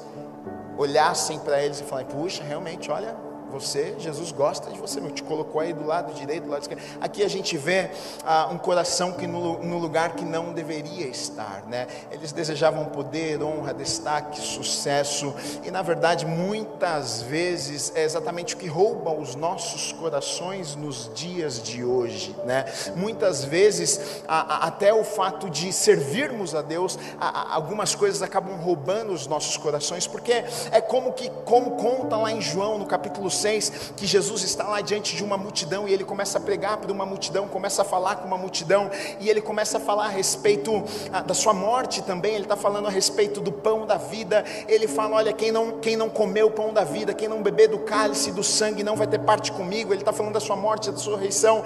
olhassem 0.77 1.39
para 1.41 1.63
eles 1.63 1.81
e 1.81 1.85
falassem, 1.85 2.15
puxa, 2.15 2.43
realmente, 2.45 2.91
olha, 2.91 3.17
você, 3.49 3.95
Jesus 3.99 4.33
gosta 4.33 4.71
de 4.71 4.79
você, 4.79 5.01
te 5.11 5.23
colocou 5.23 5.61
aí 5.61 5.73
do 5.73 5.87
lado 5.87 6.13
direito, 6.15 6.45
do 6.45 6.51
lado 6.51 6.63
esquerdo. 6.63 6.83
Aqui 7.01 7.23
a 7.23 7.29
gente 7.29 7.57
vê 7.57 7.91
ah, 8.25 8.49
um 8.51 8.59
coração 8.59 9.13
que 9.13 9.27
no, 9.27 9.63
no, 9.63 9.79
lugar 9.79 10.15
que 10.15 10.25
não 10.25 10.53
deveria 10.53 11.07
estar, 11.07 11.65
né? 11.67 11.87
Eles 12.11 12.33
desejavam 12.33 12.87
poder, 12.87 13.43
honra, 13.43 13.73
destaque, 13.73 14.41
sucesso, 14.41 15.35
e 15.65 15.71
na 15.71 15.83
verdade 15.83 16.27
muitas 16.27 17.23
vezes 17.23 17.93
é 17.95 18.05
exatamente 18.05 18.55
o 18.55 18.59
que 18.59 18.67
rouba 18.67 19.13
os 19.13 19.35
nossos 19.35 19.93
corações 19.93 20.75
nos 20.75 21.11
dias 21.15 21.63
de 21.63 21.85
hoje, 21.85 22.37
né? 22.45 22.65
Muitas 22.97 23.45
vezes 23.45 24.23
a, 24.27 24.41
a, 24.41 24.67
até 24.67 24.93
o 24.93 25.05
fato 25.05 25.49
de 25.49 25.73
servirmos 25.73 26.55
a 26.55 26.63
Deus, 26.63 26.99
a, 27.21 27.55
algumas 27.55 27.95
coisas 27.95 28.23
acabam 28.23 28.57
roubando 28.57 29.13
os 29.13 29.27
nossos 29.27 29.57
corações, 29.57 30.07
porque 30.07 30.45
é 30.71 30.81
como 30.81 31.13
que, 31.13 31.31
como 31.45 31.73
conta 31.73 32.17
lá 32.17 32.33
em 32.33 32.41
João 32.41 32.79
no 32.79 32.87
capítulo 32.87 33.31
6, 33.39 33.93
que 33.97 34.07
Jesus 34.07 34.43
está 34.43 34.65
lá 34.65 34.81
diante 34.81 35.17
de 35.17 35.25
uma 35.25 35.37
multidão 35.37 35.89
e 35.89 35.93
ele 35.93 36.05
começa 36.05 36.39
a 36.39 36.41
pregar 36.41 36.79
para 36.79 36.93
uma 36.93 37.07
multidão, 37.07 37.49
começa 37.49 37.83
a 37.83 37.85
falar 37.85 38.17
com 38.17 38.27
uma 38.27 38.39
multidão 38.39 38.91
e 39.21 39.29
ele 39.29 39.41
começa 39.41 39.79
a 39.79 39.81
falar 39.81 40.07
a 40.07 40.11
respeito 40.11 40.83
ah, 41.13 41.21
da 41.21 41.35
sua 41.35 41.53
morte 41.53 42.03
também. 42.03 42.35
Ele 42.35 42.45
está 42.45 42.57
falando 42.57 42.87
a 42.87 42.91
respeito 42.91 43.41
do 43.41 43.53
pão 43.53 43.87
da 43.87 43.97
vida. 43.97 44.45
Ele 44.67 44.89
fala: 44.89 45.17
Olha, 45.17 45.33
quem 45.33 45.53
não, 45.53 45.79
quem 45.79 45.97
não 45.97 46.09
comer 46.09 46.45
o 46.45 46.51
pão 46.51 46.73
da 46.73 46.85
vida, 46.85 47.15
quem 47.15 47.29
não 47.29 47.43
beber 47.43 47.69
do 47.69 47.79
cálice 47.79 48.33
do 48.33 48.43
sangue, 48.43 48.83
não 48.83 48.97
vai 48.97 49.07
ter 49.07 49.19
parte 49.19 49.53
comigo. 49.53 49.93
Ele 49.93 50.03
está 50.03 50.13
falando 50.13 50.35
da 50.35 50.41
sua 50.41 50.57
morte, 50.57 50.91
da 50.91 50.97
sua 50.97 51.19
ressurreição. 51.19 51.65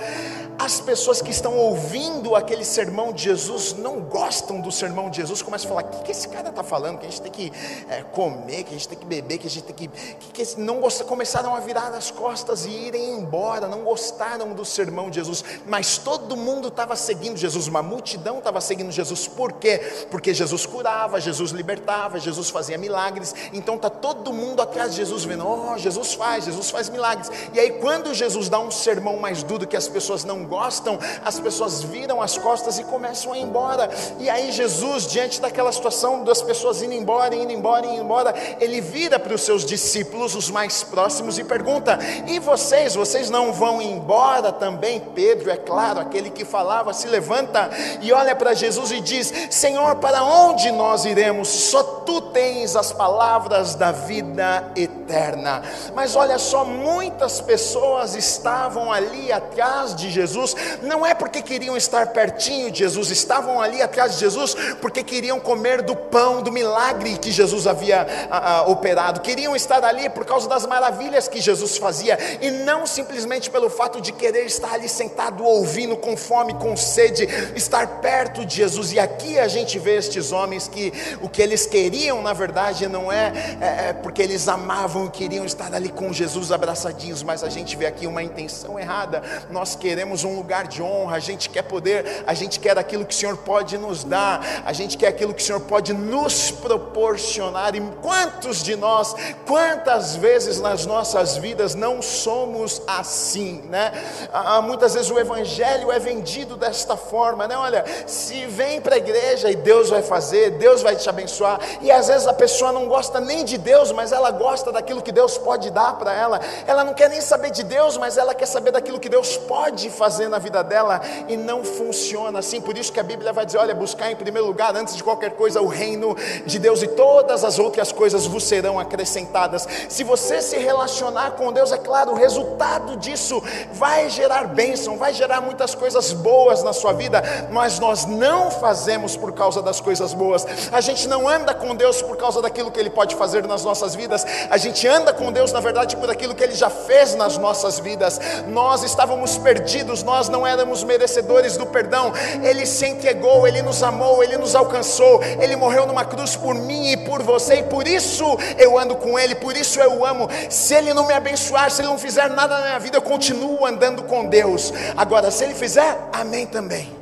As 0.59 0.81
pessoas 0.81 1.21
que 1.21 1.31
estão 1.31 1.57
ouvindo 1.57 2.37
aquele 2.37 2.65
sermão 2.65 3.13
de 3.13 3.25
Jesus 3.25 3.75
não 3.75 4.01
gostam 4.01 4.61
do 4.61 4.71
sermão 4.71 5.11
de 5.11 5.17
Jesus, 5.17 5.43
começam 5.43 5.71
a 5.71 5.75
falar: 5.75 5.89
O 5.89 5.99
que, 5.99 6.05
que 6.05 6.13
esse 6.13 6.29
cara 6.29 6.51
está 6.51 6.63
falando? 6.63 6.99
Que 6.99 7.07
a 7.07 7.11
gente 7.11 7.23
tem 7.23 7.33
que 7.33 7.53
é, 7.89 8.03
comer, 8.03 8.65
que 8.65 8.71
a 8.71 8.79
gente 8.79 8.89
tem 8.89 8.99
que 8.99 9.07
beber, 9.07 9.39
que 9.39 9.47
a 9.47 9.51
gente 9.51 9.65
tem 9.65 9.75
que. 9.75 9.89
que, 9.89 10.45
que 10.45 10.61
não 10.61 10.81
gostam, 10.81 11.07
começaram 11.07 11.55
a 11.55 11.61
virar 11.63 11.89
as 11.95 12.11
costas 12.11 12.67
e 12.67 12.71
irem 12.71 13.13
embora, 13.13 13.67
não 13.67 13.81
gostaram 13.81 14.53
do 14.53 14.65
sermão 14.65 15.11
de 15.11 15.17
Jesus, 15.17 15.45
mas 15.67 15.99
todo 15.99 16.37
mundo 16.37 16.69
estava 16.69 16.97
seguindo 16.97 17.37
Jesus, 17.37 17.67
uma 17.67 17.83
multidão 17.83 18.39
estava 18.39 18.61
seguindo 18.61 18.91
Jesus, 18.91 19.27
por 19.27 19.53
quê? 19.53 19.79
Porque 20.11 20.35
Jesus 20.35 20.67
curava, 20.67 21.21
Jesus 21.21 21.53
libertava, 21.53 22.19
Jesus 22.19 22.51
fazia 22.51 22.77
milagres, 22.77 23.35
então 23.53 23.77
está 23.77 23.89
todo 23.89 24.33
mundo 24.33 24.61
atrás 24.61 24.93
de 24.93 24.99
Jesus, 24.99 25.25
vendo, 25.25 25.47
oh, 25.47 25.79
Jesus 25.79 26.15
faz, 26.15 26.45
Jesus 26.45 26.71
faz 26.71 26.89
milagres, 26.89 27.31
e 27.53 27.61
aí 27.61 27.73
quando 27.73 28.15
Jesus 28.15 28.49
dá 28.49 28.59
um 28.59 28.71
sermão 28.71 29.19
mais 29.19 29.43
duro 29.43 29.67
que 29.67 29.77
as 29.77 29.89
pessoas 29.89 30.25
não 30.25 30.45
gostam, 30.45 30.99
as 31.25 31.39
pessoas 31.41 31.83
viram 31.83 32.21
as 32.21 32.37
costas 32.39 32.79
e 32.79 32.85
começam 32.85 33.33
a 33.33 33.39
ir 33.39 33.43
embora, 33.43 33.91
e 34.19 34.29
aí 34.29 34.53
Jesus, 34.53 35.07
diante 35.07 35.41
daquela 35.41 35.73
situação 35.73 36.25
das 36.25 36.43
pessoas 36.43 36.83
indo 36.83 36.95
embora, 36.95 37.35
indo 37.35 37.53
embora, 37.53 37.87
indo 37.87 38.03
embora, 38.03 38.35
ele 38.61 38.81
vira 38.81 39.19
para 39.19 39.35
os 39.35 39.43
seus 39.43 39.65
discípulos, 39.65 40.35
os 40.35 40.51
mais 40.51 40.83
próximos, 40.83 41.39
e 41.39 41.45
pergunta: 41.53 41.99
E 42.27 42.39
vocês, 42.39 42.95
vocês 42.95 43.29
não 43.29 43.53
vão 43.53 43.83
embora 43.83 44.51
também? 44.51 45.01
Pedro, 45.15 45.51
é 45.51 45.57
claro, 45.57 46.01
aquele 46.01 46.31
que 46.31 46.45
falava, 46.45 46.95
se 46.95 47.07
levanta 47.07 47.71
e 48.01 48.11
olha 48.11 48.35
para 48.35 48.55
Jesus 48.55 48.91
e 48.91 49.01
diz: 49.01 49.33
Senhor, 49.51 49.97
para 49.97 50.25
onde 50.25 50.71
nós 50.73 51.05
iremos? 51.05 51.49
Só 51.49 51.83
tu 51.83 52.21
tens 52.21 52.75
as 52.75 52.91
palavras 52.93 53.75
da 53.75 53.93
vida 53.93 54.73
eterna. 54.75 55.63
Mas 55.95 56.17
olha 56.17 56.39
só, 56.39 56.65
muitas 56.65 57.41
pessoas 57.41 58.15
estavam 58.15 58.91
ali 58.91 59.31
atrás 59.31 59.95
de 59.95 60.11
Jesus, 60.11 60.57
não 60.83 61.05
é 61.05 61.15
porque 61.15 61.43
queriam 61.43 61.77
estar 61.77 62.09
pertinho 62.09 62.71
de 62.71 62.79
Jesus, 62.79 63.11
estavam 63.11 63.61
ali 63.61 63.83
atrás 63.83 64.15
de 64.15 64.21
Jesus 64.21 64.55
porque 64.81 65.03
queriam 65.03 65.39
comer 65.39 65.83
do 65.83 65.95
pão, 65.95 66.43
do 66.43 66.51
milagre 66.51 67.19
que 67.19 67.31
Jesus 67.31 67.67
havia 67.67 68.07
a, 68.31 68.59
a, 68.59 68.63
operado, 68.69 69.21
queriam 69.21 69.55
estar 69.55 69.85
ali 69.85 70.09
por 70.09 70.25
causa 70.25 70.49
das 70.49 70.65
maravilhas 70.67 71.29
que 71.29 71.42
Jesus 71.43 71.77
fazia, 71.77 72.19
e 72.41 72.51
não 72.51 72.87
simplesmente 72.87 73.51
pelo 73.51 73.69
fato 73.69 74.01
de 74.01 74.13
querer 74.13 74.47
estar 74.47 74.73
ali 74.75 74.89
sentado 74.89 75.45
ouvindo 75.45 75.97
com 75.97 76.17
fome, 76.17 76.55
com 76.55 76.77
sede, 76.77 77.29
estar 77.55 78.01
perto 78.01 78.45
de 78.45 78.57
Jesus. 78.57 78.93
E 78.93 78.99
aqui 78.99 79.39
a 79.39 79.49
gente 79.49 79.79
vê 79.79 79.97
estes 79.97 80.33
homens 80.33 80.69
que 80.69 80.93
o 81.21 81.29
que 81.29 81.43
eles 81.43 81.67
queriam, 81.67 82.23
na 82.23 82.33
verdade, 82.33 82.89
não 82.89 83.11
é, 83.11 83.33
é, 83.61 83.89
é 83.89 83.93
porque 83.93 84.23
eles 84.23 84.49
amavam 84.49 85.07
e 85.07 85.11
queriam 85.11 85.45
estar 85.45 85.73
ali 85.75 85.89
com 85.89 86.13
Jesus 86.13 86.53
abraçadinhos, 86.53 87.23
mas 87.23 87.43
a 87.43 87.49
gente 87.49 87.77
vê 87.77 87.87
aqui 87.87 88.07
uma 88.07 88.23
intenção 88.23 88.79
errada. 88.79 89.23
Nós 89.51 89.75
queremos 89.75 90.25
um 90.25 90.37
lugar 90.37 90.67
de 90.67 90.83
honra, 90.83 91.17
a 91.17 91.21
gente 91.21 91.49
quer 91.51 91.63
poder, 91.63 92.25
a 92.27 92.35
gente 92.35 92.61
quer 92.61 92.79
aquilo 92.79 93.05
que 93.05 93.15
o 93.15 93.17
Senhor 93.17 93.37
pode 93.39 93.77
nos 93.79 94.05
dar, 94.05 94.63
a 94.65 94.73
gente 94.73 94.97
quer 94.97 95.09
aquilo 95.09 95.35
que 95.35 95.43
o 95.43 95.45
Senhor 95.45 95.61
pode 95.61 95.93
nos 95.93 96.51
proporcionar. 96.51 97.75
E 97.75 97.81
quantos 98.01 98.63
de 98.63 98.77
nós, 98.77 99.15
quantas 99.47 100.17
vezes 100.17 100.61
nas 100.61 100.87
nossas 100.87 101.32
vidas 101.37 101.75
não 101.75 102.01
somos 102.01 102.83
assim, 102.87 103.63
né? 103.69 103.93
Ah, 104.33 104.61
muitas 104.61 104.95
vezes 104.95 105.11
o 105.11 105.19
evangelho 105.19 105.91
é 105.91 105.99
vendido 105.99 106.57
desta 106.57 106.97
forma, 106.97 107.47
né? 107.47 107.57
Olha, 107.57 107.85
se 108.07 108.47
vem 108.47 108.81
para 108.81 108.97
a 108.97 108.99
igreja 108.99 109.51
e 109.51 109.57
Deus 109.57 109.91
vai 109.91 110.03
fazer, 110.03 110.51
Deus 110.53 110.83
vai 110.83 110.97
te 110.97 111.09
abençoar, 111.09 111.61
e 111.81 111.91
às 111.91 112.09
vezes 112.09 112.27
a 112.27 112.33
pessoa 112.33 112.73
não 112.73 112.87
gosta 112.87 113.21
nem 113.21 113.45
de 113.45 113.59
Deus, 113.59 113.93
mas 113.93 114.13
ela 114.13 114.31
gosta 114.31 114.73
daquilo 114.73 115.03
que 115.03 115.13
Deus 115.13 115.39
pode 115.39 115.71
dar 115.71 115.99
para 115.99 116.13
ela. 116.13 116.41
Ela 116.67 116.85
não 116.85 116.95
quer 116.95 117.09
nem 117.09 117.21
saber 117.21 117.51
de 117.51 117.63
Deus, 117.63 117.97
mas 117.97 118.17
ela 118.17 118.35
quer 118.35 118.47
saber 118.47 118.71
daquilo 118.71 119.01
que 119.01 119.09
Deus 119.09 119.37
pode 119.37 119.91
fazer 119.91 120.29
na 120.29 120.39
vida 120.39 120.63
dela 120.63 121.01
e 121.29 121.37
não 121.37 121.65
funciona 121.65 122.39
assim. 122.39 122.61
Por 122.61 122.77
isso 122.77 122.93
que 122.93 123.01
a 123.01 123.03
Bíblia 123.03 123.33
vai 123.33 123.47
dizer: 123.47 123.59
olha, 123.59 123.75
buscar 123.75 124.11
em 124.11 124.17
primeiro 124.17 124.47
lugar, 124.47 124.75
antes 124.77 124.97
de 124.97 125.03
qualquer 125.03 125.33
coisa, 125.33 125.61
o 125.61 125.67
reino 125.67 126.17
de 126.47 126.59
Deus 126.59 126.83
e 126.83 126.89
todas 126.89 127.45
as 127.45 127.59
outras 127.59 127.93
coisas 127.93 128.27
vos 128.27 128.45
serão 128.45 128.79
acrescentadas. 128.79 129.67
Se 129.89 130.05
você 130.05 130.43
se 130.43 130.59
relacionar 130.59 131.22
com 131.31 131.53
Deus, 131.53 131.73
é 131.73 131.79
claro, 131.79 132.13
o 132.13 132.15
resultado 132.15 132.97
disso 132.97 133.43
vai 133.73 134.11
gerar 134.11 134.49
bênção, 134.49 134.97
vai 134.97 135.15
gerar 135.15 135.41
muitas 135.41 135.75
coisas 135.75 136.13
boas 136.13 136.63
na 136.63 136.73
sua 136.73 136.93
vida, 136.93 137.23
mas 137.51 137.79
nós 137.79 138.05
não 138.05 138.51
fazemos 138.51 139.17
por 139.17 139.33
causa 139.33 139.63
das 139.63 139.81
coisas 139.81 140.13
boas. 140.13 140.47
A 140.71 140.81
gente 140.81 141.09
não 141.09 141.29
anda 141.29 141.55
com 141.55 141.75
Deus 141.75 142.03
por 142.03 142.17
causa 142.17 142.43
daquilo 142.43 142.71
que 142.71 142.81
Ele 142.81 142.91
pode 142.91 143.15
fazer 143.15 143.47
nas 143.47 143.65
nossas 143.65 143.95
vidas, 143.95 144.25
a 144.51 144.57
gente 144.57 144.87
anda 144.87 145.13
com 145.13 145.33
Deus, 145.33 145.53
na 145.53 145.61
verdade, 145.61 145.97
por 145.97 146.11
aquilo 146.11 146.35
que 146.35 146.43
Ele 146.43 146.55
já 146.55 146.71
fez 146.71 147.15
nas 147.15 147.39
nossas 147.39 147.79
vidas. 147.79 148.21
Nós 148.49 148.83
estávamos 148.83 149.39
perdidos, 149.39 150.03
nós 150.03 150.29
não 150.29 150.47
éramos 150.47 150.85
merecedores 150.85 151.57
do 151.57 151.67
perdão, 151.67 152.13
Ele 152.43 152.67
se 152.67 152.87
entregou, 152.87 153.47
Ele 153.47 153.63
nos 153.63 153.83
amou, 153.83 154.23
Ele 154.23 154.37
nos 154.37 154.55
alcançou, 154.55 155.23
Ele 155.23 155.57
morreu 155.57 155.87
numa 155.87 156.05
cruz 156.05 156.37
por 156.37 156.55
mim 156.55 156.93
e 156.93 156.97
por 156.97 157.23
você, 157.23 157.57
e 157.57 157.63
por 157.63 157.87
isso 157.87 158.25
eu 158.59 158.79
ando 158.79 158.97
com 158.97 159.19
Ele, 159.19 159.35
por 159.35 159.57
isso 159.57 159.81
eu 159.81 159.93
o 159.99 160.07
amo. 160.07 160.29
Se 160.49 160.75
Ele 160.75 160.95
não 160.95 161.07
me 161.07 161.12
abençoar, 161.13 161.71
se 161.71 161.81
Ele 161.81 161.89
não 161.89 161.99
fizer 161.99 162.29
nada 162.31 162.59
na 162.59 162.67
minha 162.67 162.79
vida, 162.79 162.97
eu 162.97 163.03
continuo 163.03 163.65
andando 163.65 164.03
com 164.05 164.27
Deus. 164.27 164.73
Agora, 164.97 165.31
se 165.31 165.45
Ele 165.45 165.55
fizer, 165.55 165.99
amém 166.13 166.47
também. 166.47 166.95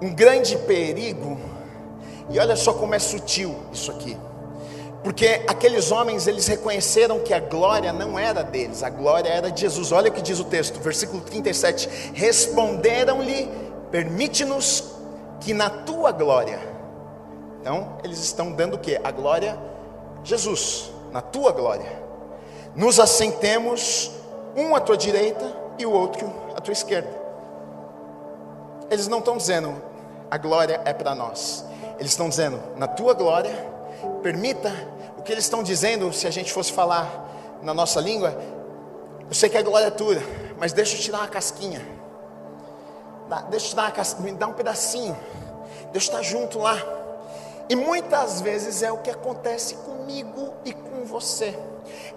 Um 0.00 0.14
grande 0.14 0.56
perigo, 0.58 1.38
e 2.30 2.38
olha 2.38 2.56
só 2.56 2.72
como 2.72 2.94
é 2.94 2.98
sutil 2.98 3.54
isso 3.72 3.90
aqui. 3.90 4.16
Porque 5.02 5.42
aqueles 5.46 5.92
homens, 5.92 6.26
eles 6.26 6.46
reconheceram 6.46 7.20
que 7.20 7.34
a 7.34 7.38
glória 7.38 7.92
não 7.92 8.18
era 8.18 8.42
deles, 8.42 8.82
a 8.82 8.88
glória 8.88 9.28
era 9.28 9.50
de 9.50 9.60
Jesus. 9.60 9.92
Olha 9.92 10.10
o 10.10 10.12
que 10.12 10.22
diz 10.22 10.40
o 10.40 10.44
texto, 10.44 10.80
versículo 10.80 11.20
37. 11.20 12.12
Responderam-lhe: 12.14 13.50
Permite-nos 13.90 14.94
que 15.40 15.52
na 15.52 15.68
tua 15.68 16.10
glória. 16.10 16.73
Então, 17.64 17.96
eles 18.04 18.18
estão 18.18 18.52
dando 18.52 18.74
o 18.74 18.78
que? 18.78 19.00
A 19.02 19.10
glória 19.10 19.58
Jesus, 20.22 20.92
na 21.10 21.22
tua 21.22 21.50
glória. 21.50 21.90
Nos 22.76 23.00
assentemos, 23.00 24.10
um 24.54 24.76
à 24.76 24.80
tua 24.80 24.98
direita 24.98 25.50
e 25.78 25.86
o 25.86 25.90
outro 25.90 26.30
à 26.54 26.60
tua 26.60 26.72
esquerda. 26.72 27.08
Eles 28.90 29.08
não 29.08 29.20
estão 29.20 29.38
dizendo, 29.38 29.74
a 30.30 30.36
glória 30.36 30.78
é 30.84 30.92
para 30.92 31.14
nós. 31.14 31.64
Eles 31.98 32.12
estão 32.12 32.28
dizendo, 32.28 32.60
na 32.76 32.86
tua 32.86 33.14
glória, 33.14 33.54
permita 34.22 34.70
o 35.16 35.22
que 35.22 35.32
eles 35.32 35.44
estão 35.44 35.62
dizendo, 35.62 36.12
se 36.12 36.26
a 36.26 36.30
gente 36.30 36.52
fosse 36.52 36.70
falar 36.70 37.30
na 37.62 37.72
nossa 37.72 37.98
língua, 37.98 38.36
eu 39.26 39.34
sei 39.34 39.48
que 39.48 39.56
a 39.56 39.62
glória 39.62 39.86
é 39.86 39.90
tua, 39.90 40.16
mas 40.58 40.74
deixa 40.74 40.96
eu 40.96 41.00
tirar 41.00 41.20
uma 41.20 41.28
casquinha. 41.28 41.80
Deixa 43.48 43.68
eu 43.68 43.70
te 43.70 43.76
dar 43.76 43.84
uma 43.84 43.90
casquinha, 43.90 44.32
me 44.32 44.38
dá 44.38 44.48
um 44.48 44.52
pedacinho. 44.52 45.16
Deixa 45.92 46.12
eu 46.12 46.18
estar 46.18 46.22
junto 46.22 46.58
lá. 46.58 47.03
E 47.68 47.76
muitas 47.76 48.40
vezes 48.40 48.82
é 48.82 48.92
o 48.92 48.98
que 48.98 49.10
acontece 49.10 49.76
comigo 49.76 50.52
e 50.64 50.72
com 50.72 51.04
você. 51.04 51.58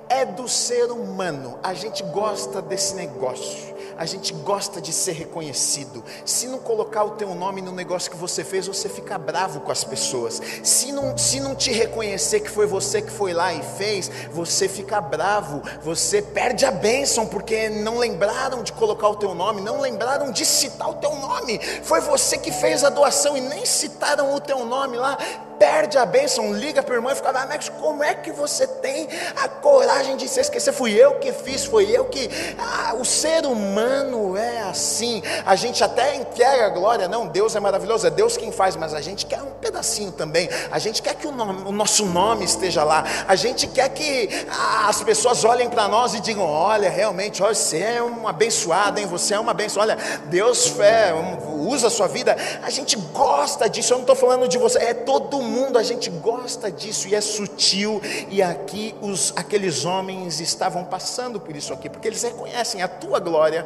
É 0.10 0.26
do 0.26 0.48
ser 0.48 0.92
humano, 0.92 1.60
a 1.62 1.74
gente 1.74 2.04
gosta 2.04 2.62
desse 2.62 2.96
negócio 2.96 3.77
a 3.98 4.06
gente 4.06 4.34
gosta 4.34 4.80
de 4.80 4.94
ser 4.94 5.14
reconhecido. 5.14 6.04
Se 6.26 6.48
não 6.48 6.60
colocar 6.60 7.04
o 7.04 7.12
teu 7.12 7.34
nome 7.34 7.62
no 7.62 7.72
negócio 7.72 8.12
que 8.12 8.18
você 8.18 8.44
fez, 8.44 8.68
você 8.68 8.88
fica 8.88 9.18
bravo 9.18 9.62
com 9.62 9.72
as 9.72 9.84
pessoas. 9.84 10.42
Se 10.64 10.92
não, 10.92 11.18
se 11.18 11.40
não 11.40 11.56
te 11.56 11.72
reconhecer 11.72 12.42
que 12.42 12.50
foi 12.50 12.68
você 12.68 13.02
que 13.02 13.12
foi 13.12 13.34
lá 13.34 13.54
e 13.54 13.62
fez, 13.78 14.10
você 14.32 14.68
fica 14.68 15.02
bravo. 15.02 15.62
Você 15.82 16.22
perde 16.22 16.66
a 16.66 16.72
bênção 16.72 17.26
porque 17.26 17.70
não 17.70 17.98
lembraram 17.98 18.64
de 18.64 18.72
colocar 18.72 19.10
o 19.10 19.16
teu 19.16 19.34
nome, 19.34 19.62
não 19.62 19.82
lembraram 19.82 20.32
de 20.32 20.46
citar 20.46 20.90
o 20.90 20.96
teu 20.96 21.16
nome. 21.16 21.60
Foi 21.84 22.00
você 22.02 22.38
que 22.38 22.52
fez 22.52 22.84
a 22.84 22.90
doação 22.90 23.36
e 23.36 23.42
nem 23.42 23.66
citaram 23.66 24.34
o 24.34 24.40
teu 24.40 24.66
nome 24.66 24.98
lá 24.98 25.18
perde 25.60 25.98
a 25.98 26.06
bênção, 26.06 26.54
liga 26.54 26.82
para 26.82 26.94
o 26.94 26.98
irmão 26.98 27.12
e 27.12 27.16
fica, 27.16 27.32
mas 27.32 27.70
como 27.70 28.04
é 28.04 28.14
que 28.14 28.32
você 28.32 28.66
tem 28.66 29.08
a 29.36 29.48
coragem 29.48 30.16
de 30.16 30.28
se 30.28 30.40
esquecer? 30.40 30.72
Fui 30.72 30.94
eu 30.94 31.16
que 31.16 31.32
fiz, 31.32 31.66
foi 31.66 31.90
eu 31.92 32.06
que. 32.06 32.30
Ah, 32.58 32.96
o 32.96 33.06
ser 33.06 33.46
humano 33.46 34.38
é 34.38 34.62
assim. 34.62 35.22
A 35.46 35.56
gente 35.56 35.84
até 35.84 36.16
entrega 36.16 36.66
a 36.66 36.70
glória, 36.70 37.08
não, 37.08 37.28
Deus 37.28 37.56
é 37.56 37.60
maravilhoso, 37.60 38.08
é 38.08 38.10
Deus 38.10 38.38
quem 38.38 38.52
faz, 38.52 38.76
mas 38.76 38.94
a 38.94 39.02
gente 39.02 39.26
quer 39.26 39.42
um 39.42 39.52
pedacinho 39.62 40.12
também. 40.12 40.50
A 40.72 40.80
gente 40.80 41.02
quer 41.02 41.16
que 41.16 41.28
o, 41.28 41.32
nome, 41.32 41.64
o 41.66 41.72
nosso 41.72 42.06
nome 42.06 42.46
esteja 42.46 42.84
lá. 42.84 43.04
A 43.28 43.36
gente 43.36 43.68
quer 43.68 43.90
que 43.90 44.30
ah, 44.50 44.88
as 44.88 45.02
pessoas 45.04 45.44
olhem 45.44 45.70
para 45.70 45.88
nós 45.88 46.14
e 46.14 46.20
digam: 46.20 46.46
olha, 46.46 46.90
realmente, 46.90 47.42
olha, 47.42 47.56
você 47.56 47.80
é 47.80 48.04
um 48.04 48.28
abençoado, 48.28 49.00
hein? 49.00 49.06
Você 49.08 49.34
é 49.34 49.40
uma 49.40 49.54
benção. 49.54 49.82
Olha, 49.82 49.98
Deus 50.26 50.68
fé, 50.68 51.14
usa 51.58 51.88
a 51.88 51.90
sua 51.90 52.08
vida. 52.08 52.36
A 52.64 52.70
gente 52.70 52.96
gosta 52.96 53.70
disso. 53.70 53.94
Eu 53.94 53.98
não 53.98 54.04
estou 54.04 54.16
falando 54.16 54.48
de 54.48 54.58
você, 54.58 54.78
é 54.80 54.94
todo 54.94 55.42
mundo 55.42 55.47
a 55.78 55.84
gente 55.84 56.10
gosta 56.10 56.72
disso 56.72 57.08
e 57.08 57.16
é 57.16 57.22
sutil. 57.22 58.02
E 58.30 58.42
aqui 58.42 58.96
os 59.02 59.34
aqueles 59.36 59.86
homens 59.86 60.40
estavam 60.40 60.84
passando 60.84 61.40
por 61.40 61.56
isso 61.56 61.74
aqui, 61.74 61.90
porque 61.90 62.08
eles 62.08 62.24
reconhecem 62.24 62.82
a 62.82 62.88
tua 62.88 63.20
glória, 63.20 63.66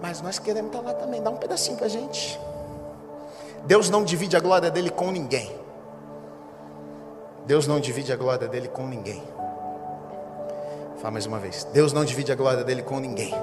mas 0.00 0.20
nós 0.20 0.38
queremos 0.38 0.72
estar 0.72 0.84
lá 0.84 0.94
também, 0.94 1.22
dá 1.22 1.30
um 1.30 1.36
pedacinho 1.36 1.76
para 1.76 1.86
a 1.86 1.90
gente. 1.90 2.38
Deus 3.64 3.90
não 3.90 4.04
divide 4.04 4.36
a 4.36 4.40
glória 4.40 4.70
dele 4.70 4.90
com 4.90 5.10
ninguém. 5.10 5.54
Deus 7.46 7.66
não 7.66 7.80
divide 7.80 8.12
a 8.12 8.16
glória 8.16 8.46
dele 8.46 8.68
com 8.68 8.86
ninguém. 8.86 9.22
Fala 10.98 11.12
mais 11.12 11.26
uma 11.26 11.38
vez. 11.38 11.64
Deus 11.72 11.92
não 11.92 12.04
divide 12.04 12.32
a 12.32 12.34
glória 12.34 12.64
dele 12.64 12.82
com 12.82 12.98
ninguém. 12.98 13.34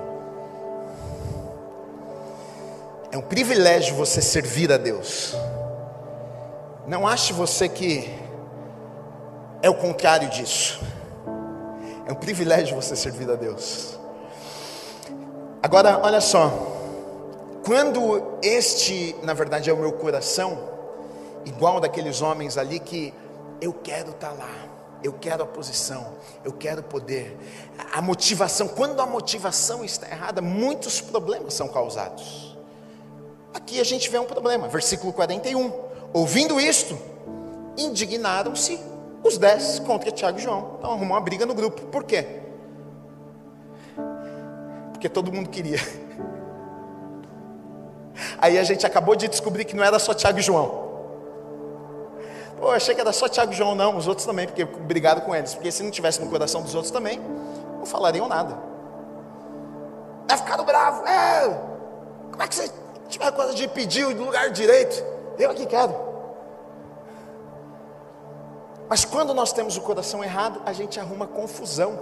É 3.12 3.18
um 3.18 3.22
privilégio 3.22 3.96
você 3.96 4.22
servir 4.22 4.72
a 4.72 4.78
Deus. 4.78 5.34
Não 6.88 7.08
ache 7.08 7.34
você 7.34 7.68
que 7.68 8.14
é 9.62 9.70
o 9.70 9.74
contrário 9.74 10.30
disso. 10.30 10.80
É 12.06 12.12
um 12.12 12.16
privilégio 12.16 12.76
você 12.76 12.96
servir 12.96 13.28
a 13.30 13.36
Deus. 13.36 13.98
Agora, 15.64 16.00
olha 16.04 16.22
só. 16.22 16.52
Quando 17.66 18.38
este, 18.44 19.16
na 19.24 19.34
verdade, 19.34 19.68
é 19.68 19.74
o 19.74 19.78
meu 19.78 19.94
coração, 19.94 20.60
igual 21.44 21.80
daqueles 21.80 22.22
homens 22.22 22.56
ali 22.56 22.80
que 22.80 23.12
eu 23.60 23.74
quero 23.74 24.12
estar 24.12 24.30
tá 24.30 24.34
lá, 24.34 24.56
eu 25.02 25.14
quero 25.14 25.42
a 25.42 25.48
posição, 25.48 26.14
eu 26.44 26.54
quero 26.54 26.84
poder. 26.84 27.36
A 27.92 28.00
motivação, 28.04 28.68
quando 28.68 29.00
a 29.00 29.08
motivação 29.08 29.84
está 29.84 30.08
errada, 30.08 30.40
muitos 30.40 31.02
problemas 31.02 31.56
são 31.56 31.68
causados. 31.68 32.56
Aqui 33.56 33.80
a 33.80 33.84
gente 33.84 34.08
vê 34.08 34.20
um 34.20 34.26
problema, 34.26 34.68
versículo 34.68 35.12
41. 35.12 35.95
Ouvindo 36.14 36.60
isto, 36.60 36.98
indignaram-se 37.78 38.80
os 39.24 39.38
dez 39.38 39.80
contra 39.80 40.12
Tiago 40.12 40.38
e 40.38 40.42
João. 40.42 40.76
Então 40.78 40.92
arrumou 40.92 41.18
uma 41.18 41.22
briga 41.22 41.46
no 41.46 41.54
grupo. 41.54 41.82
Por 41.84 42.04
quê? 42.04 42.42
Porque 44.92 45.10
todo 45.10 45.32
mundo 45.32 45.50
queria. 45.50 45.80
Aí 48.38 48.58
a 48.58 48.64
gente 48.64 48.86
acabou 48.86 49.16
de 49.16 49.28
descobrir 49.28 49.66
que 49.66 49.76
não 49.76 49.84
era 49.84 50.00
só 50.00 50.14
Tiago 50.14 50.40
e 50.40 50.42
João. 50.42 50.86
Pô, 52.58 52.72
achei 52.72 52.96
que 52.96 53.02
era 53.02 53.12
só 53.12 53.28
Tiago 53.28 53.52
e 53.52 53.56
João, 53.56 53.76
não, 53.76 53.98
os 53.98 54.08
outros 54.08 54.26
também, 54.26 54.48
porque 54.48 54.64
obrigado 54.64 55.22
com 55.22 55.36
eles. 55.36 55.54
Porque 55.54 55.72
se 55.72 55.84
não 55.84 55.92
tivesse 55.92 56.22
no 56.22 56.30
coração 56.30 56.62
dos 56.62 56.74
outros 56.74 56.92
também, 56.92 57.20
não 57.78 57.86
falariam 57.86 58.28
nada. 58.28 58.58
Vai 60.28 60.38
ficar 60.38 60.58
bravo. 60.64 61.06
É, 61.06 61.50
como 62.32 62.42
é 62.42 62.48
que 62.48 62.56
você 62.56 62.72
tiver 63.10 63.32
coisa 63.32 63.54
de 63.54 63.68
pedir 63.68 64.06
o 64.06 64.16
lugar 64.16 64.50
direito? 64.52 65.15
Eu 65.38 65.52
aqui 65.52 65.66
quero. 65.66 65.94
Mas 68.88 69.04
quando 69.04 69.34
nós 69.34 69.52
temos 69.52 69.78
o 69.78 69.82
coração 69.82 70.24
errado, 70.24 70.62
a 70.66 70.72
gente 70.72 71.00
arruma 71.00 71.28
confusão. 71.28 72.00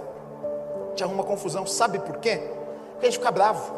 A 0.86 0.88
gente 0.90 1.04
arruma 1.04 1.24
confusão. 1.24 1.66
Sabe 1.66 1.98
por 1.98 2.18
quê? 2.18 2.36
Porque 2.92 3.06
a 3.06 3.10
gente 3.10 3.18
fica 3.18 3.30
bravo, 3.30 3.72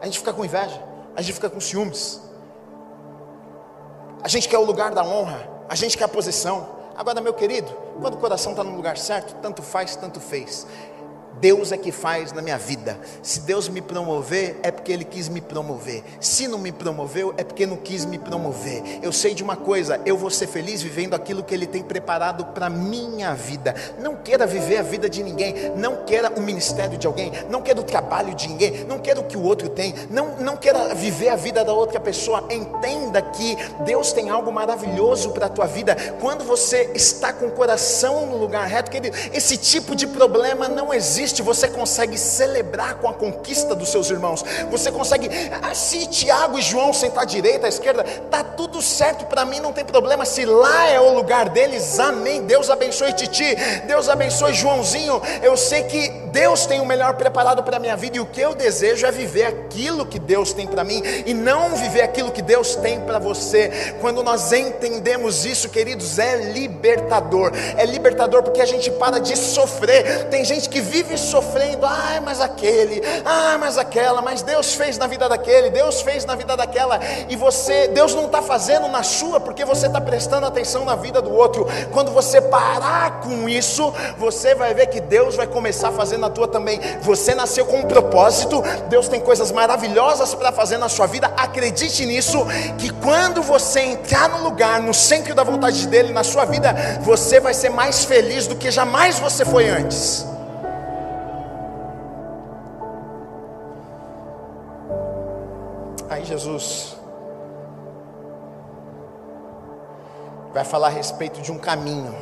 a 0.00 0.04
gente 0.06 0.18
fica 0.18 0.32
com 0.32 0.44
inveja, 0.44 0.82
a 1.14 1.20
gente 1.20 1.34
fica 1.34 1.50
com 1.50 1.60
ciúmes. 1.60 2.20
A 4.22 4.28
gente 4.28 4.48
quer 4.48 4.58
o 4.58 4.64
lugar 4.64 4.92
da 4.92 5.04
honra, 5.04 5.48
a 5.68 5.74
gente 5.74 5.98
quer 5.98 6.04
a 6.04 6.08
posição. 6.08 6.66
Agora, 6.96 7.20
meu 7.20 7.34
querido, 7.34 7.70
quando 8.00 8.14
o 8.14 8.16
coração 8.18 8.52
está 8.52 8.64
no 8.64 8.74
lugar 8.74 8.96
certo, 8.96 9.34
tanto 9.42 9.62
faz, 9.62 9.96
tanto 9.96 10.20
fez. 10.20 10.66
Deus 11.40 11.72
é 11.72 11.76
que 11.76 11.92
faz 11.92 12.32
na 12.32 12.40
minha 12.40 12.56
vida. 12.56 12.98
Se 13.22 13.40
Deus 13.40 13.68
me 13.68 13.80
promover, 13.80 14.58
é 14.62 14.70
porque 14.70 14.92
Ele 14.92 15.04
quis 15.04 15.28
me 15.28 15.40
promover. 15.40 16.02
Se 16.20 16.48
não 16.48 16.58
me 16.58 16.72
promoveu, 16.72 17.34
é 17.36 17.44
porque 17.44 17.66
não 17.66 17.76
quis 17.76 18.04
me 18.04 18.18
promover. 18.18 18.82
Eu 19.02 19.12
sei 19.12 19.34
de 19.34 19.42
uma 19.42 19.56
coisa: 19.56 20.00
eu 20.06 20.16
vou 20.16 20.30
ser 20.30 20.46
feliz 20.46 20.82
vivendo 20.82 21.14
aquilo 21.14 21.42
que 21.42 21.54
Ele 21.54 21.66
tem 21.66 21.82
preparado 21.82 22.46
para 22.46 22.70
minha 22.70 23.34
vida. 23.34 23.74
Não 23.98 24.16
queira 24.16 24.46
viver 24.46 24.78
a 24.78 24.82
vida 24.82 25.08
de 25.08 25.22
ninguém. 25.22 25.54
Não 25.76 26.04
queira 26.04 26.32
o 26.34 26.40
ministério 26.40 26.96
de 26.96 27.06
alguém. 27.06 27.32
Não 27.50 27.62
queira 27.62 27.80
o 27.80 27.84
trabalho 27.84 28.34
de 28.34 28.48
ninguém. 28.48 28.84
Não 28.84 28.98
queira 28.98 29.20
o 29.20 29.24
que 29.24 29.36
o 29.36 29.42
outro 29.42 29.68
tem. 29.68 29.94
Não, 30.10 30.36
não 30.36 30.56
queira 30.56 30.94
viver 30.94 31.28
a 31.28 31.36
vida 31.36 31.64
da 31.64 31.72
outra 31.72 31.98
pessoa. 32.00 32.44
Entenda 32.50 33.20
que 33.20 33.56
Deus 33.84 34.12
tem 34.12 34.30
algo 34.30 34.52
maravilhoso 34.52 35.30
para 35.30 35.46
a 35.46 35.48
tua 35.48 35.66
vida. 35.66 35.96
Quando 36.20 36.44
você 36.44 36.90
está 36.94 37.32
com 37.32 37.46
o 37.46 37.50
coração 37.50 38.26
no 38.26 38.36
lugar 38.36 38.66
reto, 38.66 38.90
querido, 38.90 39.16
esse 39.32 39.56
tipo 39.56 39.94
de 39.94 40.06
problema 40.06 40.68
não 40.68 40.92
existe 40.92 41.23
você 41.42 41.68
consegue 41.68 42.18
celebrar 42.18 42.94
com 42.96 43.08
a 43.08 43.14
conquista 43.14 43.74
dos 43.74 43.88
seus 43.88 44.10
irmãos. 44.10 44.44
Você 44.70 44.90
consegue, 44.90 45.28
ah, 45.62 45.74
se 45.74 46.06
Tiago 46.06 46.58
e 46.58 46.62
João 46.62 46.92
sentar 46.92 47.22
à 47.22 47.26
direita, 47.26 47.66
à 47.66 47.68
esquerda, 47.68 48.04
tá 48.30 48.42
tudo 48.42 48.82
certo 48.82 49.26
para 49.26 49.44
mim, 49.44 49.60
não 49.60 49.72
tem 49.72 49.84
problema. 49.84 50.24
Se 50.24 50.44
lá 50.44 50.88
é 50.88 51.00
o 51.00 51.14
lugar 51.14 51.48
deles, 51.48 51.98
amém. 51.98 52.42
Deus 52.42 52.70
abençoe 52.70 53.12
Titi, 53.12 53.56
Deus 53.86 54.08
abençoe 54.08 54.54
Joãozinho. 54.54 55.20
Eu 55.42 55.56
sei 55.56 55.84
que 55.84 56.23
Deus 56.34 56.66
tem 56.66 56.80
o 56.80 56.84
melhor 56.84 57.14
preparado 57.14 57.62
para 57.62 57.76
a 57.76 57.80
minha 57.80 57.96
vida 57.96 58.16
e 58.16 58.20
o 58.20 58.26
que 58.26 58.40
eu 58.40 58.56
desejo 58.56 59.06
é 59.06 59.12
viver 59.12 59.44
aquilo 59.44 60.04
que 60.04 60.18
Deus 60.18 60.52
tem 60.52 60.66
para 60.66 60.82
mim 60.82 61.00
e 61.24 61.32
não 61.32 61.76
viver 61.76 62.02
aquilo 62.02 62.32
que 62.32 62.42
Deus 62.42 62.74
tem 62.74 63.00
para 63.00 63.20
você. 63.20 63.94
Quando 64.00 64.20
nós 64.20 64.52
entendemos 64.52 65.46
isso, 65.46 65.68
queridos, 65.68 66.18
é 66.18 66.50
libertador. 66.52 67.52
É 67.76 67.86
libertador 67.86 68.42
porque 68.42 68.60
a 68.60 68.66
gente 68.66 68.90
para 68.90 69.20
de 69.20 69.36
sofrer. 69.36 70.24
Tem 70.24 70.44
gente 70.44 70.68
que 70.68 70.80
vive 70.80 71.16
sofrendo, 71.16 71.86
ai, 71.86 72.18
mas 72.18 72.40
aquele, 72.40 73.00
ai, 73.24 73.56
mas 73.56 73.78
aquela, 73.78 74.20
mas 74.20 74.42
Deus 74.42 74.74
fez 74.74 74.98
na 74.98 75.06
vida 75.06 75.28
daquele, 75.28 75.70
Deus 75.70 76.02
fez 76.02 76.24
na 76.24 76.34
vida 76.34 76.56
daquela, 76.56 76.98
e 77.28 77.36
você, 77.36 77.86
Deus 77.86 78.12
não 78.12 78.26
está 78.26 78.42
fazendo 78.42 78.88
na 78.88 79.04
sua, 79.04 79.38
porque 79.38 79.64
você 79.64 79.86
está 79.86 80.00
prestando 80.00 80.46
atenção 80.46 80.84
na 80.84 80.96
vida 80.96 81.22
do 81.22 81.32
outro. 81.32 81.64
Quando 81.92 82.10
você 82.10 82.40
parar 82.40 83.20
com 83.20 83.48
isso, 83.48 83.94
você 84.18 84.52
vai 84.56 84.74
ver 84.74 84.88
que 84.88 85.00
Deus 85.00 85.36
vai 85.36 85.46
começar 85.46 85.92
fazer 85.92 86.23
na 86.24 86.30
tua 86.30 86.48
também. 86.48 86.80
Você 87.02 87.34
nasceu 87.34 87.66
com 87.66 87.78
um 87.78 87.82
propósito, 87.82 88.62
Deus 88.88 89.08
tem 89.08 89.20
coisas 89.20 89.52
maravilhosas 89.52 90.34
para 90.34 90.50
fazer 90.50 90.78
na 90.78 90.88
sua 90.88 91.06
vida, 91.06 91.30
acredite 91.36 92.06
nisso, 92.06 92.44
que 92.78 92.90
quando 92.90 93.42
você 93.42 93.80
entrar 93.80 94.28
no 94.28 94.42
lugar, 94.42 94.80
no 94.80 94.94
centro 94.94 95.34
da 95.34 95.44
vontade 95.44 95.86
dele 95.86 96.12
na 96.12 96.24
sua 96.24 96.44
vida, 96.44 96.74
você 97.02 97.40
vai 97.40 97.52
ser 97.52 97.68
mais 97.68 98.04
feliz 98.04 98.46
do 98.46 98.56
que 98.56 98.70
jamais 98.70 99.18
você 99.18 99.44
foi 99.44 99.68
antes. 99.68 100.26
Aí 106.08 106.24
Jesus 106.24 106.96
vai 110.52 110.64
falar 110.64 110.86
a 110.86 110.90
respeito 110.90 111.42
de 111.42 111.52
um 111.52 111.58
caminho. 111.58 112.14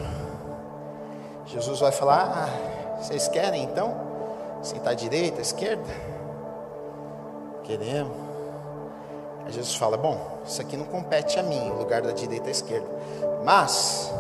Jesus 1.47 1.81
vai 1.81 1.93
falar: 1.93 2.49
ah, 2.49 2.72
vocês 3.03 3.27
querem 3.27 3.65
então 3.65 3.95
sentar 4.63 4.93
à 4.93 4.95
direita, 4.95 5.39
à 5.39 5.43
esquerda? 5.43 5.93
Queremos. 7.65 8.17
Aí 9.45 9.53
Jesus 9.53 9.75
fala: 9.75 9.97
bom, 9.97 10.39
isso 10.47 10.61
aqui 10.61 10.77
não 10.77 10.85
compete 10.85 11.39
a 11.39 11.43
mim, 11.43 11.71
o 11.71 11.79
lugar 11.79 12.01
da 12.01 12.13
direita 12.13 12.47
e 12.47 12.49
à 12.49 12.53
esquerda. 12.53 12.87
Mas, 13.45 14.13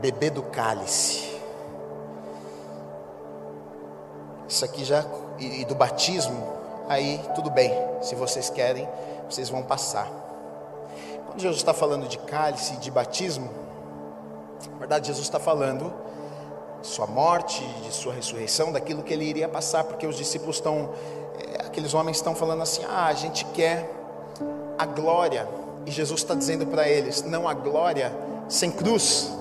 beber 0.00 0.30
do 0.30 0.42
cálice. 0.42 1.32
Isso 4.46 4.66
aqui 4.66 4.84
já, 4.84 5.02
e, 5.38 5.62
e 5.62 5.64
do 5.64 5.74
batismo, 5.74 6.52
aí 6.90 7.24
tudo 7.34 7.50
bem, 7.50 7.72
se 8.02 8.14
vocês 8.14 8.50
querem, 8.50 8.86
vocês 9.30 9.48
vão 9.48 9.62
passar. 9.62 10.08
Quando 11.26 11.40
Jesus 11.40 11.60
está 11.60 11.72
falando 11.72 12.06
de 12.06 12.18
cálice, 12.18 12.76
de 12.76 12.90
batismo, 12.90 13.48
na 14.72 14.78
verdade, 14.78 15.06
Jesus 15.06 15.24
está 15.24 15.40
falando 15.40 15.90
sua 16.82 17.06
morte, 17.06 17.64
de 17.84 17.92
sua 17.92 18.12
ressurreição, 18.12 18.72
daquilo 18.72 19.02
que 19.02 19.12
ele 19.12 19.24
iria 19.24 19.48
passar, 19.48 19.84
porque 19.84 20.06
os 20.06 20.16
discípulos 20.16 20.56
estão, 20.56 20.90
é, 21.38 21.66
aqueles 21.66 21.94
homens 21.94 22.16
estão 22.16 22.34
falando 22.34 22.62
assim: 22.62 22.82
ah, 22.88 23.06
a 23.06 23.14
gente 23.14 23.44
quer 23.46 23.90
a 24.78 24.84
glória, 24.84 25.48
e 25.86 25.90
Jesus 25.90 26.20
está 26.20 26.34
dizendo 26.34 26.66
para 26.66 26.88
eles: 26.88 27.22
não 27.22 27.48
há 27.48 27.54
glória 27.54 28.12
sem 28.48 28.70
cruz. 28.70 29.32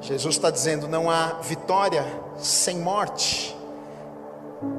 Jesus 0.00 0.36
está 0.36 0.50
dizendo: 0.50 0.86
não 0.88 1.10
há 1.10 1.38
vitória 1.42 2.04
sem 2.38 2.78
morte. 2.78 3.56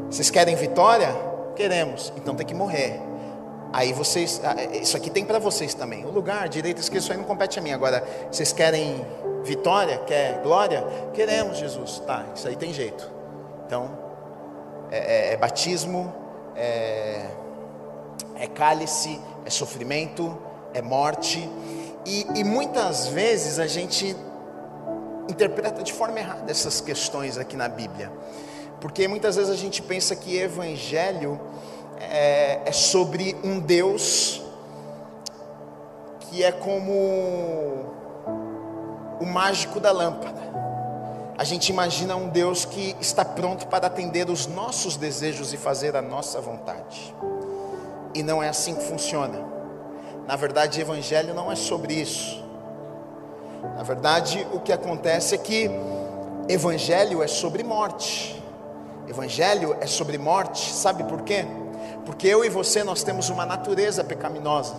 Vocês 0.09 0.29
querem 0.29 0.55
vitória? 0.55 1.13
Queremos, 1.55 2.13
então 2.15 2.35
tem 2.35 2.45
que 2.45 2.53
morrer. 2.53 3.08
Aí 3.71 3.93
vocês, 3.93 4.41
ah, 4.43 4.55
isso 4.75 4.97
aqui 4.97 5.09
tem 5.09 5.23
para 5.23 5.37
vocês 5.37 5.73
também. 5.73 6.05
O 6.05 6.09
lugar, 6.09 6.49
direito, 6.49 6.79
esquerda, 6.79 7.03
isso 7.03 7.11
aí 7.11 7.17
não 7.17 7.25
compete 7.25 7.59
a 7.59 7.61
mim. 7.61 7.71
Agora, 7.71 8.03
vocês 8.31 8.51
querem 8.51 9.05
vitória? 9.43 9.99
Quer 9.99 10.41
glória? 10.41 10.83
Queremos, 11.13 11.57
Jesus. 11.57 11.99
Tá, 11.99 12.25
isso 12.35 12.47
aí 12.47 12.55
tem 12.55 12.73
jeito. 12.73 13.09
Então, 13.65 13.91
é, 14.89 14.97
é, 14.97 15.33
é 15.33 15.37
batismo, 15.37 16.11
é, 16.55 17.25
é, 18.35 18.47
cálice, 18.47 19.19
é 19.45 19.49
sofrimento, 19.49 20.35
é 20.73 20.81
morte. 20.81 21.47
E, 22.05 22.25
e 22.35 22.43
muitas 22.43 23.07
vezes 23.07 23.59
a 23.59 23.67
gente 23.67 24.15
interpreta 25.29 25.83
de 25.83 25.93
forma 25.93 26.17
errada 26.17 26.49
essas 26.49 26.81
questões 26.81 27.37
aqui 27.37 27.55
na 27.55 27.69
Bíblia. 27.69 28.11
Porque 28.81 29.07
muitas 29.07 29.35
vezes 29.35 29.51
a 29.51 29.55
gente 29.55 29.81
pensa 29.81 30.15
que 30.15 30.37
evangelho 30.37 31.39
é, 31.99 32.61
é 32.65 32.71
sobre 32.71 33.35
um 33.43 33.59
Deus 33.59 34.41
que 36.21 36.43
é 36.43 36.51
como 36.51 36.93
o 39.19 39.25
mágico 39.25 39.79
da 39.79 39.91
lâmpada. 39.91 40.39
A 41.37 41.43
gente 41.43 41.69
imagina 41.69 42.15
um 42.15 42.27
Deus 42.27 42.65
que 42.65 42.95
está 42.99 43.23
pronto 43.23 43.67
para 43.67 43.87
atender 43.87 44.29
os 44.29 44.45
nossos 44.45 44.95
desejos 44.95 45.53
e 45.53 45.57
fazer 45.57 45.95
a 45.95 46.01
nossa 46.01 46.39
vontade. 46.41 47.15
E 48.13 48.21
não 48.21 48.43
é 48.43 48.49
assim 48.49 48.75
que 48.75 48.83
funciona. 48.83 49.39
Na 50.27 50.35
verdade, 50.35 50.81
evangelho 50.81 51.33
não 51.33 51.51
é 51.51 51.55
sobre 51.55 51.93
isso. 51.93 52.43
Na 53.75 53.83
verdade, 53.83 54.45
o 54.53 54.59
que 54.59 54.71
acontece 54.71 55.33
é 55.33 55.37
que 55.37 55.69
evangelho 56.47 57.23
é 57.23 57.27
sobre 57.27 57.63
morte. 57.63 58.41
Evangelho 59.07 59.75
é 59.81 59.87
sobre 59.87 60.17
morte, 60.17 60.71
sabe 60.71 61.03
por 61.05 61.21
quê? 61.21 61.45
Porque 62.05 62.27
eu 62.27 62.43
e 62.43 62.49
você 62.49 62.83
nós 62.83 63.03
temos 63.03 63.29
uma 63.29 63.45
natureza 63.45 64.03
pecaminosa. 64.03 64.75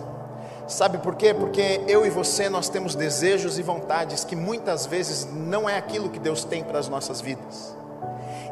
Sabe 0.67 0.99
por 0.99 1.15
quê? 1.15 1.33
Porque 1.33 1.81
eu 1.87 2.05
e 2.05 2.09
você 2.09 2.49
nós 2.49 2.69
temos 2.69 2.95
desejos 2.95 3.59
e 3.59 3.61
vontades 3.61 4.23
que 4.23 4.35
muitas 4.35 4.85
vezes 4.85 5.27
não 5.31 5.69
é 5.69 5.77
aquilo 5.77 6.09
que 6.09 6.19
Deus 6.19 6.43
tem 6.43 6.63
para 6.63 6.79
as 6.79 6.87
nossas 6.87 7.19
vidas. 7.19 7.75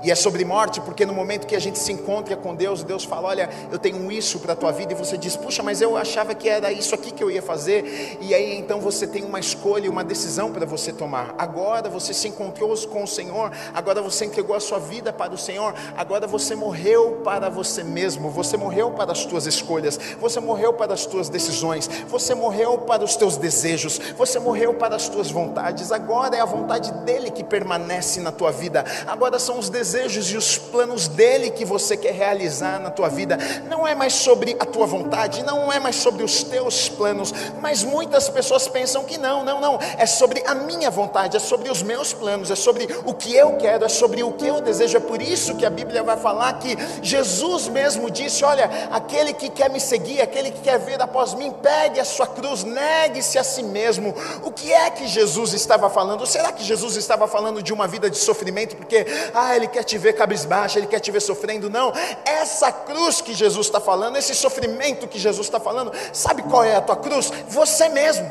E 0.02 0.12
é 0.12 0.16
sobre 0.16 0.46
morte, 0.46 0.80
porque 0.82 1.06
no 1.06 1.14
momento 1.14 1.46
que 1.46 1.56
a 1.56 1.60
gente 1.60 1.78
se 1.78 1.92
encontra 1.92 2.36
com 2.38 2.56
Deus, 2.56 2.84
Deus 2.84 3.04
fala: 3.04 3.28
Olha, 3.28 3.50
eu 3.72 3.78
tenho 3.78 4.12
isso 4.12 4.40
para 4.40 4.54
a 4.54 4.56
tua 4.56 4.72
vida, 4.72 4.94
e 4.94 4.96
você 4.96 5.18
diz: 5.18 5.36
Puxa, 5.36 5.62
mas 5.62 5.82
eu 5.82 5.98
achava 5.98 6.34
que 6.34 6.48
era 6.48 6.72
isso 6.72 6.96
aqui 6.96 7.12
que 7.12 7.24
eu 7.24 7.30
ia 7.30 7.42
fazer. 7.42 8.18
E 8.22 8.34
aí 8.34 8.58
então 8.58 8.80
você 8.80 9.06
tem 9.06 9.24
uma 9.24 9.40
escolha, 9.40 9.90
uma 9.90 10.04
decisão 10.04 10.52
para 10.52 10.66
você 10.66 10.94
tomar. 10.94 11.36
Agora 11.38 11.90
você 11.90 12.14
se 12.14 12.28
encontrou 12.28 12.70
com 12.88 13.04
o 13.04 13.08
Senhor, 13.08 13.52
agora 13.74 14.02
você 14.02 14.26
entregou 14.26 14.56
a 14.56 14.60
sua 14.60 14.80
vida 14.80 15.12
para 15.12 15.34
o 15.34 15.38
Senhor, 15.38 15.74
agora 15.98 16.28
você 16.28 16.56
morreu 16.56 17.22
para 17.24 17.50
você 17.50 17.84
mesmo, 17.84 18.30
você 18.30 18.56
morreu 18.56 18.92
para 18.92 19.12
as 19.12 19.26
tuas 19.26 19.46
escolhas, 19.48 20.00
você 20.20 20.40
morreu 20.40 20.74
para 20.74 20.94
as 20.94 21.06
tuas 21.06 21.30
decisões, 21.30 21.90
você 22.08 22.34
morreu 22.34 22.78
para 22.78 23.04
os 23.04 23.16
teus 23.16 23.36
desejos, 23.38 24.00
você 24.18 24.40
morreu 24.40 24.74
para 24.76 24.96
as 24.96 25.10
tuas 25.10 25.30
vontades. 25.30 25.92
Agora 25.92 26.36
é 26.36 26.40
a 26.40 26.46
vontade 26.46 26.92
dele 27.04 27.32
que 27.32 27.44
permanece 27.44 28.22
na 28.22 28.32
tua 28.32 28.52
vida, 28.52 28.86
agora 29.08 29.40
são 29.40 29.58
os 29.60 29.70
desejos 29.70 29.89
desejos 29.90 30.32
e 30.32 30.38
os 30.38 30.58
planos 30.58 31.08
dele 31.08 31.50
que 31.50 31.66
você 31.66 31.98
quer 31.98 32.14
realizar 32.14 32.80
na 32.80 32.92
tua 32.92 33.10
vida. 33.10 33.38
Não 33.68 33.88
é 33.88 33.96
mais 33.96 34.14
sobre 34.14 34.56
a 34.60 34.66
tua 34.66 34.86
vontade, 34.86 35.44
não 35.44 35.72
é 35.72 35.80
mais 35.80 35.96
sobre 35.96 36.24
os 36.24 36.44
teus 36.44 36.88
planos, 36.90 37.34
mas 37.62 37.84
muitas 37.84 38.30
pessoas 38.30 38.68
pensam 38.68 39.04
que 39.04 39.18
não, 39.18 39.44
não, 39.44 39.60
não. 39.60 39.80
É 39.98 40.06
sobre 40.06 40.44
a 40.46 40.54
minha 40.54 40.92
vontade, 40.92 41.38
é 41.38 41.40
sobre 41.40 41.72
os 41.72 41.82
meus 41.82 42.14
planos, 42.14 42.52
é 42.52 42.56
sobre 42.56 42.88
o 43.04 43.14
que 43.14 43.36
eu 43.36 43.58
quero, 43.58 43.84
é 43.86 43.90
sobre 43.90 44.22
o 44.22 44.32
que 44.34 44.46
eu 44.46 44.62
desejo. 44.62 44.98
É 44.98 45.00
por 45.00 45.22
isso 45.22 45.56
que 45.56 45.66
a 45.66 45.70
Bíblia 45.70 46.04
vai 46.04 46.18
falar 46.18 46.54
que 46.60 46.78
Jesus 47.02 47.68
mesmo 47.68 48.12
disse: 48.12 48.44
Olha, 48.44 48.70
aquele 48.92 49.34
que 49.34 49.50
quer 49.50 49.70
me 49.70 49.80
seguir, 49.80 50.22
aquele 50.22 50.52
que 50.52 50.62
quer 50.62 50.78
vir 50.80 51.02
após 51.02 51.34
mim, 51.34 51.52
pegue 51.52 52.00
a 52.00 52.06
sua 52.06 52.28
cruz, 52.28 52.64
negue-se 52.64 53.40
a 53.40 53.44
si 53.44 53.64
mesmo. 53.64 54.14
O 54.44 54.52
que 54.52 54.72
é 54.72 54.90
que 54.92 55.08
Jesus 55.08 55.54
estava 55.54 55.90
falando? 55.90 56.26
Será 56.28 56.52
que 56.52 56.64
Jesus 56.64 56.96
estava 56.96 57.28
falando 57.28 57.64
de 57.64 57.74
uma 57.74 57.88
vida 57.88 58.10
de 58.10 58.18
sofrimento? 58.18 58.76
Porque, 58.76 59.06
ah, 59.34 59.56
ele 59.56 59.68
quer 59.68 59.79
quer 59.80 59.84
te 59.84 59.98
ver 59.98 60.14
cabisbaixo, 60.14 60.78
Ele 60.78 60.88
quer 60.88 61.00
te 61.00 61.10
ver 61.10 61.22
sofrendo, 61.22 61.70
não. 61.70 61.94
Essa 62.26 62.72
cruz 62.72 63.22
que 63.22 63.34
Jesus 63.34 63.68
está 63.68 63.80
falando, 63.80 64.18
esse 64.18 64.36
sofrimento 64.36 65.08
que 65.08 65.18
Jesus 65.18 65.48
está 65.48 65.60
falando, 65.60 65.92
sabe 66.12 66.44
qual 66.44 66.64
é 66.64 66.76
a 66.76 66.82
tua 66.82 66.98
cruz? 66.98 67.32
Você 67.48 67.88
mesmo. 67.88 68.30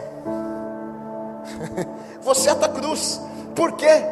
Você 2.21 2.51
é 2.51 2.53
a 2.53 2.57
tua 2.57 2.69
cruz. 2.69 3.21
Por 3.55 3.73
quê? 3.73 4.05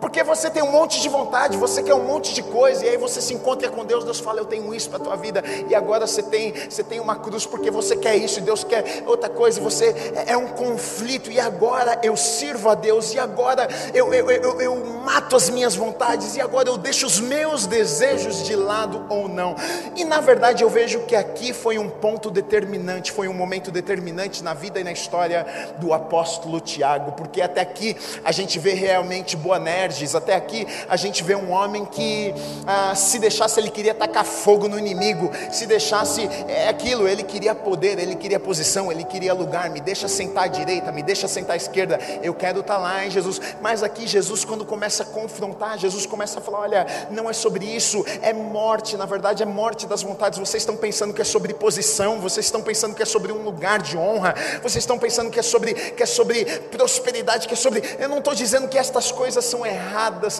Porque 0.00 0.22
você 0.22 0.50
tem 0.50 0.62
um 0.62 0.70
monte 0.70 1.00
de 1.00 1.08
vontade, 1.08 1.56
você 1.56 1.82
quer 1.82 1.94
um 1.94 2.04
monte 2.04 2.34
de 2.34 2.42
coisa, 2.42 2.84
e 2.84 2.88
aí 2.90 2.96
você 2.96 3.20
se 3.20 3.32
encontra 3.34 3.68
com 3.70 3.84
Deus, 3.84 4.04
Deus 4.04 4.20
fala, 4.20 4.40
eu 4.40 4.44
tenho 4.44 4.74
isso 4.74 4.88
para 4.90 4.98
a 4.98 5.02
tua 5.02 5.16
vida, 5.16 5.42
e 5.68 5.74
agora 5.74 6.06
você 6.06 6.22
tem, 6.22 6.52
você 6.68 6.82
tem 6.82 7.00
uma 7.00 7.16
cruz 7.16 7.46
porque 7.46 7.70
você 7.70 7.96
quer 7.96 8.16
isso, 8.16 8.38
e 8.38 8.42
Deus 8.42 8.62
quer 8.64 9.02
outra 9.06 9.28
coisa, 9.28 9.58
e 9.58 9.62
você 9.62 9.94
é, 10.14 10.32
é 10.32 10.36
um 10.36 10.48
conflito, 10.48 11.30
e 11.30 11.40
agora 11.40 11.98
eu 12.02 12.16
sirvo 12.16 12.68
a 12.68 12.74
Deus, 12.74 13.14
e 13.14 13.18
agora 13.18 13.68
eu, 13.94 14.12
eu, 14.12 14.30
eu, 14.30 14.60
eu 14.60 14.84
mato 15.04 15.36
as 15.36 15.48
minhas 15.48 15.74
vontades, 15.74 16.36
e 16.36 16.40
agora 16.40 16.68
eu 16.68 16.76
deixo 16.76 17.06
os 17.06 17.20
meus 17.20 17.66
desejos 17.66 18.44
de 18.44 18.54
lado 18.54 19.06
ou 19.08 19.28
não. 19.28 19.56
E 19.94 20.04
na 20.04 20.20
verdade 20.20 20.62
eu 20.62 20.68
vejo 20.68 21.00
que 21.00 21.16
aqui 21.16 21.52
foi 21.52 21.78
um 21.78 21.88
ponto 21.88 22.30
determinante, 22.30 23.12
foi 23.12 23.28
um 23.28 23.34
momento 23.34 23.70
determinante 23.70 24.42
na 24.42 24.52
vida 24.52 24.80
e 24.80 24.84
na 24.84 24.92
história 24.92 25.46
do 25.78 25.92
apóstolo 25.92 26.60
Tiago, 26.60 27.12
porque 27.12 27.40
até 27.40 27.60
aqui 27.60 27.96
a 28.24 28.32
gente 28.32 28.58
vê 28.58 28.74
realmente 28.74 29.36
Boanerges, 29.36 29.85
até 30.14 30.34
aqui 30.34 30.66
a 30.88 30.96
gente 30.96 31.22
vê 31.22 31.34
um 31.34 31.50
homem 31.50 31.84
que 31.84 32.34
ah, 32.66 32.94
se 32.94 33.18
deixasse 33.18 33.58
ele 33.60 33.70
queria 33.70 33.94
tacar 33.94 34.24
fogo 34.24 34.68
no 34.68 34.78
inimigo, 34.78 35.30
se 35.50 35.66
deixasse 35.66 36.28
é 36.48 36.68
aquilo, 36.68 37.08
ele 37.08 37.22
queria 37.22 37.54
poder, 37.54 37.98
ele 37.98 38.14
queria 38.14 38.40
posição, 38.40 38.90
ele 38.90 39.04
queria 39.04 39.34
lugar, 39.34 39.70
me 39.70 39.80
deixa 39.80 40.08
sentar 40.08 40.44
à 40.44 40.46
direita, 40.46 40.92
me 40.92 41.02
deixa 41.02 41.28
sentar 41.28 41.54
à 41.54 41.56
esquerda, 41.56 41.98
eu 42.22 42.34
quero 42.34 42.60
estar 42.60 42.78
lá 42.78 43.04
em 43.04 43.10
Jesus, 43.10 43.40
mas 43.60 43.82
aqui 43.82 44.06
Jesus 44.06 44.44
quando 44.44 44.64
começa 44.64 45.02
a 45.02 45.06
confrontar, 45.06 45.78
Jesus 45.78 46.06
começa 46.06 46.38
a 46.38 46.42
falar, 46.42 46.60
olha, 46.60 46.86
não 47.10 47.28
é 47.28 47.32
sobre 47.32 47.64
isso, 47.64 48.04
é 48.22 48.32
morte, 48.32 48.96
na 48.96 49.06
verdade 49.06 49.42
é 49.42 49.46
morte 49.46 49.86
das 49.86 50.02
vontades, 50.02 50.38
vocês 50.38 50.62
estão 50.62 50.76
pensando 50.76 51.12
que 51.12 51.22
é 51.22 51.24
sobre 51.24 51.54
posição, 51.54 52.20
vocês 52.20 52.46
estão 52.46 52.62
pensando 52.62 52.94
que 52.94 53.02
é 53.02 53.06
sobre 53.06 53.32
um 53.32 53.42
lugar 53.42 53.80
de 53.80 53.96
honra, 53.96 54.34
vocês 54.62 54.82
estão 54.82 54.98
pensando 54.98 55.30
que 55.30 55.38
é 55.38 55.42
sobre, 55.42 55.74
que 55.74 56.02
é 56.02 56.06
sobre 56.06 56.44
prosperidade, 56.44 57.46
que 57.48 57.54
é 57.54 57.56
sobre. 57.56 57.82
Eu 57.98 58.08
não 58.08 58.18
estou 58.18 58.34
dizendo 58.34 58.68
que 58.68 58.78
estas 58.78 59.10
coisas 59.12 59.44
são 59.44 59.64
erradas, 59.64 59.75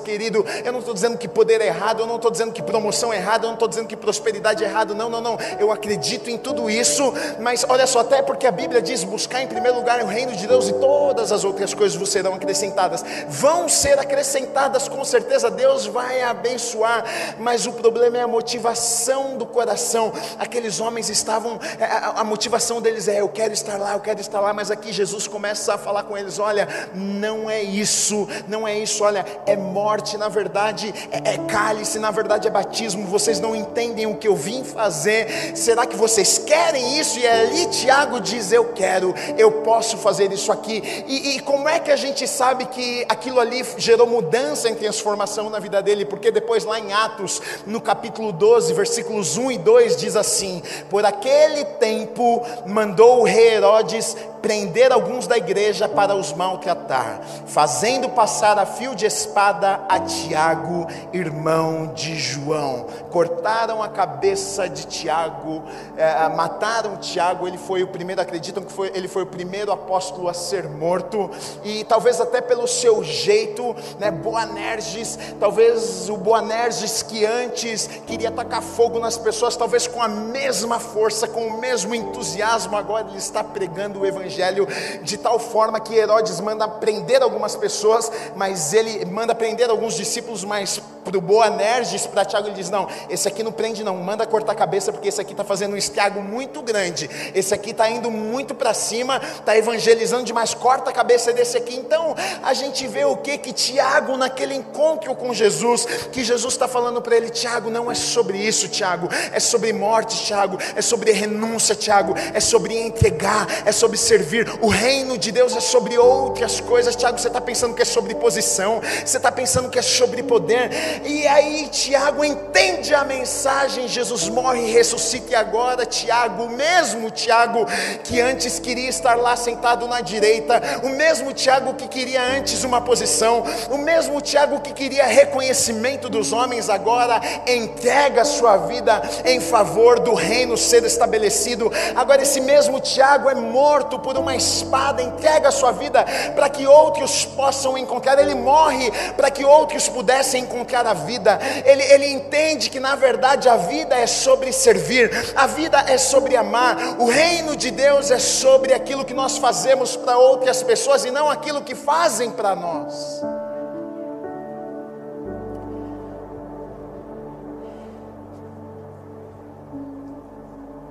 querido. 0.07 0.45
Eu 0.65 0.73
não 0.73 0.79
estou 0.79 0.95
dizendo 0.95 1.19
que 1.19 1.29
poder 1.29 1.61
é 1.61 1.67
errado, 1.67 2.01
eu 2.01 2.07
não 2.07 2.17
estou 2.17 2.31
dizendo 2.31 2.53
que 2.53 2.63
promoção 2.63 3.13
é 3.13 3.17
errada, 3.17 3.45
eu 3.45 3.49
não 3.49 3.55
estou 3.55 3.69
dizendo 3.69 3.87
que 3.87 3.97
prosperidade 3.97 4.65
é 4.65 4.67
errado. 4.67 4.95
Não, 4.95 5.11
não, 5.11 5.21
não. 5.21 5.39
Eu 5.59 5.73
acredito 5.73 6.31
em 6.31 6.39
tudo 6.39 6.71
isso, 6.71 7.13
mas 7.41 7.65
olha 7.69 7.87
só, 7.87 8.01
até 8.01 8.23
porque 8.23 8.47
a 8.47 8.53
Bíblia 8.53 8.81
diz: 8.81 9.05
buscar 9.05 9.43
em 9.43 9.47
primeiro 9.47 9.77
lugar 9.77 10.03
o 10.03 10.07
reino 10.07 10.33
de 10.33 10.47
Deus 10.47 10.69
e 10.69 10.73
todas 10.75 11.33
as 11.33 11.45
outras 11.45 11.75
coisas 11.75 11.97
vos 11.97 12.09
serão 12.09 12.35
acrescentadas. 12.35 13.05
Vão 13.29 13.69
ser 13.69 13.99
acrescentadas, 13.99 14.89
com 14.89 15.05
certeza, 15.05 15.51
Deus 15.51 15.87
vai 15.87 16.23
abençoar, 16.23 17.05
mas 17.39 17.67
o 17.67 17.73
problema 17.73 18.19
é 18.19 18.23
a 18.23 18.29
motivação 18.29 19.37
do 19.37 19.45
coração. 19.45 20.13
Aqueles 20.39 20.81
homens 20.81 21.09
estavam, 21.11 21.59
é, 21.79 21.85
a, 21.85 22.21
a 22.21 22.25
motivação 22.25 22.81
deles 22.81 23.09
é: 23.09 23.21
eu 23.21 23.29
quero 23.29 23.53
estar 23.53 23.77
lá, 23.77 23.95
eu 23.95 24.01
quero 24.01 24.21
estar 24.21 24.41
lá, 24.41 24.53
mas 24.53 24.71
aqui 24.71 24.93
Jesus 24.93 25.27
começa 25.27 25.75
a 25.75 25.79
falar 25.79 26.05
com 26.05 26.17
eles: 26.17 26.39
olha, 26.39 26.69
não 26.95 27.51
é 27.51 27.63
isso, 27.63 28.29
não 28.47 28.67
é 28.67 28.79
isso, 28.79 29.03
olha, 29.03 29.26
é 29.47 29.57
morte, 29.57 30.17
na 30.17 30.29
verdade 30.29 30.93
é, 31.11 31.35
é 31.35 31.39
cálice, 31.47 31.99
na 31.99 32.11
verdade 32.11 32.49
é 32.49 32.51
batismo, 32.51 33.07
vocês 33.07 33.41
não 33.41 33.55
entendem 33.55 34.07
o 34.07 34.17
que 34.17 34.29
eu 34.29 34.37
vim 34.37 34.65
fazer, 34.65 35.57
será 35.57 35.87
que 35.87 35.97
vocês 35.97 36.39
querem 36.39 36.99
isso? 36.99 37.19
E 37.19 37.27
ali 37.27 37.67
Tiago 37.67 38.21
diz: 38.21 38.53
eu 38.53 38.67
quero, 38.73 39.15
eu 39.37 39.51
posso 39.63 39.97
fazer 39.97 40.33
isso 40.33 40.53
aqui, 40.53 41.05
e, 41.07 41.37
e 41.37 41.41
como 41.41 41.69
é 41.69 41.79
que 41.79 41.91
a 41.91 41.97
gente 41.97 42.27
sabe 42.27 42.67
que 42.67 43.05
aquilo 43.09 43.41
ali 43.41 43.65
gerou 43.77 44.07
mudança 44.07 44.69
em 44.69 44.75
transformação 44.75 45.51
na 45.51 45.59
vida 45.59 45.83
dele? 45.83 46.05
Porque 46.05 46.31
depois 46.31 46.65
lá 46.65 46.79
em 46.79 46.93
Atos, 46.93 47.41
no 47.67 47.81
capítulo 47.81 48.33
12, 48.33 48.73
versículos 48.75 49.37
1 49.37 49.53
e 49.53 49.59
2, 49.59 49.97
diz 49.97 50.17
assim: 50.17 50.63
Por 50.91 51.05
aquele 51.05 51.65
tempo 51.65 52.43
mandou 52.67 53.21
o 53.21 53.25
rei 53.25 53.55
Herodes 53.55 54.17
prender 54.47 54.93
alguns 54.93 55.27
da 55.27 55.37
igreja 55.37 55.89
para 55.89 56.15
os 56.15 56.33
maltratar, 56.33 57.21
fazendo 57.49 58.09
passar 58.11 58.57
a 58.61 58.65
fio 58.65 58.95
de 58.95 59.05
espada 59.05 59.81
a 59.89 59.99
Tiago, 59.99 60.87
irmão 61.13 61.89
de 61.89 62.15
João. 62.15 62.87
Cortaram 63.11 63.83
a 63.83 63.89
cabeça 63.89 64.69
de 64.69 64.87
Tiago, 64.87 65.65
é, 65.97 66.29
mataram 66.29 66.97
Tiago. 66.99 67.49
Ele 67.49 67.59
foi 67.59 67.83
o 67.83 67.89
primeiro, 67.89 68.21
acreditam 68.21 68.63
que 68.63 68.73
foi, 68.73 68.93
ele 68.95 69.09
foi 69.09 69.25
o 69.25 69.27
primeiro 69.27 69.73
apóstolo 69.73 70.29
a 70.29 70.35
ser 70.35 70.69
morto, 70.69 71.29
e 71.65 71.83
talvez 71.83 72.21
até 72.21 72.41
pelo 72.41 72.69
seu 72.69 73.03
jeito, 73.03 73.75
né, 73.99 74.13
Boanerges, 74.13 75.19
talvez 75.41 76.09
o 76.09 76.17
Boanerges 76.17 77.03
que 77.03 77.27
antes 77.27 77.89
queria 78.07 78.31
tacar 78.31 78.63
fogo 78.63 79.01
nas 79.01 79.19
pessoas, 79.19 79.57
talvez 79.57 79.89
com 79.89 80.01
a 80.01 80.07
mesma 80.07 80.79
força, 80.79 81.27
com 81.27 81.49
o 81.49 81.61
mesmo 81.61 81.97
entusiasmo, 81.97 82.77
agora 82.77 83.09
ele 83.09 83.19
está 83.19 83.43
pregando 83.43 84.03
o 84.03 84.07
evangelho 84.07 84.36
evangelho 84.37 84.69
de 85.03 85.17
tal 85.17 85.39
forma 85.39 85.81
que 85.81 85.95
Herodes 85.95 86.41
manda 86.41 86.69
prender 86.69 87.23
algumas 87.23 87.57
pessoas, 87.57 88.11
mas 88.35 88.73
ele 88.73 89.05
manda 89.07 89.35
prender 89.35 89.71
alguns 89.71 89.95
discípulos, 89.95 90.45
mas 90.45 90.81
para 91.05 91.17
o 91.17 91.21
Boanerges, 91.21 92.05
para 92.05 92.25
Tiago, 92.25 92.49
ele 92.49 92.57
diz: 92.57 92.69
Não, 92.69 92.89
esse 93.09 93.29
aqui 93.29 93.43
não 93.43 93.53
prende, 93.53 93.85
não, 93.85 93.97
manda 93.97 94.27
cortar 94.27 94.53
a 94.53 94.55
cabeça, 94.57 94.93
porque 94.93 95.09
esse 95.09 95.21
aqui 95.21 95.33
está 95.33 95.45
fazendo 95.45 95.75
um 95.75 95.77
estrago 95.77 96.21
muito 96.21 96.61
grande, 96.63 97.09
esse 97.33 97.55
aqui 97.55 97.71
está 97.71 97.89
indo 97.89 98.11
muito 98.11 98.55
para 98.55 98.75
cima, 98.75 99.19
está 99.19 99.57
evangelizando 99.57 100.25
demais, 100.25 100.53
corta 100.53 100.91
a 100.91 100.93
cabeça 100.93 101.33
desse 101.33 101.57
aqui. 101.57 101.77
Então 101.77 102.15
a 102.43 102.53
gente 102.53 102.87
vê 102.89 103.05
o 103.05 103.17
que? 103.17 103.39
Que 103.39 103.53
Tiago, 103.53 104.17
naquele 104.17 104.55
encontro 104.55 105.15
com 105.15 105.33
Jesus, 105.33 105.87
que 106.11 106.25
Jesus 106.25 106.55
está 106.55 106.67
falando 106.67 107.01
para 107.01 107.17
ele: 107.17 107.31
Tiago, 107.31 107.71
não 107.71 107.91
é 107.91 107.95
sobre 107.95 108.39
isso, 108.39 108.69
Tiago, 108.69 109.09
é 109.33 109.39
sobre 109.39 109.73
morte, 109.73 110.25
Tiago, 110.25 110.59
é 110.75 110.83
sobre 110.83 111.13
renúncia, 111.13 111.77
Tiago, 111.77 112.15
é 112.35 112.41
sobre 112.41 112.77
entregar, 112.77 113.47
é 113.65 113.71
sobre 113.71 113.97
servir. 113.97 114.26
O 114.61 114.69
reino 114.69 115.17
de 115.17 115.31
Deus 115.31 115.55
é 115.55 115.61
sobre 115.61 115.97
outras 115.99 116.61
coisas, 116.61 116.97
Tiago. 116.97 117.19
Você 117.19 117.29
está 117.29 117.41
pensando 117.41 117.75
que 117.75 117.83
é 117.83 117.85
sobre 117.85 118.15
posição, 118.15 118.81
você 119.05 119.19
está 119.19 119.31
pensando 119.31 119.71
que 119.71 119.79
é 119.79 119.83
sobre 119.83 120.23
poder. 120.23 120.71
E 121.05 121.27
aí 121.29 121.69
Tiago 121.69 122.25
entende 122.25 122.95
a 122.95 123.05
mensagem, 123.05 123.87
Jesus 123.87 124.29
morre, 124.29 124.71
ressuscita 124.71 125.33
e 125.33 125.35
agora 125.35 125.87
Tiago, 125.87 126.49
mesmo 126.49 127.11
Tiago 127.11 127.67
que 128.03 128.21
antes 128.21 128.59
queria 128.59 128.89
estar 128.89 129.15
lá 129.15 129.37
sentado 129.37 129.87
na 129.87 130.01
direita, 130.01 130.61
o 130.83 130.89
mesmo 130.89 131.33
Tiago 131.33 131.75
que 131.75 131.87
queria 131.87 132.23
antes 132.23 132.65
uma 132.65 132.81
posição, 132.81 133.45
o 133.71 133.79
mesmo 133.79 134.21
Tiago 134.21 134.61
que 134.61 134.73
queria 134.73 135.05
reconhecimento 135.05 136.09
dos 136.09 136.33
homens, 136.33 136.69
agora 136.69 137.21
entrega 137.47 138.25
sua 138.25 138.57
vida 138.57 139.03
em 139.25 139.41
favor 139.41 140.01
do 140.01 140.15
reino 140.15 140.57
ser 140.57 140.85
estabelecido. 140.85 141.71
Agora 141.95 142.23
esse 142.23 142.41
mesmo 142.41 142.81
Tiago 142.81 143.31
é 143.31 143.35
morto 143.35 143.99
por 144.07 144.17
uma 144.17 144.37
espada, 144.37 145.03
entrega 145.03 145.49
a 145.49 145.51
sua 145.51 145.73
vida 145.73 146.07
para 146.37 146.49
que 146.49 146.65
outros 146.65 147.25
possam 147.25 147.77
encontrar, 147.77 148.17
ele 148.21 148.37
morre 148.37 148.89
para 149.17 149.33
que 149.33 149.45
outros 149.45 149.89
pudessem 149.89 150.45
encontrar 150.45 150.87
a 150.87 150.95
vida, 150.95 151.41
ele, 151.65 151.83
ele 151.83 152.07
entende 152.07 152.71
que 152.71 152.79
na 152.79 152.95
verdade 152.95 153.49
a 153.49 153.57
vida 153.57 153.97
é 153.97 154.07
sobre 154.07 154.53
servir, 154.53 155.11
a 155.35 155.49
vida 155.49 155.87
é 155.89 155.99
sobre 155.99 156.37
amar, 156.37 157.01
o 157.01 157.07
reino 157.07 157.57
de 157.57 157.73
Deus 157.73 158.13
é 158.13 158.21
sobre 158.21 158.73
aquilo 158.73 159.05
que 159.05 159.13
nós 159.13 159.39
fazemos 159.39 159.97
para 159.97 160.17
outras 160.17 160.63
pessoas 160.63 161.05
e 161.05 161.11
não 161.11 161.29
aquilo 161.29 161.63
que 161.63 161.75
fazem 161.75 162.31
para 162.31 162.55
nós. 162.55 163.21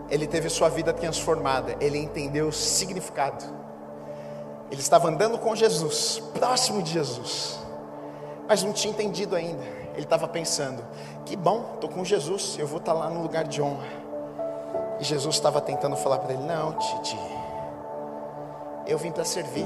Ele 0.09 0.27
teve 0.27 0.49
sua 0.49 0.69
vida 0.69 0.93
transformada, 0.93 1.75
ele 1.79 1.97
entendeu 1.97 2.47
o 2.47 2.53
significado. 2.53 3.43
Ele 4.69 4.81
estava 4.81 5.07
andando 5.07 5.37
com 5.37 5.55
Jesus, 5.55 6.21
próximo 6.33 6.81
de 6.81 6.91
Jesus, 6.91 7.59
mas 8.47 8.63
não 8.63 8.73
tinha 8.73 8.91
entendido 8.91 9.35
ainda. 9.35 9.63
Ele 9.93 10.03
estava 10.03 10.27
pensando: 10.27 10.83
que 11.25 11.35
bom, 11.35 11.71
estou 11.75 11.89
com 11.89 12.03
Jesus, 12.03 12.57
eu 12.59 12.67
vou 12.67 12.79
estar 12.79 12.93
tá 12.93 12.99
lá 12.99 13.09
no 13.09 13.21
lugar 13.21 13.45
de 13.45 13.61
honra. 13.61 13.87
E 14.99 15.03
Jesus 15.03 15.35
estava 15.35 15.59
tentando 15.59 15.95
falar 15.95 16.19
para 16.19 16.33
ele: 16.33 16.43
não, 16.43 16.73
Titi, 16.73 17.17
eu 18.87 18.97
vim 18.97 19.11
para 19.11 19.23
servir, 19.23 19.65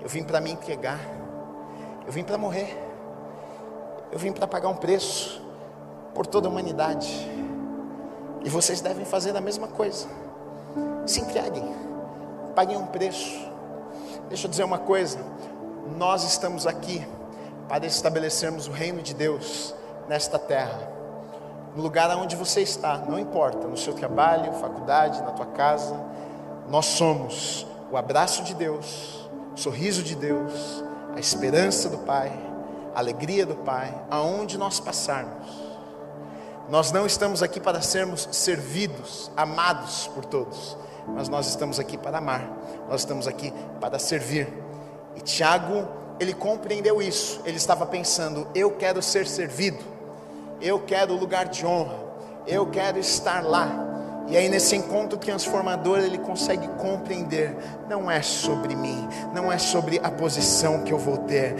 eu 0.00 0.08
vim 0.08 0.22
para 0.22 0.40
me 0.40 0.50
entregar, 0.50 1.00
eu 2.06 2.12
vim 2.12 2.24
para 2.24 2.38
morrer, 2.38 2.76
eu 4.10 4.18
vim 4.18 4.32
para 4.32 4.46
pagar 4.46 4.68
um 4.68 4.76
preço 4.76 5.42
por 6.14 6.26
toda 6.26 6.48
a 6.48 6.50
humanidade. 6.50 7.30
E 8.44 8.48
vocês 8.48 8.80
devem 8.80 9.04
fazer 9.04 9.36
a 9.36 9.40
mesma 9.40 9.68
coisa. 9.68 10.06
Se 11.06 11.20
entreguem, 11.20 11.74
paguem 12.54 12.76
um 12.76 12.86
preço. 12.86 13.50
Deixa 14.28 14.46
eu 14.46 14.50
dizer 14.50 14.64
uma 14.64 14.78
coisa: 14.78 15.18
nós 15.96 16.24
estamos 16.24 16.66
aqui 16.66 17.06
para 17.68 17.86
estabelecermos 17.86 18.66
o 18.66 18.70
reino 18.70 19.02
de 19.02 19.14
Deus 19.14 19.74
nesta 20.08 20.38
terra. 20.38 20.90
No 21.74 21.82
lugar 21.82 22.14
onde 22.16 22.36
você 22.36 22.60
está, 22.60 22.98
não 22.98 23.18
importa, 23.18 23.66
no 23.66 23.76
seu 23.76 23.94
trabalho, 23.94 24.52
faculdade, 24.54 25.22
na 25.22 25.30
tua 25.30 25.46
casa, 25.46 25.98
nós 26.68 26.86
somos 26.86 27.66
o 27.90 27.96
abraço 27.96 28.42
de 28.42 28.54
Deus, 28.54 29.28
o 29.54 29.58
sorriso 29.58 30.02
de 30.02 30.14
Deus, 30.14 30.84
a 31.14 31.20
esperança 31.20 31.88
do 31.88 31.98
Pai, 31.98 32.32
a 32.94 32.98
alegria 32.98 33.46
do 33.46 33.54
Pai, 33.56 33.94
aonde 34.10 34.58
nós 34.58 34.80
passarmos. 34.80 35.61
Nós 36.68 36.92
não 36.92 37.06
estamos 37.06 37.42
aqui 37.42 37.60
para 37.60 37.80
sermos 37.80 38.28
servidos, 38.32 39.30
amados 39.36 40.08
por 40.08 40.24
todos, 40.24 40.76
mas 41.08 41.28
nós 41.28 41.48
estamos 41.48 41.78
aqui 41.78 41.98
para 41.98 42.18
amar, 42.18 42.48
nós 42.88 43.00
estamos 43.00 43.26
aqui 43.26 43.52
para 43.80 43.98
servir. 43.98 44.48
E 45.16 45.20
Tiago 45.20 46.02
ele 46.22 46.32
compreendeu 46.32 47.02
isso. 47.02 47.40
Ele 47.44 47.56
estava 47.56 47.84
pensando: 47.84 48.46
eu 48.54 48.70
quero 48.72 49.02
ser 49.02 49.26
servido, 49.26 49.82
eu 50.60 50.80
quero 50.80 51.14
o 51.14 51.18
lugar 51.18 51.46
de 51.46 51.66
honra, 51.66 51.98
eu 52.46 52.66
quero 52.66 52.98
estar 52.98 53.42
lá. 53.44 53.91
E 54.28 54.36
aí, 54.36 54.48
nesse 54.48 54.76
encontro 54.76 55.18
transformador, 55.18 55.98
ele 55.98 56.18
consegue 56.18 56.66
compreender: 56.78 57.56
não 57.88 58.10
é 58.10 58.22
sobre 58.22 58.74
mim, 58.74 59.08
não 59.34 59.52
é 59.52 59.58
sobre 59.58 60.00
a 60.02 60.10
posição 60.10 60.82
que 60.82 60.92
eu 60.92 60.98
vou 60.98 61.18
ter. 61.18 61.54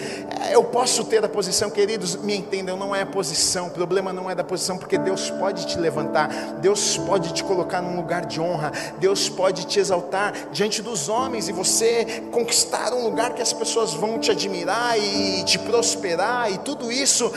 Eu 0.51 0.65
posso 0.65 1.05
ter 1.05 1.25
a 1.25 1.29
posição, 1.29 1.71
queridos, 1.71 2.17
me 2.17 2.37
entendam, 2.37 2.77
não 2.77 2.95
é 2.95 3.03
a 3.03 3.07
posição, 3.07 3.67
o 3.67 3.71
problema 3.71 4.13
não 4.13 4.31
é 4.31 4.35
da 4.35 4.45
posição, 4.45 4.79
porque 4.79 4.99
Deus 4.99 5.31
pode 5.31 5.67
te 5.67 5.79
levantar, 5.79 6.29
Deus 6.61 6.97
pode 6.99 7.33
te 7.33 7.45
colocar 7.45 7.83
num 7.83 7.97
lugar 7.97 8.27
de 8.27 8.41
honra, 8.41 8.73
Deus 8.99 9.29
pode 9.29 9.67
te 9.67 9.79
exaltar 9.79 10.33
diante 10.53 10.83
dos 10.83 11.09
homens 11.09 11.49
e 11.49 11.53
você 11.53 12.23
conquistar 12.31 12.93
um 12.93 13.05
lugar 13.05 13.35
que 13.35 13.43
as 13.43 13.53
pessoas 13.53 13.95
vão 13.95 14.19
te 14.19 14.31
admirar 14.31 14.99
e 14.99 15.45
te 15.45 15.59
prosperar 15.59 16.51
e 16.51 16.59
tudo 16.59 16.91
isso, 16.91 17.31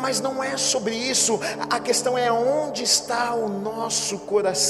mas 0.00 0.20
não 0.20 0.42
é 0.42 0.56
sobre 0.56 0.94
isso, 0.94 1.40
a 1.70 1.78
questão 1.78 2.16
é 2.16 2.30
onde 2.30 2.82
está 2.82 3.34
o 3.34 3.48
nosso 3.48 4.18
coração, 4.18 4.63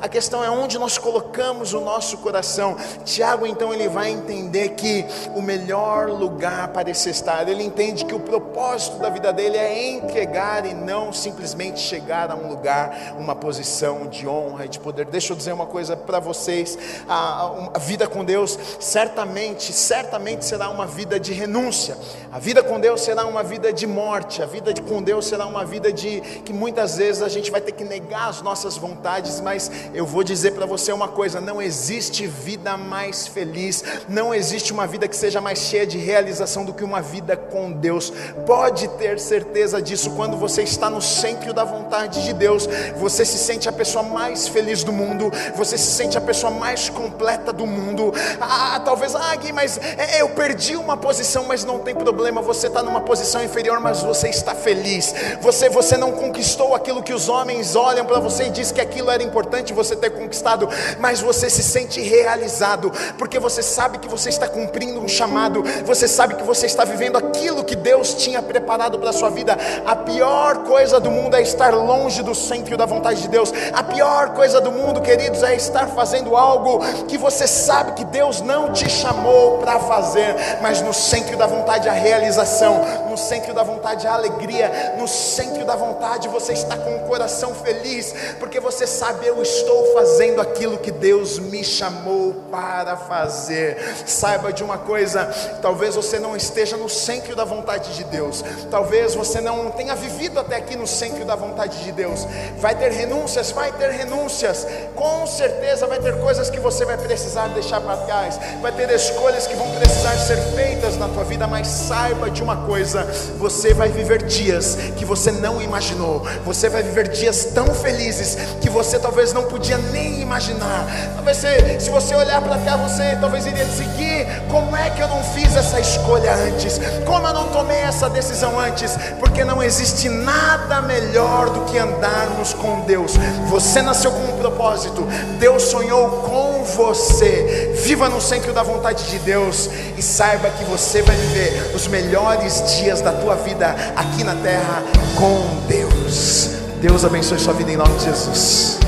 a 0.00 0.08
questão 0.08 0.44
é 0.44 0.50
onde 0.50 0.78
nós 0.78 0.98
colocamos 0.98 1.72
o 1.72 1.80
nosso 1.80 2.18
coração. 2.18 2.76
Tiago 3.04 3.46
então 3.46 3.72
ele 3.72 3.88
vai 3.88 4.10
entender 4.10 4.70
que 4.70 5.04
o 5.34 5.42
melhor 5.42 6.08
lugar 6.08 6.68
para 6.68 6.90
esse 6.90 7.10
estar, 7.10 7.48
ele 7.48 7.62
entende 7.62 8.04
que 8.04 8.14
o 8.14 8.20
propósito 8.20 8.98
da 8.98 9.08
vida 9.08 9.32
dele 9.32 9.56
é 9.56 9.90
entregar 9.90 10.66
e 10.66 10.74
não 10.74 11.12
simplesmente 11.12 11.80
chegar 11.80 12.30
a 12.30 12.34
um 12.34 12.48
lugar, 12.48 13.14
uma 13.18 13.34
posição 13.34 14.06
de 14.06 14.26
honra 14.26 14.66
e 14.66 14.68
de 14.68 14.78
poder. 14.78 15.06
Deixa 15.06 15.32
eu 15.32 15.36
dizer 15.36 15.52
uma 15.52 15.66
coisa 15.66 15.96
para 15.96 16.20
vocês: 16.20 16.78
a, 17.08 17.50
a 17.74 17.78
vida 17.78 18.06
com 18.06 18.24
Deus 18.24 18.58
certamente, 18.78 19.72
certamente 19.72 20.44
será 20.44 20.70
uma 20.70 20.86
vida 20.86 21.18
de 21.18 21.32
renúncia. 21.32 21.96
A 22.32 22.38
vida 22.38 22.62
com 22.62 22.78
Deus 22.78 23.00
será 23.00 23.26
uma 23.26 23.42
vida 23.42 23.72
de 23.72 23.86
morte. 23.86 24.42
A 24.42 24.46
vida 24.46 24.72
com 24.88 25.02
Deus 25.02 25.26
será 25.26 25.46
uma 25.46 25.64
vida 25.64 25.92
de 25.92 26.20
que 26.44 26.52
muitas 26.52 26.96
vezes 26.96 27.22
a 27.22 27.28
gente 27.28 27.50
vai 27.50 27.60
ter 27.60 27.72
que 27.72 27.84
negar 27.84 28.28
as 28.28 28.40
nossas 28.40 28.76
vontades, 28.76 29.19
mas 29.40 29.70
eu 29.92 30.06
vou 30.06 30.22
dizer 30.22 30.52
para 30.52 30.66
você 30.66 30.92
uma 30.92 31.08
coisa: 31.08 31.40
não 31.40 31.60
existe 31.60 32.26
vida 32.26 32.76
mais 32.76 33.26
feliz, 33.26 33.84
não 34.08 34.34
existe 34.34 34.72
uma 34.72 34.86
vida 34.86 35.06
que 35.06 35.16
seja 35.16 35.40
mais 35.40 35.58
cheia 35.58 35.86
de 35.86 35.98
realização 35.98 36.64
do 36.64 36.72
que 36.72 36.84
uma 36.84 37.02
vida 37.02 37.36
com 37.36 37.72
Deus. 37.72 38.12
Pode 38.46 38.88
ter 38.90 39.18
certeza 39.18 39.82
disso, 39.82 40.12
quando 40.12 40.36
você 40.36 40.62
está 40.62 40.88
no 40.88 41.02
centro 41.02 41.52
da 41.52 41.64
vontade 41.64 42.22
de 42.24 42.32
Deus, 42.32 42.68
você 42.96 43.24
se 43.24 43.38
sente 43.38 43.68
a 43.68 43.72
pessoa 43.72 44.02
mais 44.02 44.48
feliz 44.48 44.82
do 44.82 44.92
mundo, 44.92 45.30
você 45.54 45.76
se 45.76 45.90
sente 45.90 46.16
a 46.16 46.20
pessoa 46.20 46.50
mais 46.50 46.88
completa 46.88 47.52
do 47.52 47.66
mundo. 47.66 48.12
Ah, 48.40 48.80
talvez, 48.84 49.14
ah, 49.14 49.34
Gui, 49.36 49.52
mas 49.52 49.78
é, 49.78 50.22
eu 50.22 50.30
perdi 50.30 50.76
uma 50.76 50.96
posição, 50.96 51.44
mas 51.44 51.64
não 51.64 51.80
tem 51.80 51.94
problema, 51.94 52.40
você 52.40 52.68
está 52.68 52.82
numa 52.82 53.00
posição 53.00 53.42
inferior, 53.42 53.80
mas 53.80 54.02
você 54.02 54.28
está 54.28 54.54
feliz. 54.54 55.14
Você, 55.40 55.68
você 55.68 55.96
não 55.96 56.12
conquistou 56.12 56.74
aquilo 56.74 57.02
que 57.02 57.12
os 57.12 57.28
homens 57.28 57.76
olham 57.76 58.04
para 58.04 58.20
você 58.20 58.44
e 58.44 58.50
diz 58.50 58.72
que 58.72 58.80
aquilo 58.80 59.09
era 59.10 59.22
importante 59.22 59.72
você 59.72 59.96
ter 59.96 60.10
conquistado, 60.10 60.68
mas 60.98 61.20
você 61.20 61.48
se 61.50 61.62
sente 61.62 62.00
realizado 62.00 62.92
porque 63.18 63.38
você 63.38 63.62
sabe 63.62 63.98
que 63.98 64.08
você 64.08 64.28
está 64.28 64.48
cumprindo 64.48 65.00
um 65.00 65.08
chamado, 65.08 65.62
você 65.84 66.06
sabe 66.08 66.34
que 66.34 66.42
você 66.42 66.66
está 66.66 66.84
vivendo 66.84 67.16
aquilo 67.16 67.64
que 67.64 67.76
Deus 67.76 68.14
tinha 68.14 68.42
preparado 68.42 68.98
para 68.98 69.10
a 69.10 69.12
sua 69.12 69.30
vida. 69.30 69.56
A 69.86 69.96
pior 69.96 70.64
coisa 70.64 71.00
do 71.00 71.10
mundo 71.10 71.36
é 71.36 71.42
estar 71.42 71.74
longe 71.74 72.22
do 72.22 72.34
centro 72.34 72.76
da 72.76 72.86
vontade 72.86 73.22
de 73.22 73.28
Deus. 73.28 73.52
A 73.72 73.82
pior 73.82 74.30
coisa 74.30 74.60
do 74.60 74.70
mundo, 74.70 75.00
queridos, 75.00 75.42
é 75.42 75.54
estar 75.54 75.88
fazendo 75.88 76.36
algo 76.36 76.80
que 77.06 77.18
você 77.18 77.46
sabe 77.46 77.92
que 77.92 78.04
Deus 78.04 78.40
não 78.40 78.72
te 78.72 78.88
chamou 78.88 79.58
para 79.58 79.78
fazer, 79.80 80.34
mas 80.60 80.80
no 80.80 80.92
centro 80.92 81.36
da 81.36 81.46
vontade 81.46 81.88
a 81.88 81.92
realização, 81.92 82.80
no 83.08 83.16
centro 83.16 83.54
da 83.54 83.62
vontade 83.62 84.06
a 84.06 84.14
alegria, 84.14 84.94
no 84.98 85.06
centro 85.06 85.64
da 85.64 85.76
vontade 85.76 86.28
você 86.28 86.52
está 86.52 86.76
com 86.76 86.96
o 86.96 87.00
coração 87.00 87.54
feliz, 87.54 88.14
porque 88.38 88.60
você 88.60 88.86
eu 89.22 89.40
estou 89.42 89.92
fazendo 89.94 90.40
aquilo 90.40 90.78
que 90.78 90.90
Deus 90.90 91.38
me 91.38 91.64
chamou 91.64 92.34
para 92.50 92.96
fazer. 92.96 93.78
Saiba 94.06 94.52
de 94.52 94.62
uma 94.62 94.78
coisa: 94.78 95.24
talvez 95.62 95.94
você 95.94 96.18
não 96.18 96.36
esteja 96.36 96.76
no 96.76 96.88
centro 96.88 97.34
da 97.34 97.44
vontade 97.44 97.94
de 97.94 98.04
Deus, 98.04 98.44
talvez 98.70 99.14
você 99.14 99.40
não 99.40 99.70
tenha 99.70 99.94
vivido 99.94 100.38
até 100.38 100.56
aqui 100.56 100.76
no 100.76 100.86
centro 100.86 101.24
da 101.24 101.34
vontade 101.34 101.82
de 101.82 101.92
Deus. 101.92 102.26
Vai 102.58 102.74
ter 102.74 102.90
renúncias, 102.90 103.50
vai 103.50 103.72
ter 103.72 103.90
renúncias, 103.90 104.66
com 104.94 105.26
certeza 105.26 105.86
vai 105.86 105.98
ter 105.98 106.20
coisas 106.20 106.50
que 106.50 106.60
você 106.60 106.84
vai 106.84 106.96
precisar 106.96 107.48
deixar 107.48 107.80
para 107.80 107.96
trás, 107.98 108.38
vai 108.60 108.72
ter 108.72 108.90
escolhas 108.90 109.46
que 109.46 109.54
vão 109.54 109.70
precisar 109.72 110.16
ser 110.18 110.36
feitas 110.54 110.96
na 110.96 111.08
tua 111.08 111.24
vida, 111.24 111.46
mas 111.46 111.66
saiba 111.66 112.30
de 112.30 112.42
uma 112.42 112.66
coisa: 112.66 113.04
você 113.38 113.72
vai 113.72 113.88
viver 113.88 114.22
dias 114.24 114.76
que 114.96 115.04
você 115.04 115.32
não 115.32 115.60
imaginou, 115.60 116.22
você 116.44 116.68
vai 116.68 116.82
viver 116.82 117.08
dias 117.08 117.46
tão 117.46 117.74
felizes 117.74 118.36
que 118.60 118.68
você 118.68 118.89
talvez 118.98 119.32
não 119.32 119.44
podia 119.44 119.78
nem 119.78 120.20
imaginar. 120.20 120.86
Talvez 121.14 121.36
se, 121.36 121.80
se 121.80 121.90
você 121.90 122.14
olhar 122.14 122.40
para 122.42 122.58
cá 122.58 122.76
você 122.76 123.16
talvez 123.20 123.46
iria 123.46 123.66
seguir. 123.66 124.26
Como 124.50 124.76
é 124.76 124.90
que 124.90 125.00
eu 125.02 125.08
não 125.08 125.22
fiz 125.22 125.54
essa 125.56 125.80
escolha 125.80 126.34
antes? 126.34 126.80
Como 127.04 127.26
eu 127.26 127.34
não 127.34 127.48
tomei 127.48 127.78
essa 127.78 128.08
decisão 128.08 128.58
antes? 128.58 128.96
Porque 129.18 129.44
não 129.44 129.62
existe 129.62 130.08
nada 130.08 130.80
melhor 130.82 131.50
do 131.50 131.60
que 131.66 131.78
andarmos 131.78 132.52
com 132.54 132.80
Deus. 132.80 133.16
Você 133.48 133.82
nasceu 133.82 134.10
com 134.10 134.24
um 134.34 134.38
propósito, 134.38 135.02
Deus 135.38 135.64
sonhou 135.64 136.08
com 136.22 136.64
você. 136.64 137.72
Viva 137.82 138.08
no 138.08 138.20
centro 138.20 138.52
da 138.52 138.62
vontade 138.62 139.04
de 139.10 139.18
Deus 139.18 139.68
e 139.96 140.02
saiba 140.02 140.50
que 140.50 140.64
você 140.64 141.02
vai 141.02 141.16
viver 141.16 141.72
os 141.74 141.86
melhores 141.86 142.76
dias 142.76 143.00
da 143.00 143.12
tua 143.12 143.36
vida 143.36 143.74
aqui 143.96 144.24
na 144.24 144.34
terra 144.36 144.82
com 145.16 145.66
Deus. 145.66 146.69
Deus 146.80 147.04
abençoe 147.04 147.38
sua 147.38 147.52
vida 147.52 147.70
em 147.70 147.76
nome 147.76 147.94
de 147.98 148.04
Jesus. 148.04 148.78